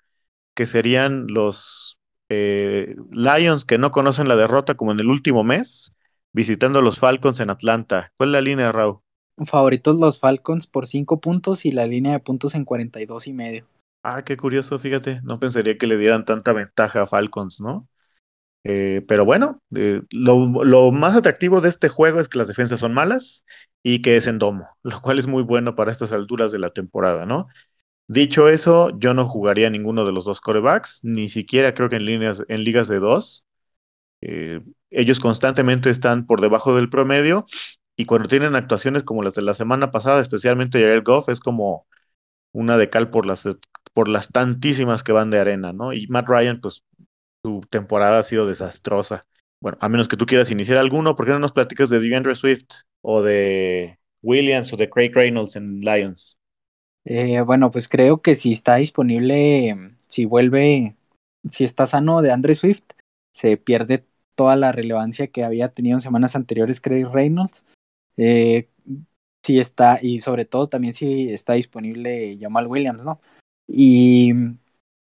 que 0.55 0.65
serían 0.65 1.27
los 1.27 1.99
eh, 2.29 2.95
Lions 3.11 3.65
que 3.65 3.77
no 3.77 3.91
conocen 3.91 4.27
la 4.27 4.35
derrota 4.35 4.75
como 4.75 4.91
en 4.91 4.99
el 4.99 5.07
último 5.07 5.43
mes 5.43 5.93
visitando 6.31 6.79
a 6.79 6.81
los 6.81 6.99
Falcons 6.99 7.39
en 7.39 7.49
Atlanta. 7.49 8.11
¿Cuál 8.17 8.29
es 8.29 8.33
la 8.33 8.41
línea, 8.41 8.71
Raúl? 8.71 8.99
Favoritos 9.45 9.95
los 9.95 10.19
Falcons 10.19 10.67
por 10.67 10.85
5 10.85 11.19
puntos 11.19 11.65
y 11.65 11.71
la 11.71 11.87
línea 11.87 12.13
de 12.13 12.19
puntos 12.19 12.55
en 12.55 12.65
42 12.65 13.27
y 13.27 13.33
medio. 13.33 13.65
Ah, 14.01 14.23
qué 14.23 14.37
curioso, 14.37 14.79
fíjate. 14.79 15.19
No 15.23 15.39
pensaría 15.39 15.77
que 15.77 15.87
le 15.87 15.97
dieran 15.97 16.23
tanta 16.25 16.53
ventaja 16.53 17.01
a 17.03 17.07
Falcons, 17.07 17.59
¿no? 17.59 17.87
Eh, 18.65 19.03
pero 19.07 19.25
bueno, 19.25 19.61
eh, 19.75 20.01
lo, 20.11 20.91
más 20.91 21.17
atractivo 21.17 21.61
de 21.61 21.69
este 21.69 21.89
juego 21.89 22.19
es 22.19 22.29
que 22.29 22.37
las 22.39 22.47
defensas 22.49 22.79
son 22.81 22.93
malas 22.93 23.45
y 23.83 24.01
que 24.01 24.17
es 24.17 24.27
en 24.27 24.39
domo, 24.39 24.69
lo 24.83 25.01
cual 25.01 25.19
es 25.19 25.27
muy 25.27 25.43
bueno 25.43 25.75
para 25.75 25.91
estas 25.91 26.13
alturas 26.13 26.51
de 26.51 26.59
la 26.59 26.71
temporada, 26.71 27.25
¿no? 27.25 27.47
Dicho 28.07 28.49
eso, 28.49 28.91
yo 28.99 29.13
no 29.15 29.29
jugaría 29.29 29.69
ninguno 29.71 30.05
de 30.05 30.13
los 30.13 30.25
dos 30.25 30.41
corebacks, 30.41 31.01
ni 31.03 31.29
siquiera 31.29 31.73
creo 31.75 31.89
que 31.89 31.97
en, 31.97 32.05
líneas, 32.05 32.43
en 32.49 32.63
ligas 32.63 32.87
de 32.89 32.99
dos. 32.99 33.45
Eh, 34.21 34.61
ellos 34.89 35.19
constantemente 35.19 35.89
están 35.89 36.25
por 36.25 36.41
debajo 36.41 36.75
del 36.75 36.89
promedio 36.89 37.45
y 37.95 38.05
cuando 38.05 38.27
tienen 38.27 38.55
actuaciones 38.55 39.03
como 39.03 39.23
las 39.23 39.35
de 39.35 39.41
la 39.43 39.53
semana 39.53 39.91
pasada, 39.91 40.21
especialmente 40.21 40.81
Jared 40.81 41.03
Goff, 41.03 41.29
es 41.29 41.39
como 41.39 41.87
una 42.53 42.77
de 42.77 42.89
cal 42.89 43.09
por 43.11 43.25
las, 43.25 43.47
por 43.93 44.07
las 44.07 44.29
tantísimas 44.29 45.03
que 45.03 45.11
van 45.11 45.29
de 45.29 45.39
arena, 45.39 45.73
¿no? 45.73 45.93
Y 45.93 46.07
Matt 46.07 46.27
Ryan, 46.27 46.61
pues 46.61 46.83
su 47.43 47.61
temporada 47.69 48.19
ha 48.19 48.23
sido 48.23 48.47
desastrosa. 48.47 49.25
Bueno, 49.61 49.77
a 49.81 49.89
menos 49.89 50.07
que 50.07 50.17
tú 50.17 50.25
quieras 50.25 50.51
iniciar 50.51 50.77
alguno, 50.77 51.15
¿por 51.15 51.25
qué 51.25 51.31
no 51.31 51.39
nos 51.39 51.51
platicas 51.51 51.89
de 51.89 51.99
DeAndre 51.99 52.35
Swift 52.35 52.67
o 53.01 53.21
de 53.21 53.99
Williams 54.21 54.71
o 54.73 54.77
de 54.77 54.89
Craig 54.89 55.11
Reynolds 55.13 55.55
en 55.55 55.81
Lions? 55.81 56.37
Eh, 57.05 57.41
bueno, 57.41 57.71
pues 57.71 57.87
creo 57.87 58.21
que 58.21 58.35
si 58.35 58.51
está 58.51 58.75
disponible 58.75 59.95
si 60.07 60.25
vuelve, 60.25 60.95
si 61.49 61.63
está 61.63 61.87
sano 61.87 62.21
de 62.21 62.31
Andre 62.31 62.55
Swift, 62.55 62.83
se 63.33 63.57
pierde 63.57 64.05
toda 64.35 64.55
la 64.55 64.71
relevancia 64.71 65.27
que 65.27 65.43
había 65.43 65.69
tenido 65.69 65.97
en 65.97 66.01
semanas 66.01 66.35
anteriores 66.35 66.81
Craig 66.81 67.05
Reynolds. 67.05 67.65
Eh, 68.17 68.69
si 69.43 69.59
está, 69.59 69.99
y 70.01 70.19
sobre 70.19 70.45
todo 70.45 70.67
también 70.67 70.93
si 70.93 71.31
está 71.31 71.53
disponible 71.53 72.37
Jamal 72.39 72.67
Williams, 72.67 73.05
¿no? 73.05 73.21
Y 73.71 74.33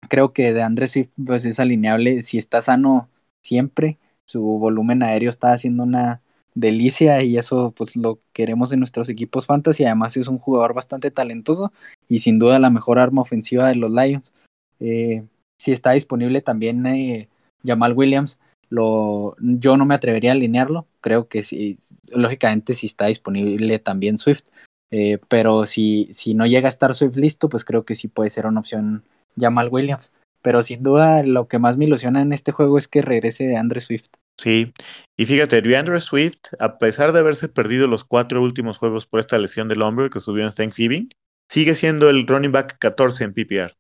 creo 0.09 0.33
que 0.33 0.53
de 0.53 0.63
Andre 0.63 0.87
Swift 0.87 1.09
pues 1.25 1.45
es 1.45 1.59
alineable, 1.59 2.21
si 2.21 2.37
está 2.37 2.61
sano 2.61 3.09
siempre, 3.43 3.97
su 4.25 4.41
volumen 4.41 5.03
aéreo 5.03 5.29
está 5.29 5.51
haciendo 5.51 5.83
una 5.83 6.21
delicia 6.55 7.21
y 7.21 7.37
eso 7.37 7.73
pues 7.75 7.97
lo 7.97 8.19
queremos 8.31 8.71
en 8.71 8.79
nuestros 8.79 9.09
equipos 9.09 9.45
fantasy, 9.45 9.83
además 9.83 10.15
es 10.15 10.29
un 10.29 10.39
jugador 10.39 10.73
bastante 10.73 11.11
talentoso 11.11 11.73
y 12.07 12.19
sin 12.19 12.39
duda 12.39 12.59
la 12.59 12.69
mejor 12.69 12.97
arma 12.97 13.21
ofensiva 13.21 13.67
de 13.67 13.75
los 13.75 13.91
Lions. 13.91 14.33
Eh, 14.79 15.25
si 15.59 15.73
está 15.73 15.91
disponible 15.91 16.41
también 16.41 16.85
eh, 16.85 17.27
Jamal 17.65 17.93
Williams, 17.93 18.39
lo, 18.69 19.35
yo 19.39 19.77
no 19.77 19.85
me 19.85 19.95
atrevería 19.95 20.31
a 20.31 20.33
alinearlo, 20.33 20.87
creo 21.01 21.27
que 21.27 21.43
sí, 21.43 21.77
lógicamente 22.11 22.73
si 22.73 22.87
está 22.87 23.07
disponible 23.07 23.79
también 23.79 24.17
Swift, 24.17 24.43
eh, 24.91 25.19
pero 25.29 25.65
si, 25.65 26.09
si 26.11 26.33
no 26.33 26.45
llega 26.45 26.67
a 26.67 26.69
estar 26.69 26.93
Swift 26.93 27.15
listo, 27.15 27.49
pues 27.49 27.65
creo 27.65 27.86
que 27.86 27.95
sí 27.95 28.07
puede 28.07 28.29
ser 28.29 28.45
una 28.45 28.59
opción 28.59 29.03
Jamal 29.38 29.69
Williams. 29.71 30.11
Pero 30.41 30.61
sin 30.61 30.83
duda 30.83 31.23
lo 31.23 31.47
que 31.47 31.59
más 31.59 31.77
me 31.77 31.86
ilusiona 31.86 32.21
en 32.21 32.31
este 32.31 32.51
juego 32.51 32.77
es 32.77 32.88
que 32.88 33.01
regrese 33.01 33.45
de 33.45 33.57
Andre 33.57 33.81
Swift. 33.81 34.07
Sí, 34.38 34.73
y 35.15 35.25
fíjate, 35.25 35.61
DeAndre 35.61 36.01
Swift, 36.01 36.38
a 36.59 36.77
pesar 36.77 37.13
de 37.13 37.19
haberse 37.19 37.47
perdido 37.47 37.88
los 37.88 38.03
cuatro 38.03 38.41
últimos 38.41 38.77
juegos 38.77 39.07
por 39.07 39.19
esta 39.21 39.38
lesión 39.38 39.67
del 39.69 39.81
hombro 39.81 40.09
que 40.09 40.19
subió 40.19 40.45
en 40.45 40.53
Thanksgiving, 40.53 41.09
sigue 41.49 41.73
siendo 41.73 42.09
el 42.09 42.27
running 42.27 42.51
back 42.51 42.77
14 42.79 43.23
en 43.23 43.33
PPR. 43.33 43.75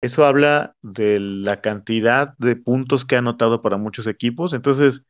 Eso 0.00 0.24
habla 0.24 0.74
de 0.82 1.20
la 1.20 1.60
cantidad 1.60 2.36
de 2.38 2.56
puntos 2.56 3.04
que 3.04 3.16
ha 3.16 3.18
anotado 3.18 3.62
para 3.62 3.76
muchos 3.76 4.06
equipos. 4.06 4.54
Entonces, 4.54 5.04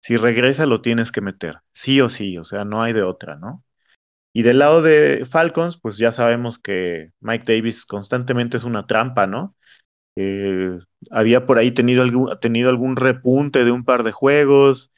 si 0.00 0.16
regresa, 0.16 0.66
lo 0.66 0.80
tienes 0.82 1.12
que 1.12 1.20
meter, 1.20 1.56
sí 1.72 2.00
o 2.00 2.08
sí, 2.08 2.38
o 2.38 2.44
sea, 2.44 2.64
no 2.64 2.82
hay 2.82 2.92
de 2.92 3.02
otra, 3.02 3.36
¿no? 3.36 3.64
Y 4.32 4.42
del 4.42 4.58
lado 4.58 4.82
de 4.82 5.24
Falcons, 5.28 5.78
pues 5.78 5.98
ya 5.98 6.12
sabemos 6.12 6.58
que 6.58 7.10
Mike 7.20 7.44
Davis 7.54 7.86
constantemente 7.86 8.56
es 8.56 8.64
una 8.64 8.86
trampa, 8.86 9.26
¿no? 9.26 9.56
Eh, 10.16 10.78
había 11.10 11.46
por 11.46 11.58
ahí 11.58 11.70
tenido 11.72 12.02
algún, 12.02 12.38
tenido 12.40 12.70
algún 12.70 12.96
repunte 12.96 13.64
de 13.64 13.70
un 13.72 13.84
par 13.84 14.02
de 14.02 14.12
juegos, 14.12 14.92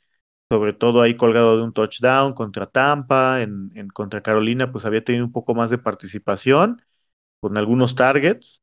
sobre 0.50 0.72
todo 0.72 1.02
ahí 1.02 1.16
colgado 1.16 1.56
de 1.56 1.62
un 1.64 1.72
touchdown 1.72 2.34
contra 2.34 2.66
Tampa, 2.66 3.42
en, 3.42 3.70
en, 3.74 3.88
contra 3.88 4.22
Carolina, 4.22 4.72
pues 4.72 4.84
había 4.86 5.04
tenido 5.04 5.24
un 5.26 5.32
poco 5.32 5.54
más 5.54 5.70
de 5.70 5.78
participación 5.78 6.82
con 7.40 7.56
algunos 7.56 7.94
targets 7.94 8.62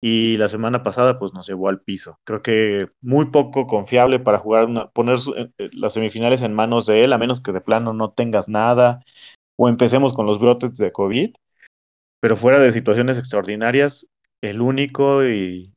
y 0.00 0.36
la 0.36 0.48
semana 0.48 0.82
pasada 0.82 1.18
pues 1.18 1.32
nos 1.32 1.46
llevó 1.46 1.68
al 1.68 1.80
piso. 1.80 2.20
Creo 2.24 2.42
que 2.42 2.88
muy 3.00 3.26
poco 3.26 3.66
confiable 3.66 4.20
para 4.20 4.38
jugar 4.38 4.66
una, 4.66 4.88
poner 4.90 5.18
eh, 5.36 5.50
eh, 5.58 5.70
las 5.72 5.94
semifinales 5.94 6.42
en 6.42 6.54
manos 6.54 6.86
de 6.86 7.04
él, 7.04 7.12
a 7.12 7.18
menos 7.18 7.40
que 7.40 7.52
de 7.52 7.60
plano 7.62 7.92
no 7.94 8.12
tengas 8.12 8.48
nada 8.48 9.00
o 9.56 9.68
empecemos 9.68 10.12
con 10.12 10.26
los 10.26 10.38
brotes 10.40 10.74
de 10.76 10.92
COVID. 10.92 11.34
Pero 12.20 12.36
fuera 12.36 12.58
de 12.58 12.72
situaciones 12.72 13.18
extraordinarias, 13.18 14.06
el 14.40 14.60
único 14.60 15.24
y, 15.24 15.72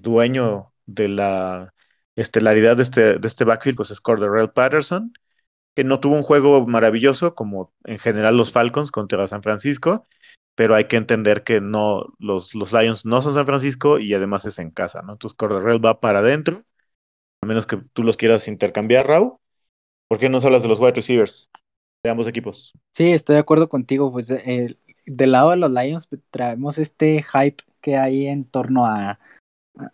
dueño 0.00 0.72
de 0.86 1.08
la 1.08 1.74
estelaridad 2.16 2.76
de 2.76 2.82
este, 2.82 3.18
de 3.18 3.28
este 3.28 3.44
backfield 3.44 3.76
pues 3.76 3.90
es 3.90 4.00
Corderell 4.00 4.50
Patterson, 4.50 5.12
que 5.74 5.84
no 5.84 6.00
tuvo 6.00 6.16
un 6.16 6.22
juego 6.22 6.66
maravilloso 6.66 7.34
como 7.34 7.72
en 7.84 7.98
general 7.98 8.36
los 8.36 8.52
Falcons 8.52 8.90
contra 8.90 9.26
San 9.28 9.42
Francisco, 9.42 10.06
pero 10.54 10.74
hay 10.74 10.86
que 10.86 10.96
entender 10.96 11.44
que 11.44 11.60
no 11.60 12.06
los, 12.18 12.54
los 12.54 12.72
Lions 12.72 13.06
no 13.06 13.22
son 13.22 13.34
San 13.34 13.46
Francisco 13.46 13.98
y 13.98 14.12
además 14.14 14.44
es 14.44 14.58
en 14.58 14.70
casa, 14.70 15.02
¿no? 15.02 15.12
Entonces 15.12 15.36
Corderell 15.36 15.84
va 15.84 16.00
para 16.00 16.18
adentro, 16.20 16.64
a 17.42 17.46
menos 17.46 17.66
que 17.66 17.78
tú 17.92 18.02
los 18.02 18.16
quieras 18.16 18.48
intercambiar, 18.48 19.06
Raúl. 19.06 19.36
¿Por 20.08 20.18
qué 20.18 20.28
no 20.28 20.38
hablas 20.38 20.62
de 20.62 20.68
los 20.68 20.80
wide 20.80 20.92
receivers 20.92 21.48
de 22.02 22.10
ambos 22.10 22.26
equipos? 22.26 22.72
Sí, 22.92 23.10
estoy 23.10 23.34
de 23.34 23.40
acuerdo 23.40 23.68
contigo, 23.68 24.10
pues 24.12 24.30
eh, 24.30 24.76
del 25.06 25.32
lado 25.32 25.50
de 25.50 25.56
los 25.56 25.70
Lions 25.70 26.06
pues, 26.06 26.22
traemos 26.30 26.78
este 26.78 27.22
hype 27.22 27.62
que 27.80 27.96
hay 27.96 28.26
en 28.26 28.44
torno 28.44 28.86
a, 28.86 29.18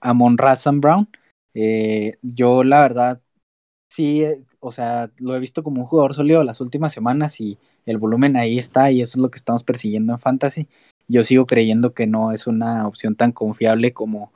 a 0.00 0.12
Monra 0.14 0.54
Brown. 0.74 1.08
Eh, 1.54 2.18
yo 2.22 2.64
la 2.64 2.82
verdad, 2.82 3.20
sí, 3.90 4.22
eh, 4.22 4.42
o 4.60 4.72
sea, 4.72 5.10
lo 5.18 5.34
he 5.34 5.40
visto 5.40 5.62
como 5.62 5.80
un 5.80 5.86
jugador 5.86 6.14
sólido 6.14 6.44
las 6.44 6.60
últimas 6.60 6.92
semanas 6.92 7.40
y 7.40 7.58
el 7.86 7.98
volumen 7.98 8.36
ahí 8.36 8.58
está 8.58 8.90
y 8.90 9.00
eso 9.00 9.18
es 9.18 9.22
lo 9.22 9.30
que 9.30 9.38
estamos 9.38 9.64
persiguiendo 9.64 10.12
en 10.12 10.18
Fantasy. 10.18 10.68
Yo 11.08 11.22
sigo 11.22 11.46
creyendo 11.46 11.94
que 11.94 12.06
no 12.06 12.32
es 12.32 12.46
una 12.46 12.86
opción 12.86 13.14
tan 13.14 13.32
confiable 13.32 13.92
como, 13.92 14.32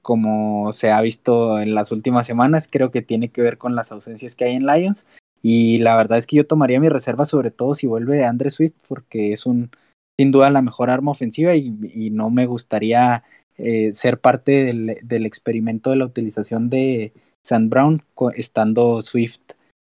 como 0.00 0.72
se 0.72 0.90
ha 0.90 1.00
visto 1.02 1.60
en 1.60 1.74
las 1.74 1.92
últimas 1.92 2.26
semanas. 2.26 2.66
Creo 2.70 2.90
que 2.90 3.02
tiene 3.02 3.28
que 3.28 3.42
ver 3.42 3.58
con 3.58 3.74
las 3.74 3.92
ausencias 3.92 4.34
que 4.34 4.44
hay 4.44 4.52
en 4.52 4.66
Lions. 4.66 5.06
Y 5.46 5.76
la 5.78 5.94
verdad 5.94 6.16
es 6.16 6.26
que 6.26 6.36
yo 6.36 6.46
tomaría 6.46 6.80
mi 6.80 6.88
reserva 6.88 7.26
sobre 7.26 7.50
todo 7.50 7.74
si 7.74 7.86
vuelve 7.86 8.24
Andre 8.24 8.50
Swift 8.50 8.72
porque 8.88 9.34
es 9.34 9.44
un 9.44 9.70
sin 10.18 10.30
duda 10.30 10.48
la 10.48 10.62
mejor 10.62 10.88
arma 10.88 11.10
ofensiva 11.10 11.54
y, 11.54 11.70
no 12.10 12.30
me 12.30 12.46
gustaría 12.46 13.24
eh, 13.58 13.92
ser 13.92 14.18
parte 14.20 14.64
del, 14.64 15.26
experimento 15.26 15.90
de 15.90 15.96
la 15.96 16.06
utilización 16.06 16.70
de 16.70 17.12
Sam 17.44 17.68
Brown 17.68 18.02
estando 18.36 19.02
Swift 19.02 19.40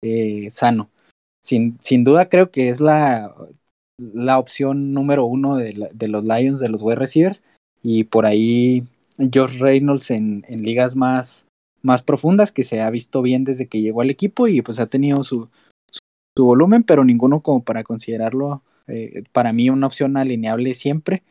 eh, 0.03 0.48
sano. 0.51 0.88
Sin, 1.44 1.78
sin, 1.80 2.05
duda 2.05 2.28
creo 2.28 2.51
que 2.51 2.68
es 2.68 2.80
la, 2.80 3.34
la 3.98 4.38
opción 4.38 4.92
número 4.92 5.24
uno 5.24 5.57
de, 5.57 5.72
los 6.09 6.24
Lions, 6.24 6.61
de 6.61 6.68
los 6.68 6.82
wide 6.82 6.96
receivers, 6.96 7.42
y 7.82 8.05
por 8.05 8.26
ahí 8.26 8.84
Josh 9.18 9.59
Reynolds 9.59 10.11
en, 10.11 10.44
en, 10.48 10.62
ligas 10.62 10.96
más, 10.96 11.46
más 11.82 12.02
profundas, 12.02 12.52
que 12.52 12.64
se 12.64 12.80
ha 12.80 12.90
visto 12.90 13.22
bien 13.22 13.44
desde 13.44 13.68
que 13.68 13.80
llegó 13.80 14.00
al 14.00 14.10
equipo 14.10 14.48
y 14.48 14.62
pues 14.62 14.78
ha 14.78 14.86
tenido 14.86 15.22
su, 15.22 15.48
su 16.36 16.44
volumen, 16.44 16.82
pero 16.82 17.04
ninguno 17.04 17.42
como 17.42 17.64
para 17.64 17.84
considerarlo 17.84 18.62
eh, 18.86 19.24
para 19.32 19.52
mí 19.52 19.70
una 19.70 19.86
opción 19.86 20.16
alineable 20.16 20.74
siempre. 20.74 21.22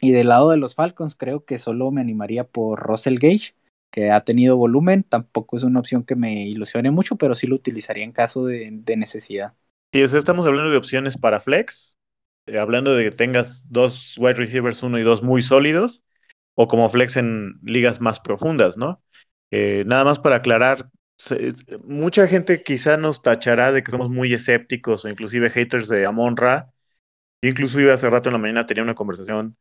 Y 0.00 0.12
del 0.12 0.28
lado 0.28 0.50
de 0.50 0.58
los 0.58 0.74
Falcons 0.74 1.16
creo 1.16 1.44
que 1.44 1.58
solo 1.58 1.90
me 1.90 2.00
animaría 2.00 2.44
por 2.44 2.80
Russell 2.80 3.18
Gage, 3.18 3.54
que 3.90 4.10
ha 4.10 4.20
tenido 4.22 4.56
volumen, 4.56 5.02
tampoco 5.02 5.56
es 5.56 5.62
una 5.62 5.80
opción 5.80 6.04
que 6.04 6.16
me 6.16 6.46
ilusione 6.46 6.90
mucho, 6.90 7.16
pero 7.16 7.34
sí 7.34 7.46
lo 7.46 7.54
utilizaría 7.56 8.04
en 8.04 8.12
caso 8.12 8.44
de, 8.44 8.70
necesidad. 8.96 9.54
Y 9.92 10.02
o 10.02 10.08
sea, 10.08 10.18
estamos 10.18 10.46
hablando 10.46 10.70
de 10.70 10.76
opciones 10.76 11.16
para 11.16 11.40
flex, 11.40 11.96
eh, 12.46 12.58
hablando 12.58 12.94
de 12.94 13.04
que 13.04 13.16
tengas 13.16 13.64
dos 13.70 14.16
wide 14.18 14.34
receivers, 14.34 14.82
uno 14.82 14.98
y 14.98 15.02
dos 15.02 15.22
muy 15.22 15.40
sólidos, 15.40 16.02
o 16.54 16.68
como 16.68 16.88
flex 16.90 17.16
en 17.16 17.58
ligas 17.62 18.00
más 18.00 18.20
profundas, 18.20 18.76
¿no? 18.76 19.00
Eh, 19.50 19.84
nada 19.86 20.04
más 20.04 20.18
para 20.18 20.36
aclarar, 20.36 20.90
mucha 21.84 22.28
gente 22.28 22.62
quizá 22.62 22.96
nos 22.96 23.22
tachará 23.22 23.72
de 23.72 23.82
que 23.82 23.90
somos 23.90 24.10
muy 24.10 24.32
escépticos 24.34 25.04
o 25.04 25.08
inclusive 25.08 25.50
haters 25.50 25.88
de 25.88 26.04
Amon 26.06 26.36
Ra, 26.36 26.72
incluso 27.42 27.80
iba 27.80 27.94
hace 27.94 28.10
rato 28.10 28.28
en 28.28 28.34
la 28.34 28.38
mañana 28.38 28.66
tenía 28.66 28.82
una 28.82 28.94
conversación 28.94 29.56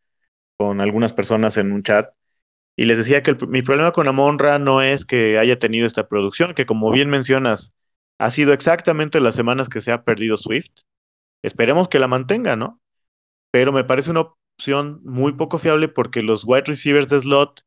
con 0.58 0.82
algunas 0.82 1.14
personas 1.14 1.58
en 1.58 1.72
un 1.72 1.84
chat 1.84 2.10
y 2.76 2.86
les 2.86 2.98
decía 2.98 3.24
que 3.24 3.36
mi 3.48 3.62
problema 3.62 3.92
con 3.92 4.08
Amonra 4.08 4.60
no 4.60 4.82
es 4.82 5.06
que 5.06 5.40
haya 5.40 5.60
tenido 5.60 5.88
esta 5.88 6.08
producción, 6.08 6.54
que 6.54 6.66
como 6.66 6.92
bien 6.92 7.10
mencionas, 7.10 7.74
ha 8.20 8.32
sido 8.32 8.54
exactamente 8.54 9.20
las 9.20 9.36
semanas 9.36 9.70
que 9.70 9.82
se 9.82 9.92
ha 9.92 10.04
perdido 10.04 10.36
Swift. 10.36 10.72
Esperemos 11.42 11.88
que 11.88 12.00
la 12.00 12.08
mantenga, 12.08 12.56
¿no? 12.56 12.82
Pero 13.52 13.72
me 13.72 13.86
parece 13.86 14.12
una 14.12 14.32
opción 14.58 15.02
muy 15.04 15.34
poco 15.34 15.60
fiable 15.60 15.88
porque 15.88 16.22
los 16.22 16.44
wide 16.46 16.66
receivers 16.66 17.08
de 17.08 17.22
slot, 17.22 17.65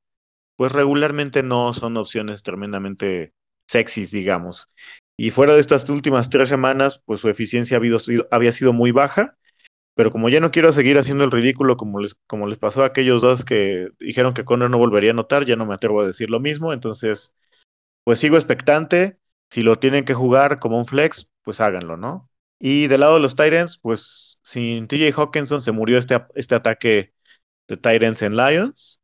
pues 0.59 0.73
regularmente 0.73 1.43
no 1.43 1.73
son 1.73 1.97
opciones 1.97 2.43
tremendamente 2.43 3.33
sexys, 3.67 4.11
digamos. 4.11 4.69
Y 5.17 5.31
fuera 5.31 5.55
de 5.55 5.61
estas 5.61 5.89
últimas 5.89 6.29
tres 6.29 6.51
semanas, 6.51 7.01
pues 7.07 7.23
su 7.23 7.31
eficiencia 7.31 7.81
había 8.31 8.53
sido 8.53 8.73
muy 8.75 8.91
baja 8.93 9.39
pero 9.99 10.13
como 10.13 10.29
ya 10.29 10.39
no 10.39 10.53
quiero 10.53 10.71
seguir 10.71 10.97
haciendo 10.97 11.25
el 11.25 11.33
ridículo 11.33 11.77
como 11.77 11.99
les, 11.99 12.15
como 12.29 12.47
les 12.47 12.57
pasó 12.57 12.85
a 12.85 12.87
aquellos 12.87 13.21
dos 13.21 13.45
que 13.45 13.89
dijeron 13.99 14.33
que 14.33 14.45
Conner 14.45 14.71
no 14.71 14.79
volvería 14.79 15.11
a 15.11 15.15
notar, 15.15 15.45
ya 15.45 15.57
no 15.57 15.67
me 15.67 15.75
atrevo 15.75 16.01
a 16.01 16.07
decir 16.07 16.31
lo 16.31 16.39
mismo, 16.39 16.73
entonces 16.73 17.35
pues 18.05 18.21
sigo 18.21 18.37
expectante, 18.37 19.19
si 19.51 19.63
lo 19.63 19.81
tienen 19.81 20.05
que 20.05 20.15
jugar 20.15 20.61
como 20.61 20.79
un 20.79 20.87
flex, 20.87 21.29
pues 21.43 21.61
háganlo, 21.61 21.97
¿no? 21.97 22.31
Y 22.61 22.87
del 22.87 23.01
lado 23.01 23.15
de 23.15 23.23
los 23.23 23.35
Titans, 23.35 23.79
pues 23.79 24.39
sin 24.45 24.87
TJ 24.87 25.13
Hawkinson 25.17 25.63
se 25.63 25.73
murió 25.73 25.99
este, 25.99 26.25
este 26.37 26.55
ataque 26.55 27.13
de 27.67 27.77
Titans 27.77 28.23
en 28.23 28.37
Lions, 28.37 29.01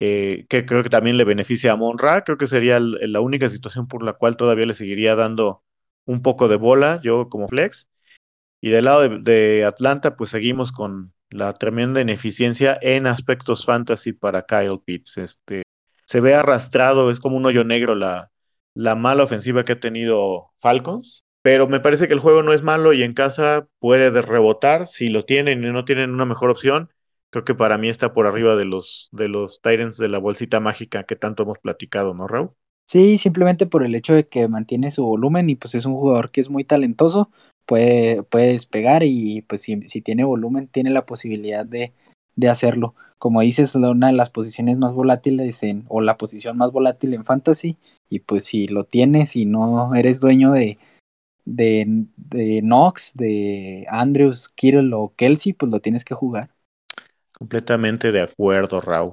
eh, 0.00 0.46
que 0.48 0.66
creo 0.66 0.82
que 0.82 0.90
también 0.90 1.16
le 1.16 1.24
beneficia 1.24 1.72
a 1.72 1.76
Monra, 1.76 2.22
creo 2.24 2.36
que 2.38 2.46
sería 2.46 2.78
la 2.80 3.20
única 3.20 3.48
situación 3.48 3.88
por 3.88 4.02
la 4.02 4.12
cual 4.12 4.36
todavía 4.36 4.66
le 4.66 4.74
seguiría 4.74 5.14
dando 5.14 5.62
un 6.04 6.22
poco 6.22 6.48
de 6.48 6.56
bola 6.56 7.00
yo 7.02 7.28
como 7.28 7.48
flex. 7.48 7.88
Y 8.60 8.70
del 8.70 8.86
lado 8.86 9.08
de, 9.08 9.64
Atlanta, 9.64 10.16
pues 10.16 10.30
seguimos 10.30 10.72
con 10.72 11.12
la 11.30 11.52
tremenda 11.52 12.00
ineficiencia 12.00 12.78
en 12.80 13.06
aspectos 13.06 13.64
fantasy 13.64 14.12
para 14.12 14.46
Kyle 14.46 14.80
Pitts. 14.84 15.18
Este, 15.18 15.62
se 16.04 16.20
ve 16.20 16.34
arrastrado, 16.34 17.10
es 17.10 17.20
como 17.20 17.36
un 17.36 17.46
hoyo 17.46 17.64
negro 17.64 17.94
la, 17.94 18.30
la 18.74 18.94
mala 18.94 19.24
ofensiva 19.24 19.64
que 19.64 19.72
ha 19.72 19.80
tenido 19.80 20.52
Falcons. 20.60 21.24
Pero 21.42 21.68
me 21.68 21.80
parece 21.80 22.08
que 22.08 22.14
el 22.14 22.20
juego 22.20 22.42
no 22.42 22.52
es 22.52 22.62
malo 22.62 22.92
y 22.92 23.02
en 23.02 23.14
casa 23.14 23.68
puede 23.78 24.10
rebotar. 24.20 24.88
Si 24.88 25.08
lo 25.08 25.24
tienen 25.24 25.62
y 25.62 25.72
no 25.72 25.84
tienen 25.84 26.10
una 26.10 26.24
mejor 26.24 26.50
opción, 26.50 26.90
Creo 27.30 27.44
que 27.44 27.54
para 27.54 27.76
mí 27.76 27.88
está 27.88 28.12
por 28.12 28.26
arriba 28.26 28.56
de 28.56 28.64
los, 28.64 29.08
de 29.12 29.28
los 29.28 29.60
Titans 29.60 29.98
de 29.98 30.08
la 30.08 30.18
bolsita 30.18 30.60
mágica 30.60 31.04
que 31.04 31.16
tanto 31.16 31.42
hemos 31.42 31.58
platicado, 31.58 32.14
¿no, 32.14 32.26
Raúl? 32.26 32.50
Sí, 32.86 33.18
simplemente 33.18 33.66
por 33.66 33.84
el 33.84 33.94
hecho 33.94 34.14
de 34.14 34.28
que 34.28 34.46
mantiene 34.48 34.90
su 34.90 35.04
volumen 35.04 35.50
y 35.50 35.56
pues 35.56 35.74
es 35.74 35.86
un 35.86 35.94
jugador 35.94 36.30
que 36.30 36.40
es 36.40 36.50
muy 36.50 36.62
talentoso, 36.62 37.30
puede, 37.66 38.22
puede 38.22 38.52
despegar 38.52 39.02
y 39.02 39.42
pues 39.42 39.62
si, 39.62 39.82
si 39.88 40.00
tiene 40.00 40.24
volumen 40.24 40.68
tiene 40.68 40.90
la 40.90 41.04
posibilidad 41.04 41.66
de, 41.66 41.92
de 42.36 42.48
hacerlo. 42.48 42.94
Como 43.18 43.40
dices, 43.40 43.74
una 43.74 44.06
de 44.08 44.12
las 44.12 44.30
posiciones 44.30 44.78
más 44.78 44.94
volátiles 44.94 45.62
en, 45.62 45.84
o 45.88 46.00
la 46.00 46.16
posición 46.16 46.56
más 46.58 46.70
volátil 46.70 47.14
en 47.14 47.24
fantasy, 47.24 47.76
y 48.10 48.20
pues 48.20 48.44
si 48.44 48.68
lo 48.68 48.84
tienes 48.84 49.36
y 49.36 49.46
no 49.46 49.94
eres 49.94 50.20
dueño 50.20 50.52
de, 50.52 50.78
de, 51.46 52.04
de 52.16 52.60
Knox, 52.62 53.12
de 53.14 53.86
Andrews, 53.88 54.50
Kittle 54.50 54.94
o 54.94 55.12
Kelsey, 55.16 55.54
pues 55.54 55.72
lo 55.72 55.80
tienes 55.80 56.04
que 56.04 56.14
jugar. 56.14 56.50
Completamente 57.38 58.12
de 58.12 58.22
acuerdo, 58.22 58.80
Raúl. 58.80 59.12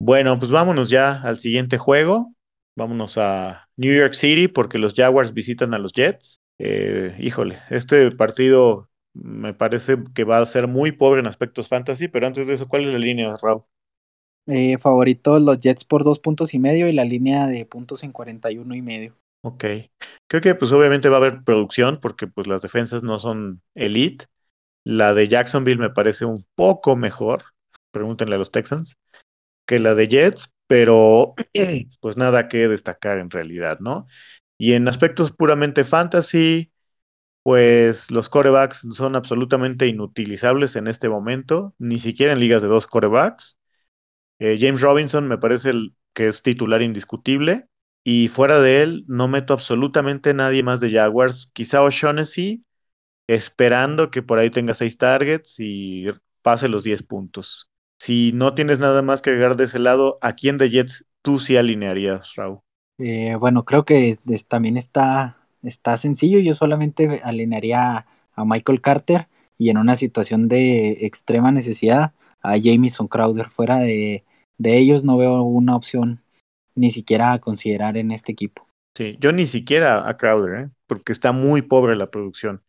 Bueno, 0.00 0.38
pues 0.38 0.50
vámonos 0.50 0.90
ya 0.90 1.22
al 1.22 1.38
siguiente 1.38 1.78
juego. 1.78 2.34
Vámonos 2.76 3.18
a 3.18 3.68
New 3.76 3.94
York 3.94 4.14
City 4.14 4.48
porque 4.48 4.78
los 4.78 4.94
Jaguars 4.94 5.32
visitan 5.32 5.74
a 5.74 5.78
los 5.78 5.92
Jets. 5.92 6.40
Eh, 6.58 7.14
híjole, 7.20 7.58
este 7.70 8.10
partido 8.10 8.88
me 9.14 9.54
parece 9.54 9.98
que 10.14 10.24
va 10.24 10.38
a 10.38 10.46
ser 10.46 10.66
muy 10.66 10.92
pobre 10.92 11.20
en 11.20 11.26
aspectos 11.26 11.68
fantasy, 11.68 12.08
pero 12.08 12.26
antes 12.26 12.46
de 12.46 12.54
eso, 12.54 12.66
¿cuál 12.66 12.86
es 12.86 12.92
la 12.92 12.98
línea, 12.98 13.36
Raúl? 13.40 13.62
Eh, 14.46 14.76
favoritos 14.78 15.40
los 15.40 15.58
Jets 15.58 15.84
por 15.84 16.02
dos 16.02 16.18
puntos 16.18 16.52
y 16.54 16.58
medio 16.58 16.88
y 16.88 16.92
la 16.92 17.04
línea 17.04 17.46
de 17.46 17.64
puntos 17.64 18.02
en 18.02 18.10
41 18.10 18.74
y 18.74 18.82
medio. 18.82 19.14
Ok. 19.42 19.64
Creo 20.28 20.40
que 20.40 20.54
pues 20.54 20.72
obviamente 20.72 21.08
va 21.08 21.16
a 21.16 21.20
haber 21.20 21.44
producción 21.44 22.00
porque 22.00 22.26
pues 22.26 22.46
las 22.46 22.62
defensas 22.62 23.02
no 23.02 23.18
son 23.18 23.62
elite. 23.74 24.26
La 24.84 25.14
de 25.14 25.28
Jacksonville 25.28 25.80
me 25.80 25.90
parece 25.90 26.24
un 26.24 26.44
poco 26.56 26.96
mejor, 26.96 27.44
pregúntenle 27.92 28.34
a 28.36 28.38
los 28.38 28.50
Texans, 28.50 28.96
que 29.66 29.78
la 29.78 29.94
de 29.94 30.08
Jets, 30.08 30.52
pero 30.66 31.34
pues 32.00 32.16
nada 32.16 32.48
que 32.48 32.68
destacar 32.68 33.18
en 33.18 33.30
realidad, 33.30 33.78
¿no? 33.80 34.06
Y 34.58 34.74
en 34.74 34.88
aspectos 34.88 35.32
puramente 35.32 35.84
fantasy, 35.84 36.72
pues 37.42 38.10
los 38.10 38.28
corebacks 38.28 38.86
son 38.92 39.16
absolutamente 39.16 39.86
inutilizables 39.86 40.76
en 40.76 40.86
este 40.88 41.08
momento, 41.08 41.74
ni 41.78 41.98
siquiera 41.98 42.32
en 42.32 42.40
ligas 42.40 42.62
de 42.62 42.68
dos 42.68 42.86
corebacks. 42.86 43.58
Eh, 44.38 44.58
James 44.60 44.80
Robinson 44.80 45.28
me 45.28 45.38
parece 45.38 45.70
el 45.70 45.94
que 46.14 46.28
es 46.28 46.42
titular 46.42 46.82
indiscutible. 46.82 47.68
Y 48.04 48.28
fuera 48.28 48.60
de 48.60 48.82
él, 48.82 49.04
no 49.06 49.28
meto 49.28 49.54
absolutamente 49.54 50.34
nadie 50.34 50.62
más 50.62 50.80
de 50.80 50.90
Jaguars. 50.90 51.50
Quizá 51.52 51.82
O'Shaughnessy, 51.82 52.64
esperando 53.28 54.10
que 54.10 54.22
por 54.22 54.38
ahí 54.38 54.50
tenga 54.50 54.74
seis 54.74 54.98
targets 54.98 55.60
y 55.60 56.06
pase 56.42 56.68
los 56.68 56.84
10 56.84 57.02
puntos. 57.04 57.71
Si 58.02 58.32
no 58.32 58.52
tienes 58.52 58.80
nada 58.80 59.00
más 59.00 59.22
que 59.22 59.30
agregar 59.30 59.54
de 59.54 59.62
ese 59.62 59.78
lado, 59.78 60.18
¿a 60.22 60.32
quién 60.32 60.58
de 60.58 60.70
Jets 60.70 61.04
tú 61.22 61.38
sí 61.38 61.56
alinearías, 61.56 62.34
Raúl? 62.34 62.58
Eh, 62.98 63.36
bueno, 63.36 63.64
creo 63.64 63.84
que 63.84 64.18
también 64.48 64.76
está, 64.76 65.36
está 65.62 65.96
sencillo. 65.96 66.40
Yo 66.40 66.52
solamente 66.52 67.20
alinearía 67.22 68.06
a 68.34 68.44
Michael 68.44 68.80
Carter 68.80 69.28
y 69.56 69.70
en 69.70 69.78
una 69.78 69.94
situación 69.94 70.48
de 70.48 71.06
extrema 71.06 71.52
necesidad 71.52 72.12
a 72.42 72.56
Jamison 72.60 73.06
Crowder. 73.06 73.50
Fuera 73.50 73.78
de, 73.78 74.24
de 74.58 74.78
ellos 74.78 75.04
no 75.04 75.16
veo 75.16 75.40
una 75.44 75.76
opción 75.76 76.24
ni 76.74 76.90
siquiera 76.90 77.32
a 77.32 77.38
considerar 77.38 77.96
en 77.96 78.10
este 78.10 78.32
equipo. 78.32 78.66
Sí, 78.96 79.16
yo 79.20 79.30
ni 79.30 79.46
siquiera 79.46 80.08
a 80.08 80.16
Crowder, 80.16 80.64
¿eh? 80.64 80.70
porque 80.88 81.12
está 81.12 81.30
muy 81.30 81.62
pobre 81.62 81.94
la 81.94 82.10
producción. 82.10 82.62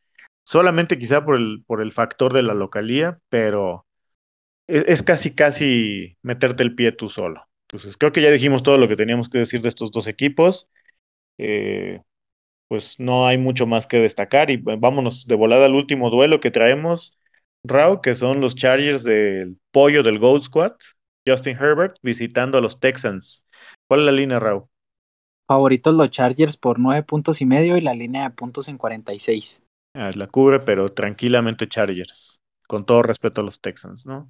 Solamente 0.45 0.99
quizá 0.99 1.25
por 1.25 1.37
el, 1.37 1.63
por 1.65 1.81
el 1.81 1.91
factor 1.91 2.33
de 2.33 2.43
la 2.43 2.53
localía, 2.53 3.17
pero 3.29 3.87
es, 4.67 4.83
es, 4.87 5.03
casi, 5.03 5.33
casi 5.33 6.17
meterte 6.21 6.63
el 6.63 6.75
pie 6.75 6.91
tú 6.91 7.09
solo. 7.09 7.45
Entonces, 7.67 7.97
creo 7.97 8.11
que 8.11 8.21
ya 8.21 8.31
dijimos 8.31 8.63
todo 8.63 8.77
lo 8.77 8.87
que 8.87 8.95
teníamos 8.95 9.29
que 9.29 9.39
decir 9.39 9.61
de 9.61 9.69
estos 9.69 9.91
dos 9.91 10.07
equipos. 10.07 10.69
Eh, 11.37 12.01
pues 12.67 12.99
no 12.99 13.27
hay 13.27 13.37
mucho 13.37 13.67
más 13.67 13.85
que 13.85 13.99
destacar 13.99 14.49
y 14.49 14.57
vámonos 14.57 15.27
de 15.27 15.35
volada 15.35 15.65
al 15.65 15.75
último 15.75 16.09
duelo 16.09 16.39
que 16.39 16.51
traemos, 16.51 17.17
Raúl, 17.63 18.01
que 18.01 18.15
son 18.15 18.41
los 18.41 18.55
Chargers 18.55 19.03
del 19.03 19.57
pollo 19.71 20.01
del 20.01 20.17
Gold 20.19 20.43
Squad, 20.43 20.73
Justin 21.25 21.57
Herbert 21.57 21.97
visitando 22.01 22.57
a 22.57 22.61
los 22.61 22.79
Texans. 22.79 23.45
¿Cuál 23.87 24.01
es 24.01 24.05
la 24.07 24.11
línea, 24.11 24.39
Raúl? 24.39 24.63
Favoritos 25.47 25.93
los 25.93 26.09
Chargers 26.09 26.57
por 26.57 26.79
nueve 26.79 27.03
puntos 27.03 27.41
y 27.41 27.45
medio 27.45 27.77
y 27.77 27.81
la 27.81 27.93
línea 27.93 28.23
de 28.23 28.29
puntos 28.31 28.67
en 28.67 28.77
46. 28.77 29.61
Ah, 29.93 30.09
la 30.15 30.27
cubre, 30.27 30.59
pero 30.59 30.91
tranquilamente 30.91 31.67
Chargers, 31.67 32.41
con 32.67 32.85
todo 32.85 33.03
respeto 33.03 33.41
a 33.41 33.43
los 33.43 33.61
Texans, 33.61 34.05
¿no? 34.05 34.27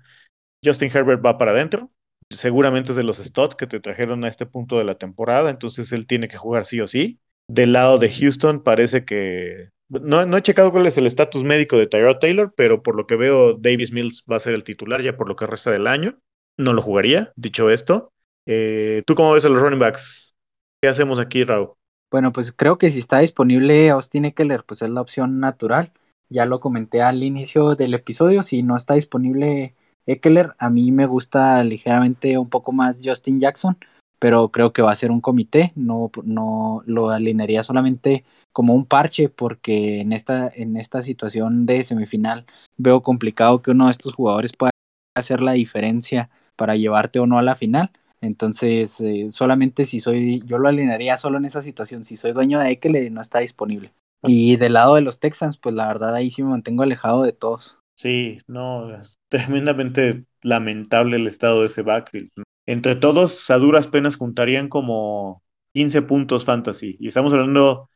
Justin 0.63 0.91
Herbert 0.93 1.23
va 1.25 1.37
para 1.37 1.51
adentro, 1.51 1.91
seguramente 2.29 2.91
es 2.91 2.95
de 2.95 3.03
los 3.03 3.17
Stots 3.17 3.55
que 3.55 3.67
te 3.67 3.79
trajeron 3.79 4.23
a 4.23 4.27
este 4.27 4.45
punto 4.45 4.77
de 4.77 4.85
la 4.85 4.95
temporada, 4.95 5.49
entonces 5.49 5.91
él 5.91 6.07
tiene 6.07 6.27
que 6.27 6.37
jugar 6.37 6.65
sí 6.65 6.81
o 6.81 6.87
sí. 6.87 7.19
Del 7.47 7.73
lado 7.73 7.97
de 7.97 8.09
Houston 8.09 8.63
parece 8.63 9.05
que... 9.05 9.69
No, 9.89 10.25
no 10.25 10.37
he 10.37 10.41
checado 10.41 10.71
cuál 10.71 10.87
es 10.87 10.97
el 10.97 11.05
estatus 11.05 11.43
médico 11.43 11.77
de 11.77 11.87
Tyrod 11.87 12.17
Taylor, 12.19 12.53
pero 12.55 12.81
por 12.81 12.95
lo 12.95 13.05
que 13.05 13.15
veo 13.15 13.53
Davis 13.53 13.91
Mills 13.91 14.23
va 14.31 14.37
a 14.37 14.39
ser 14.39 14.53
el 14.53 14.63
titular 14.63 15.01
ya 15.01 15.17
por 15.17 15.27
lo 15.27 15.35
que 15.35 15.45
resta 15.45 15.71
del 15.71 15.87
año. 15.87 16.17
No 16.57 16.73
lo 16.73 16.81
jugaría, 16.81 17.31
dicho 17.35 17.69
esto. 17.69 18.11
Eh, 18.47 19.03
¿Tú 19.05 19.13
cómo 19.15 19.33
ves 19.33 19.45
a 19.45 19.49
los 19.49 19.61
running 19.61 19.79
backs? 19.79 20.35
¿Qué 20.81 20.87
hacemos 20.87 21.19
aquí, 21.19 21.43
Raúl? 21.43 21.73
Bueno, 22.11 22.31
pues 22.31 22.51
creo 22.51 22.77
que 22.77 22.89
si 22.89 22.99
está 22.99 23.19
disponible 23.19 23.89
Austin 23.89 24.25
Eckler, 24.25 24.63
pues 24.65 24.81
es 24.81 24.89
la 24.89 25.01
opción 25.01 25.39
natural. 25.39 25.91
Ya 26.33 26.47
lo 26.47 26.59
comenté 26.59 27.03
al 27.03 27.23
inicio 27.23 27.75
del 27.75 27.93
episodio. 27.93 28.41
Si 28.41 28.63
no 28.63 28.75
está 28.75 28.95
disponible 28.95 29.75
Eckler, 30.07 30.55
a 30.57 30.71
mí 30.71 30.91
me 30.91 31.05
gusta 31.05 31.63
ligeramente 31.63 32.39
un 32.39 32.49
poco 32.49 32.71
más 32.71 32.99
Justin 33.03 33.39
Jackson, 33.39 33.77
pero 34.17 34.49
creo 34.49 34.73
que 34.73 34.81
va 34.81 34.91
a 34.91 34.95
ser 34.95 35.11
un 35.11 35.21
comité. 35.21 35.73
No, 35.75 36.09
no 36.23 36.81
lo 36.87 37.11
alinearía 37.11 37.61
solamente 37.61 38.25
como 38.51 38.73
un 38.73 38.85
parche, 38.85 39.29
porque 39.29 39.99
en 39.99 40.11
esta, 40.11 40.51
en 40.55 40.75
esta 40.75 41.03
situación 41.03 41.67
de 41.67 41.83
semifinal 41.83 42.47
veo 42.77 43.03
complicado 43.03 43.61
que 43.61 43.69
uno 43.69 43.85
de 43.85 43.91
estos 43.91 44.15
jugadores 44.15 44.53
pueda 44.53 44.71
hacer 45.15 45.39
la 45.39 45.51
diferencia 45.51 46.31
para 46.55 46.75
llevarte 46.75 47.19
o 47.19 47.27
no 47.27 47.37
a 47.37 47.43
la 47.43 47.53
final. 47.53 47.91
Entonces, 48.21 48.99
eh, 49.01 49.27
solamente 49.29 49.85
si 49.85 49.99
soy, 49.99 50.41
yo 50.47 50.57
lo 50.57 50.67
alinearía 50.67 51.15
solo 51.17 51.37
en 51.37 51.45
esa 51.45 51.61
situación, 51.61 52.05
si 52.05 52.17
soy 52.17 52.31
dueño 52.31 52.59
de 52.59 52.71
Eckler 52.71 53.11
no 53.11 53.21
está 53.21 53.39
disponible. 53.39 53.93
Y 54.23 54.55
del 54.57 54.73
lado 54.73 54.95
de 54.95 55.01
los 55.01 55.19
Texans, 55.19 55.57
pues 55.57 55.75
la 55.75 55.87
verdad 55.87 56.15
ahí 56.15 56.31
sí 56.31 56.43
me 56.43 56.49
mantengo 56.49 56.83
alejado 56.83 57.23
de 57.23 57.33
todos. 57.33 57.79
Sí, 57.95 58.39
no, 58.47 58.95
es 58.95 59.19
tremendamente 59.29 60.25
lamentable 60.41 61.17
el 61.17 61.27
estado 61.27 61.61
de 61.61 61.67
ese 61.67 61.81
backfield. 61.81 62.31
Entre 62.65 62.95
todos, 62.95 63.49
a 63.49 63.57
duras 63.57 63.87
penas 63.87 64.15
juntarían 64.15 64.69
como 64.69 65.43
15 65.73 66.01
puntos 66.03 66.45
fantasy. 66.45 66.97
Y 66.99 67.09
estamos 67.09 67.33
hablando 67.33 67.89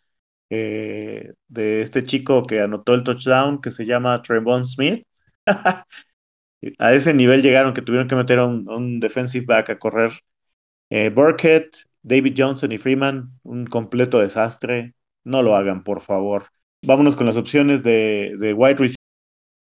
eh, 0.50 1.34
de 1.48 1.82
este 1.82 2.04
chico 2.04 2.46
que 2.46 2.62
anotó 2.62 2.94
el 2.94 3.04
touchdown, 3.04 3.62
que 3.62 3.72
se 3.72 3.86
llama 3.86 4.22
Trevon 4.22 4.66
Smith. 4.66 5.04
a 6.80 6.94
ese 6.94 7.14
nivel 7.14 7.42
llegaron 7.42 7.74
que 7.74 7.82
tuvieron 7.82 8.08
que 8.08 8.16
meter 8.16 8.40
a 8.40 8.46
un, 8.46 9.00
defensive 9.00 9.46
back 9.46 9.70
a 9.70 9.80
correr. 9.80 10.12
Eh, 10.90 11.10
Burkett, 11.10 11.78
David 12.02 12.36
Johnson 12.38 12.72
y 12.72 12.78
Freeman, 12.78 13.32
un 13.44 13.66
completo 13.68 14.20
desastre. 14.20 14.94
No 15.28 15.44
lo 15.44 15.58
hagan, 15.58 15.84
por 15.84 16.00
favor. 16.00 16.46
Vámonos 16.86 17.18
con 17.18 17.26
las 17.26 17.36
opciones 17.36 17.84
de, 17.84 18.38
de 18.40 18.54
wide 18.54 18.78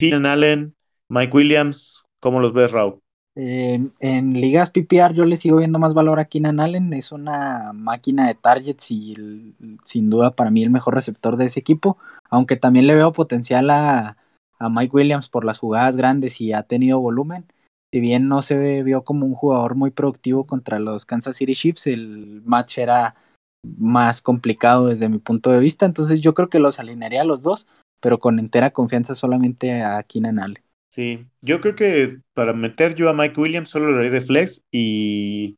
receiver. 0.01 0.27
Allen, 0.27 0.75
Mike 1.09 1.37
Williams, 1.37 2.05
¿cómo 2.19 2.41
los 2.41 2.53
ves, 2.53 2.73
Raúl? 2.73 2.99
Eh, 3.37 3.81
en 4.01 4.33
ligas 4.41 4.71
PPR 4.71 5.15
yo 5.15 5.25
le 5.25 5.37
sigo 5.37 5.59
viendo 5.59 5.79
más 5.79 5.95
valor 5.95 6.19
a 6.19 6.25
Keenan 6.25 6.59
Allen, 6.59 6.93
es 6.93 7.13
una 7.13 7.71
máquina 7.73 8.27
de 8.27 8.35
targets 8.35 8.91
y 8.91 9.55
sin 9.85 10.11
duda 10.11 10.33
para 10.33 10.51
mí 10.51 10.65
el 10.65 10.71
mejor 10.71 10.95
receptor 10.95 11.37
de 11.37 11.45
ese 11.45 11.61
equipo, 11.61 11.97
aunque 12.29 12.57
también 12.57 12.89
le 12.89 12.97
veo 12.97 13.13
potencial 13.13 13.71
a, 13.71 14.17
a 14.59 14.69
Mike 14.69 14.97
Williams 14.97 15.29
por 15.29 15.45
las 15.45 15.59
jugadas 15.61 15.97
grandes 15.97 16.41
y 16.41 16.53
ha 16.53 16.65
tenido 16.65 16.99
volumen. 16.99 17.47
Si 17.93 18.01
bien 18.01 18.27
no 18.27 18.43
se 18.43 18.83
vio 18.83 19.05
como 19.05 19.27
un 19.27 19.35
jugador 19.35 19.77
muy 19.77 19.93
productivo 19.93 20.45
contra 20.45 20.81
los 20.81 21.07
Kansas 21.07 21.37
City 21.37 21.55
Chiefs, 21.55 21.87
el 21.87 22.43
match 22.45 22.79
era 22.79 23.15
más 23.63 24.23
complicado 24.23 24.89
desde 24.89 25.09
mi 25.09 25.19
punto 25.19 25.51
de 25.51 25.61
vista, 25.61 25.87
entonces 25.87 26.21
yo 26.21 26.35
creo 26.35 26.49
que 26.49 26.59
los 26.59 26.79
alinearía 26.79 27.23
a 27.23 27.25
los 27.25 27.43
dos, 27.43 27.69
pero 28.01 28.19
con 28.19 28.39
entera 28.39 28.71
confianza 28.73 29.15
solamente 29.15 29.83
a 29.83 30.03
Keenan 30.03 30.39
Allen. 30.39 30.63
Sí, 30.89 31.25
yo 31.41 31.61
creo 31.61 31.75
que 31.75 32.19
para 32.35 32.53
meter 32.53 32.95
yo 32.95 33.09
a 33.09 33.15
Mike 33.15 33.41
Williams 33.41 33.71
solo 33.71 33.91
lo 33.91 33.99
haré 33.99 34.11
de 34.11 34.21
flex 34.21 34.63
y 34.71 35.57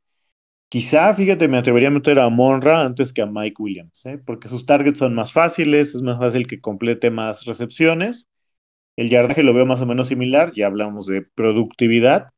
quizá, 0.69 1.13
fíjate, 1.15 1.49
me 1.49 1.59
atrevería 1.59 1.89
a 1.89 1.93
meter 1.93 2.19
a 2.21 2.29
Monra 2.29 2.85
antes 2.85 3.13
que 3.13 3.23
a 3.23 3.27
Mike 3.27 3.57
Williams, 3.59 4.07
¿eh? 4.07 4.19
porque 4.25 4.49
sus 4.49 4.67
targets 4.67 4.99
son 4.99 5.15
más 5.15 5.33
fáciles, 5.33 5.95
es 5.95 6.03
más 6.03 6.19
fácil 6.19 6.47
que 6.47 6.61
complete 6.61 7.11
más 7.11 7.47
recepciones. 7.47 8.29
El 8.97 9.11
yardaje 9.11 9.43
lo 9.43 9.55
veo 9.55 9.67
más 9.67 9.81
o 9.81 9.87
menos 9.87 10.09
similar, 10.09 10.53
ya 10.55 10.67
hablamos 10.67 11.07
de 11.07 11.23
productividad. 11.23 12.29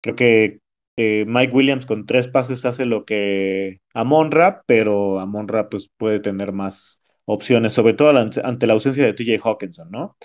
Creo 0.00 0.16
que 0.16 0.60
eh, 0.96 1.24
Mike 1.26 1.52
Williams 1.54 1.86
con 1.86 2.06
tres 2.06 2.28
pases 2.28 2.64
hace 2.64 2.84
lo 2.86 3.04
que 3.04 3.80
Monra, 3.94 4.62
pero 4.66 5.24
Monra 5.26 5.68
pues 5.68 5.88
puede 5.96 6.20
tener 6.20 6.52
más 6.52 7.00
opciones, 7.26 7.72
sobre 7.72 7.94
todo 7.94 8.10
ante 8.18 8.66
la 8.66 8.72
ausencia 8.74 9.04
de 9.04 9.14
TJ 9.14 9.40
Hawkinson, 9.44 9.90
¿no? 9.90 10.16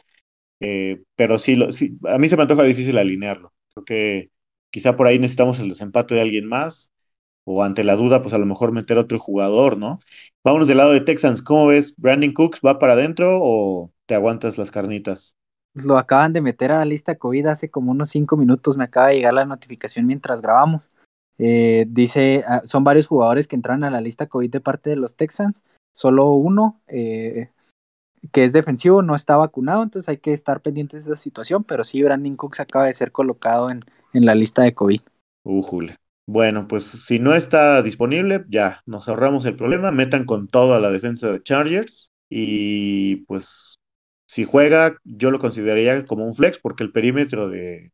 Eh, 0.59 1.03
pero 1.15 1.39
sí, 1.39 1.55
lo, 1.55 1.69
a 2.09 2.17
mí 2.17 2.29
se 2.29 2.35
me 2.37 2.43
antoja 2.43 2.63
difícil 2.63 2.97
alinearlo. 2.97 3.53
Creo 3.73 3.85
que 3.85 4.31
quizá 4.71 4.95
por 4.97 5.07
ahí 5.07 5.19
necesitamos 5.19 5.59
el 5.59 5.69
desempate 5.69 6.15
de 6.15 6.21
alguien 6.21 6.47
más, 6.47 6.91
o 7.45 7.63
ante 7.63 7.83
la 7.83 7.95
duda, 7.95 8.21
pues 8.21 8.33
a 8.33 8.37
lo 8.37 8.45
mejor 8.45 8.71
meter 8.71 8.97
otro 8.97 9.19
jugador, 9.19 9.77
¿no? 9.77 9.99
Vámonos 10.43 10.67
del 10.67 10.77
lado 10.77 10.91
de 10.93 11.01
Texans, 11.01 11.41
¿cómo 11.41 11.67
ves? 11.67 11.95
¿Brandon 11.97 12.33
Cooks 12.33 12.61
va 12.65 12.79
para 12.79 12.93
adentro 12.93 13.39
o 13.41 13.93
te 14.05 14.15
aguantas 14.15 14.57
las 14.57 14.71
carnitas? 14.71 15.35
Lo 15.85 15.97
acaban 15.97 16.33
de 16.33 16.41
meter 16.41 16.71
a 16.71 16.79
la 16.79 16.85
lista 16.85 17.15
COVID 17.15 17.47
hace 17.47 17.69
como 17.69 17.91
unos 17.91 18.09
cinco 18.09 18.37
minutos, 18.37 18.77
me 18.77 18.85
acaba 18.85 19.07
de 19.07 19.15
llegar 19.15 19.33
la 19.33 19.45
notificación 19.45 20.05
mientras 20.05 20.41
grabamos. 20.41 20.89
Eh, 21.37 21.85
dice, 21.87 22.43
ah, 22.47 22.61
son 22.65 22.83
varios 22.83 23.07
jugadores 23.07 23.47
que 23.47 23.55
entraron 23.55 23.85
a 23.85 23.89
la 23.89 24.01
lista 24.01 24.27
COVID 24.27 24.49
de 24.49 24.59
parte 24.59 24.89
de 24.89 24.97
los 24.97 25.15
Texans, 25.15 25.63
solo 25.93 26.31
uno, 26.31 26.81
eh, 26.87 27.49
que 28.33 28.43
es 28.43 28.51
defensivo, 28.51 29.01
no 29.01 29.15
está 29.15 29.37
vacunado, 29.37 29.81
entonces 29.81 30.09
hay 30.09 30.17
que 30.17 30.33
estar 30.33 30.61
pendientes 30.61 31.05
de 31.05 31.13
esa 31.13 31.21
situación, 31.21 31.63
pero 31.63 31.85
sí, 31.85 32.03
Brandon 32.03 32.35
Cooks 32.35 32.59
acaba 32.59 32.85
de 32.85 32.93
ser 32.93 33.13
colocado 33.13 33.69
en, 33.69 33.85
en 34.13 34.25
la 34.25 34.35
lista 34.35 34.63
de 34.63 34.73
COVID. 34.73 34.99
Uh, 35.45 35.87
Bueno, 36.27 36.67
pues 36.67 36.83
si 36.83 37.19
no 37.19 37.33
está 37.33 37.81
disponible, 37.81 38.43
ya 38.49 38.81
nos 38.85 39.07
ahorramos 39.07 39.45
el 39.45 39.55
problema, 39.55 39.91
metan 39.91 40.25
con 40.25 40.47
toda 40.49 40.81
la 40.81 40.91
defensa 40.91 41.29
de 41.31 41.41
Chargers 41.41 42.11
y 42.29 43.17
pues 43.27 43.78
si 44.29 44.45
juega, 44.45 44.95
yo 45.05 45.31
lo 45.31 45.39
consideraría 45.39 46.05
como 46.05 46.23
un 46.23 46.35
flex 46.35 46.59
porque 46.59 46.83
el 46.83 46.91
perímetro 46.91 47.49
de 47.49 47.91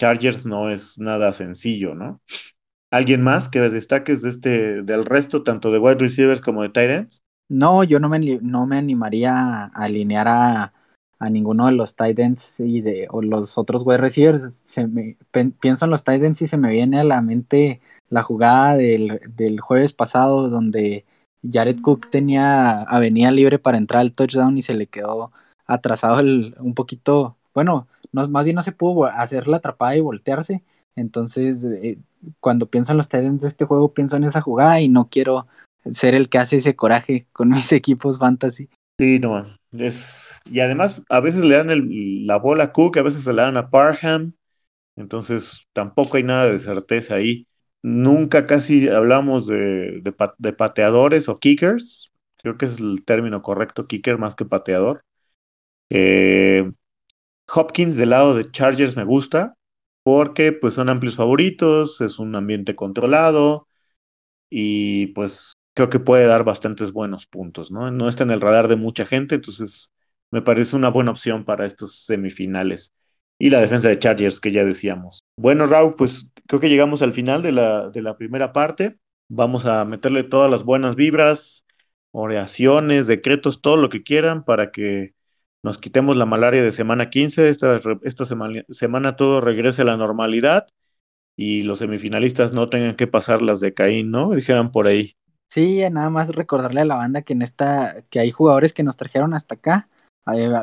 Chargers 0.00 0.44
no 0.44 0.68
es 0.68 0.98
nada 0.98 1.32
sencillo, 1.32 1.94
¿no? 1.94 2.20
¿Alguien 2.90 3.22
más 3.22 3.48
que 3.48 3.60
destaques 3.60 4.20
de 4.20 4.30
este, 4.30 4.82
del 4.82 5.04
resto, 5.04 5.44
tanto 5.44 5.70
de 5.70 5.78
wide 5.78 5.94
receivers 5.94 6.40
como 6.40 6.62
de 6.62 6.70
tight 6.70 6.90
ends? 6.90 7.22
No, 7.48 7.84
yo 7.84 8.00
no 8.00 8.08
me, 8.08 8.18
no 8.18 8.66
me 8.66 8.78
animaría 8.78 9.32
a 9.32 9.66
alinear 9.66 10.26
a, 10.26 10.72
a 11.20 11.30
ninguno 11.30 11.66
de 11.66 11.72
los 11.72 11.94
tight 11.94 12.18
ends 12.18 12.58
y 12.58 12.80
de, 12.80 13.06
o 13.08 13.22
los 13.22 13.56
otros 13.56 13.84
wide 13.86 13.98
receivers. 13.98 14.64
Pienso 15.60 15.84
en 15.84 15.90
los 15.92 16.02
tight 16.02 16.24
ends 16.24 16.42
y 16.42 16.48
se 16.48 16.56
me 16.56 16.70
viene 16.70 16.98
a 16.98 17.04
la 17.04 17.22
mente 17.22 17.80
la 18.08 18.24
jugada 18.24 18.74
del, 18.74 19.20
del 19.36 19.60
jueves 19.60 19.92
pasado 19.92 20.48
donde 20.48 21.04
Jared 21.48 21.80
Cook 21.80 22.10
tenía 22.10 22.82
avenida 22.82 23.30
libre 23.30 23.60
para 23.60 23.78
entrar 23.78 24.00
al 24.00 24.12
touchdown 24.12 24.58
y 24.58 24.62
se 24.62 24.74
le 24.74 24.88
quedó 24.88 25.30
atrasado 25.70 26.20
el, 26.20 26.54
un 26.58 26.74
poquito, 26.74 27.36
bueno, 27.54 27.86
no, 28.12 28.28
más 28.28 28.44
bien 28.44 28.56
no 28.56 28.62
se 28.62 28.72
pudo 28.72 29.06
hacer 29.06 29.48
la 29.48 29.58
atrapada 29.58 29.96
y 29.96 30.00
voltearse. 30.00 30.62
Entonces, 30.96 31.64
eh, 31.64 31.98
cuando 32.40 32.66
pienso 32.66 32.92
en 32.92 32.98
los 32.98 33.08
Titans 33.08 33.40
de 33.40 33.48
este 33.48 33.64
juego, 33.64 33.94
pienso 33.94 34.16
en 34.16 34.24
esa 34.24 34.40
jugada 34.40 34.80
y 34.80 34.88
no 34.88 35.08
quiero 35.08 35.46
ser 35.92 36.14
el 36.14 36.28
que 36.28 36.38
hace 36.38 36.56
ese 36.56 36.74
coraje 36.74 37.26
con 37.32 37.48
mis 37.50 37.72
equipos 37.72 38.18
fantasy. 38.18 38.68
Sí, 38.98 39.18
no, 39.18 39.46
es, 39.72 40.36
y 40.44 40.60
además 40.60 41.00
a 41.08 41.20
veces 41.20 41.44
le 41.44 41.56
dan 41.56 42.26
la 42.26 42.36
bola 42.36 42.64
a 42.64 42.72
Cook, 42.72 42.98
a 42.98 43.02
veces 43.02 43.24
se 43.24 43.32
la 43.32 43.44
dan 43.44 43.56
a 43.56 43.70
Parham, 43.70 44.34
entonces 44.96 45.64
tampoco 45.72 46.18
hay 46.18 46.24
nada 46.24 46.50
de 46.50 46.58
certeza 46.58 47.14
ahí. 47.14 47.46
Nunca 47.82 48.46
casi 48.46 48.88
hablamos 48.88 49.46
de, 49.46 50.02
de 50.02 50.52
pateadores 50.52 51.30
o 51.30 51.38
kickers, 51.38 52.12
creo 52.42 52.58
que 52.58 52.66
es 52.66 52.78
el 52.78 53.02
término 53.06 53.40
correcto, 53.40 53.86
kicker 53.86 54.18
más 54.18 54.34
que 54.34 54.44
pateador. 54.44 55.00
Eh, 55.90 56.70
Hopkins 57.52 57.96
del 57.96 58.10
lado 58.10 58.34
de 58.34 58.50
Chargers 58.50 58.96
me 58.96 59.04
gusta 59.04 59.56
porque 60.02 60.52
pues 60.52 60.74
son 60.74 60.88
amplios 60.88 61.16
favoritos, 61.16 62.00
es 62.00 62.18
un 62.18 62.34
ambiente 62.34 62.74
controlado 62.74 63.68
y 64.48 65.08
pues 65.08 65.52
creo 65.74 65.90
que 65.90 66.00
puede 66.00 66.26
dar 66.26 66.44
bastantes 66.44 66.92
buenos 66.92 67.26
puntos, 67.26 67.70
¿no? 67.70 67.90
No 67.90 68.08
está 68.08 68.24
en 68.24 68.30
el 68.30 68.40
radar 68.40 68.68
de 68.68 68.76
mucha 68.76 69.04
gente, 69.06 69.36
entonces 69.36 69.90
me 70.30 70.42
parece 70.42 70.76
una 70.76 70.90
buena 70.90 71.10
opción 71.10 71.44
para 71.44 71.66
estos 71.66 72.04
semifinales. 72.04 72.92
Y 73.38 73.50
la 73.50 73.60
defensa 73.60 73.88
de 73.88 73.98
Chargers 73.98 74.40
que 74.40 74.52
ya 74.52 74.64
decíamos. 74.64 75.20
Bueno, 75.36 75.66
Raúl, 75.66 75.94
pues 75.96 76.28
creo 76.46 76.60
que 76.60 76.68
llegamos 76.68 77.00
al 77.02 77.12
final 77.12 77.42
de 77.42 77.52
la, 77.52 77.88
de 77.88 78.02
la 78.02 78.16
primera 78.16 78.52
parte. 78.52 78.98
Vamos 79.28 79.64
a 79.64 79.84
meterle 79.86 80.24
todas 80.24 80.50
las 80.50 80.64
buenas 80.64 80.94
vibras, 80.94 81.64
oraciones, 82.10 83.06
decretos, 83.06 83.62
todo 83.62 83.78
lo 83.78 83.88
que 83.88 84.02
quieran 84.02 84.44
para 84.44 84.70
que 84.70 85.14
nos 85.62 85.78
quitemos 85.78 86.16
la 86.16 86.26
malaria 86.26 86.62
de 86.62 86.72
semana 86.72 87.10
15, 87.10 87.48
esta, 87.48 87.80
esta 88.02 88.24
semana, 88.24 88.64
semana 88.70 89.16
todo 89.16 89.40
regrese 89.40 89.82
a 89.82 89.86
la 89.86 89.96
normalidad 89.96 90.66
y 91.36 91.62
los 91.62 91.78
semifinalistas 91.78 92.52
no 92.52 92.68
tengan 92.68 92.96
que 92.96 93.06
pasar 93.06 93.42
las 93.42 93.60
de 93.60 93.74
Caín, 93.74 94.10
¿no? 94.10 94.30
Dijeran 94.30 94.72
por 94.72 94.86
ahí. 94.86 95.14
Sí, 95.48 95.80
nada 95.90 96.10
más 96.10 96.28
recordarle 96.28 96.82
a 96.82 96.84
la 96.84 96.96
banda 96.96 97.22
que 97.22 97.32
en 97.32 97.42
esta, 97.42 98.04
que 98.08 98.20
hay 98.20 98.30
jugadores 98.30 98.72
que 98.72 98.82
nos 98.82 98.96
trajeron 98.96 99.34
hasta 99.34 99.54
acá. 99.56 99.88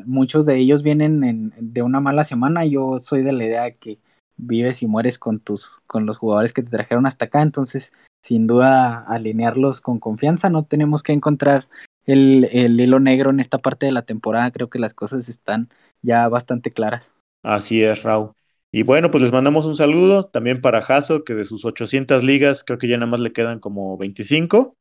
muchos 0.05 0.45
de 0.45 0.57
ellos 0.57 0.83
vienen 0.83 1.23
en, 1.23 1.53
de 1.59 1.81
una 1.81 1.99
mala 1.99 2.23
semana. 2.23 2.65
Yo 2.65 2.99
soy 2.99 3.21
de 3.21 3.33
la 3.33 3.43
idea 3.43 3.71
que 3.71 3.99
vives 4.37 4.83
y 4.83 4.87
mueres 4.87 5.19
con 5.19 5.39
tus, 5.39 5.81
con 5.87 6.05
los 6.05 6.17
jugadores 6.17 6.53
que 6.53 6.63
te 6.63 6.69
trajeron 6.69 7.05
hasta 7.05 7.25
acá. 7.25 7.41
Entonces, 7.41 7.91
sin 8.21 8.47
duda, 8.47 8.99
alinearlos 9.07 9.81
con 9.81 9.99
confianza. 9.99 10.49
No 10.49 10.63
tenemos 10.63 11.03
que 11.03 11.11
encontrar 11.11 11.67
el, 12.07 12.45
el 12.51 12.79
hilo 12.81 12.99
negro 12.99 13.29
en 13.31 13.39
esta 13.41 13.59
parte 13.59 13.85
de 13.87 13.91
la 13.93 14.03
temporada. 14.03 14.51
Creo 14.51 14.69
que 14.71 14.79
las 14.79 14.95
cosas 14.95 15.29
están 15.29 15.69
ya 16.03 16.27
bastante 16.29 16.71
claras. 16.71 17.13
Así 17.43 17.83
es, 17.83 18.03
Raúl. 18.03 18.33
Y 18.71 18.83
bueno, 18.83 19.09
pues 19.11 19.23
les 19.23 19.31
mandamos 19.31 19.65
un 19.65 19.75
saludo 19.75 20.25
también 20.27 20.61
para 20.61 20.81
Jaso, 20.81 21.23
que 21.23 21.33
de 21.35 21.45
sus 21.45 21.63
800 21.65 22.23
ligas 22.23 22.63
creo 22.63 22.77
que 22.77 22.87
ya 22.87 22.97
nada 22.97 23.09
más 23.09 23.19
le 23.21 23.31
quedan 23.33 23.59
como 23.59 23.97
25, 23.97 24.77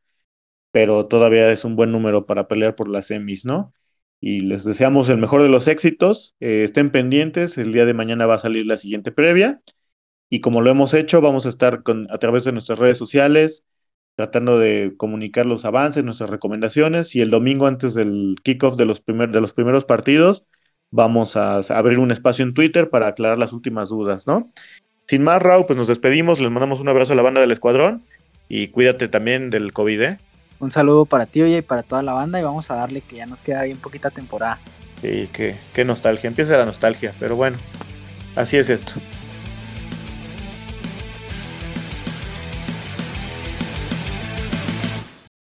pero 0.73 1.07
todavía 1.09 1.51
es 1.53 1.65
un 1.65 1.77
buen 1.77 1.93
número 1.93 2.27
para 2.27 2.49
pelear 2.49 2.77
por 2.77 2.89
las 2.89 3.09
semis, 3.09 3.45
¿no? 3.45 3.75
Y 4.21 4.41
les 4.41 4.65
deseamos 4.65 5.09
el 5.11 5.19
mejor 5.19 5.43
de 5.43 5.49
los 5.51 5.69
éxitos. 5.69 6.37
Eh, 6.41 6.65
estén 6.65 6.91
pendientes, 6.93 7.59
el 7.59 7.73
día 7.73 7.87
de 7.87 7.95
mañana 7.95 8.27
va 8.27 8.35
a 8.37 8.39
salir 8.41 8.67
la 8.67 8.77
siguiente 8.79 9.13
previa. 9.13 9.63
Y 10.31 10.41
como 10.41 10.61
lo 10.63 10.71
hemos 10.71 10.95
hecho, 10.95 11.21
vamos 11.21 11.47
a 11.47 11.49
estar 11.51 11.83
con, 11.83 12.11
a 12.11 12.19
través 12.19 12.45
de 12.45 12.53
nuestras 12.53 12.79
redes 12.79 12.99
sociales, 12.99 13.65
tratando 14.17 14.59
de 14.59 14.95
comunicar 14.97 15.47
los 15.47 15.65
avances, 15.65 16.03
nuestras 16.03 16.31
recomendaciones 16.31 17.15
y 17.15 17.21
el 17.21 17.31
domingo 17.31 17.67
antes 17.67 17.95
del 17.95 18.37
kickoff 18.43 18.77
de 18.77 18.87
los, 18.87 19.01
primer, 19.01 19.31
de 19.31 19.41
los 19.41 19.53
primeros 19.53 19.85
partidos 19.85 20.45
vamos 20.91 21.37
a 21.37 21.59
abrir 21.59 21.99
un 21.99 22.11
espacio 22.11 22.45
en 22.45 22.55
Twitter 22.55 22.89
para 22.89 23.09
aclarar 23.09 23.39
las 23.39 23.53
últimas 23.53 23.91
dudas, 23.91 24.27
¿no? 24.27 24.51
Sin 25.07 25.23
más, 25.23 25.43
Raúl, 25.43 25.67
pues 25.67 25.77
nos 25.77 25.87
despedimos, 25.87 26.41
les 26.41 26.51
mandamos 26.51 26.81
un 26.81 26.89
abrazo 26.89 27.13
a 27.13 27.17
la 27.17 27.23
banda 27.23 27.41
del 27.41 27.53
escuadrón 27.53 28.03
y 28.49 28.69
cuídate 28.69 29.09
también 29.09 29.51
del 29.51 29.73
COVID, 29.73 30.01
¿eh? 30.01 30.17
Un 30.59 30.71
saludo 30.71 31.05
para 31.05 31.27
ti, 31.27 31.43
oye, 31.43 31.59
y 31.59 31.63
para 31.63 31.83
toda 31.83 32.03
la 32.03 32.13
banda 32.13 32.41
y 32.41 32.43
vamos 32.43 32.71
a 32.71 32.77
darle 32.77 33.03
que 33.03 33.17
ya 33.17 33.27
nos 33.27 33.43
queda 33.43 33.63
bien 33.65 33.77
poquita 33.77 34.11
temporada. 34.11 34.59
Sí, 35.03 35.29
qué, 35.33 35.57
qué 35.75 35.85
nostalgia, 35.85 36.29
empieza 36.29 36.57
la 36.57 36.65
nostalgia, 36.65 37.15
pero 37.21 37.37
bueno, 37.37 37.59
así 38.35 38.57
es 38.57 38.71
esto. 38.71 38.95